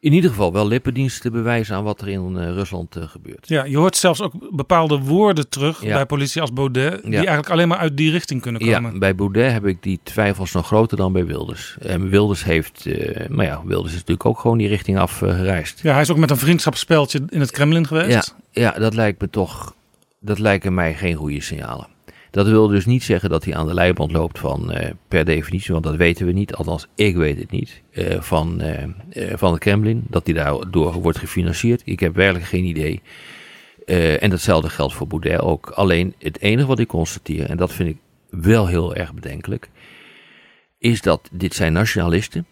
[0.00, 3.48] in ieder geval wel lippendiensten bewijzen aan wat er in eh, Rusland eh, gebeurt.
[3.48, 5.94] Ja, je hoort zelfs ook bepaalde woorden terug Ja.
[5.94, 8.92] bij politie als Baudet, die eigenlijk alleen maar uit die richting kunnen komen.
[8.92, 11.76] Ja, bij Baudet heb ik die twijfels nog groter dan bij Wilders.
[11.80, 15.28] En Wilders heeft, eh, maar ja, Wilders is natuurlijk ook gewoon die richting af eh,
[15.36, 15.80] gereisd.
[15.82, 18.34] Ja, hij is ook met een vriendschapsspeltje in het Kremlin geweest.
[18.50, 19.74] Ja, ja, dat lijkt me toch,
[20.22, 21.86] dat lijken mij geen goede signalen.
[22.32, 25.72] Dat wil dus niet zeggen dat hij aan de leiband loopt van eh, per definitie,
[25.72, 28.84] want dat weten we niet, althans ik weet het niet, eh, van, eh,
[29.34, 31.82] van het Kremlin, dat hij daardoor wordt gefinancierd.
[31.84, 33.00] Ik heb werkelijk geen idee.
[34.20, 35.70] En datzelfde geldt voor Baudet ook.
[35.70, 37.96] Alleen het enige wat ik constateer, en dat vind ik
[38.30, 39.70] wel heel erg bedenkelijk,
[40.78, 42.46] is dat dit zijn nationalisten.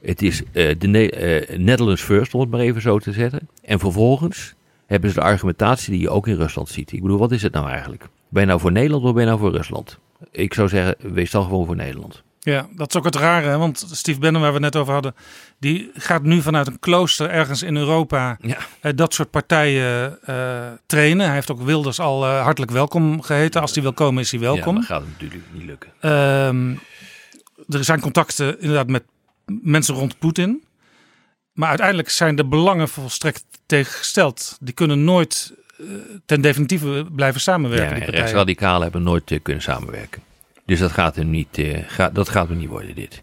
[0.00, 3.48] Het is de Ne- Netherlands first, om het maar even zo te zetten.
[3.62, 4.54] En vervolgens
[4.92, 6.92] hebben ze de argumentatie die je ook in Rusland ziet.
[6.92, 8.08] Ik bedoel, wat is het nou eigenlijk?
[8.28, 9.98] Ben je nou voor Nederland of ben je nou voor Rusland?
[10.30, 12.22] Ik zou zeggen, wees dan gewoon voor Nederland.
[12.44, 13.58] Ja, dat is ook het rare, hè?
[13.58, 15.14] want Steve Bannon, waar we het net over hadden,
[15.58, 18.38] die gaat nu vanuit een klooster ergens in Europa
[18.80, 21.26] eh, dat soort partijen eh, trainen.
[21.26, 23.60] Hij heeft ook Wilders al eh, hartelijk welkom geheten.
[23.60, 24.66] Als hij wil komen, is hij welkom.
[24.66, 25.90] Ja, maar gaat natuurlijk niet lukken.
[26.00, 26.74] Ehm,
[27.68, 29.04] er zijn contacten inderdaad met
[29.62, 30.62] mensen rond Poetin.
[31.52, 34.56] Maar uiteindelijk zijn de belangen volstrekt tegengesteld.
[34.60, 35.86] Die kunnen nooit eh,
[36.26, 37.98] ten definitieve blijven samenwerken.
[37.98, 40.22] Ja, rechtsradicalen hebben nooit eh, kunnen samenwerken.
[40.66, 43.22] Dus dat gaat hem niet, uh, gaat, dat gaat hem niet worden, dit.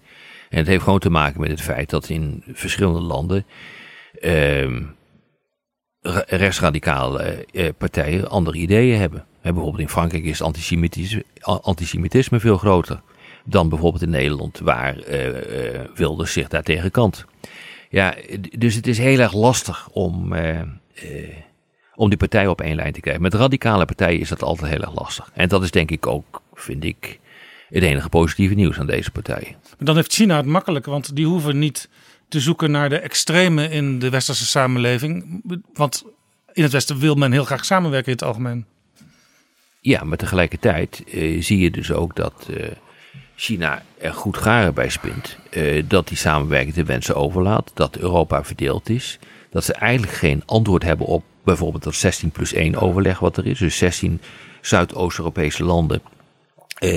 [0.50, 3.46] En het heeft gewoon te maken met het feit dat in verschillende landen
[4.22, 4.68] uh,
[6.28, 7.46] rechtsradicale
[7.78, 9.26] partijen andere ideeën hebben.
[9.42, 13.02] En bijvoorbeeld in Frankrijk is antisemitisme, antisemitisme veel groter
[13.46, 14.96] dan bijvoorbeeld in Nederland, waar
[15.96, 17.26] Wilders zich daartegen kant.
[17.90, 18.16] Ja,
[18.58, 20.36] dus het is heel erg lastig om,
[21.96, 23.24] om die partijen op één lijn te krijgen.
[23.24, 25.32] Met radicale partijen is dat altijd heel erg lastig.
[25.34, 27.20] En dat is denk ik ook, vind ik,
[27.70, 29.56] het enige positieve nieuws aan deze partijen.
[29.78, 31.90] Dan heeft China het makkelijk, want die hoeven niet
[32.28, 35.42] te zoeken naar de extreme in de westerse samenleving.
[35.74, 36.04] Want
[36.54, 38.66] in het Westen wil men heel graag samenwerken in het algemeen.
[39.82, 42.68] Ja, maar tegelijkertijd uh, zie je dus ook dat uh,
[43.40, 45.38] China er goed garen bij spint.
[45.52, 47.72] Uh, dat die samenwerking de wensen overlaat.
[47.74, 49.20] Dat Europa verdeeld is.
[49.50, 53.46] Dat ze eigenlijk geen antwoord hebben op bijvoorbeeld dat 16 plus 1 overleg wat er
[53.46, 53.60] is.
[53.60, 54.22] Dus 16
[54.62, 56.02] Zuidoost-Europese landen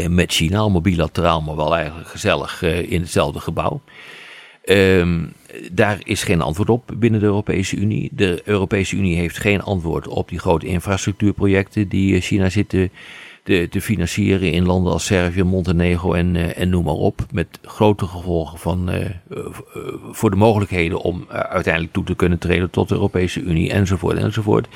[0.08, 0.58] met China.
[0.58, 3.82] Allemaal bilateraal, maar wel eigenlijk gezellig in hetzelfde gebouw.
[4.64, 5.32] Um,
[5.72, 8.10] daar is geen antwoord op binnen de Europese Unie.
[8.12, 12.90] De Europese Unie heeft geen antwoord op die grote infrastructuurprojecten die China zit te,
[13.42, 17.26] te, te financieren in landen als Servië, Montenegro en, uh, en noem maar op.
[17.32, 19.46] Met grote gevolgen van, uh, uh,
[20.10, 24.68] voor de mogelijkheden om uiteindelijk toe te kunnen treden tot de Europese Unie enzovoort enzovoort.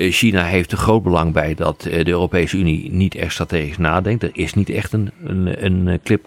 [0.00, 4.22] China heeft er groot belang bij dat de Europese Unie niet echt strategisch nadenkt.
[4.22, 6.26] Er is niet echt een, een, een clip,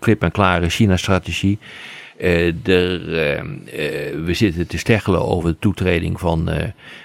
[0.00, 1.58] clip en klare China-strategie.
[2.18, 6.50] Er, uh, uh, we zitten te steggelen over de toetreding van,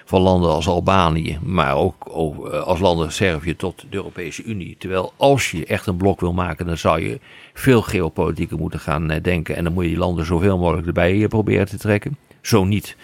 [0.05, 4.75] van landen als Albanië, maar ook over, als landen als Servië tot de Europese Unie.
[4.79, 7.19] Terwijl als je echt een blok wil maken, dan zou je
[7.53, 9.55] veel geopolitieker moeten gaan denken.
[9.55, 12.17] En dan moet je die landen zoveel mogelijk erbij proberen te trekken.
[12.41, 12.95] Zo niet,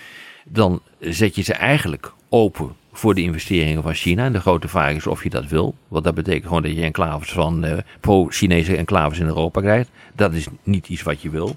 [0.45, 4.25] dan zet je ze eigenlijk open voor de investeringen van China.
[4.25, 5.75] En de grote vraag is of je dat wil.
[5.87, 7.65] Want dat betekent gewoon dat je enclaves van
[7.99, 9.89] pro-Chinese enclaves in Europa krijgt.
[10.15, 11.55] Dat is niet iets wat je wil.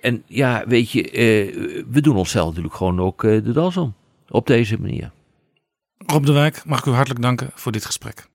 [0.00, 3.94] En ja, weet je, uh, we doen onszelf natuurlijk gewoon ook uh, de das om.
[4.28, 5.10] Op deze manier.
[6.06, 8.28] Rob de Wijk, mag ik u hartelijk danken voor dit gesprek.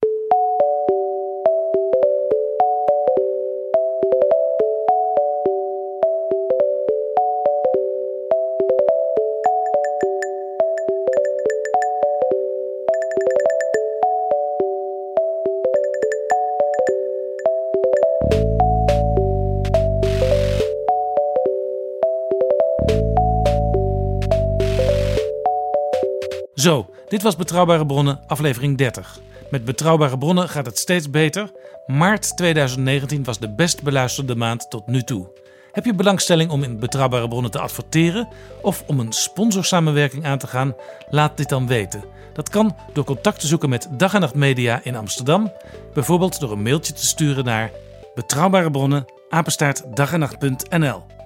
[26.65, 29.19] Zo, dit was Betrouwbare Bronnen, aflevering 30.
[29.49, 31.51] Met Betrouwbare Bronnen gaat het steeds beter.
[31.85, 35.27] Maart 2019 was de best beluisterde maand tot nu toe.
[35.71, 38.27] Heb je belangstelling om in Betrouwbare Bronnen te adverteren
[38.61, 40.75] of om een sponsorsamenwerking aan te gaan?
[41.09, 42.03] Laat dit dan weten.
[42.33, 45.53] Dat kan door contact te zoeken met Dag en Nacht Media in Amsterdam,
[45.93, 47.71] bijvoorbeeld door een mailtje te sturen naar
[48.15, 49.05] betrouwbare.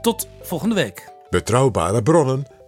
[0.02, 1.12] Tot volgende week.
[1.30, 2.46] Betrouwbare bronnen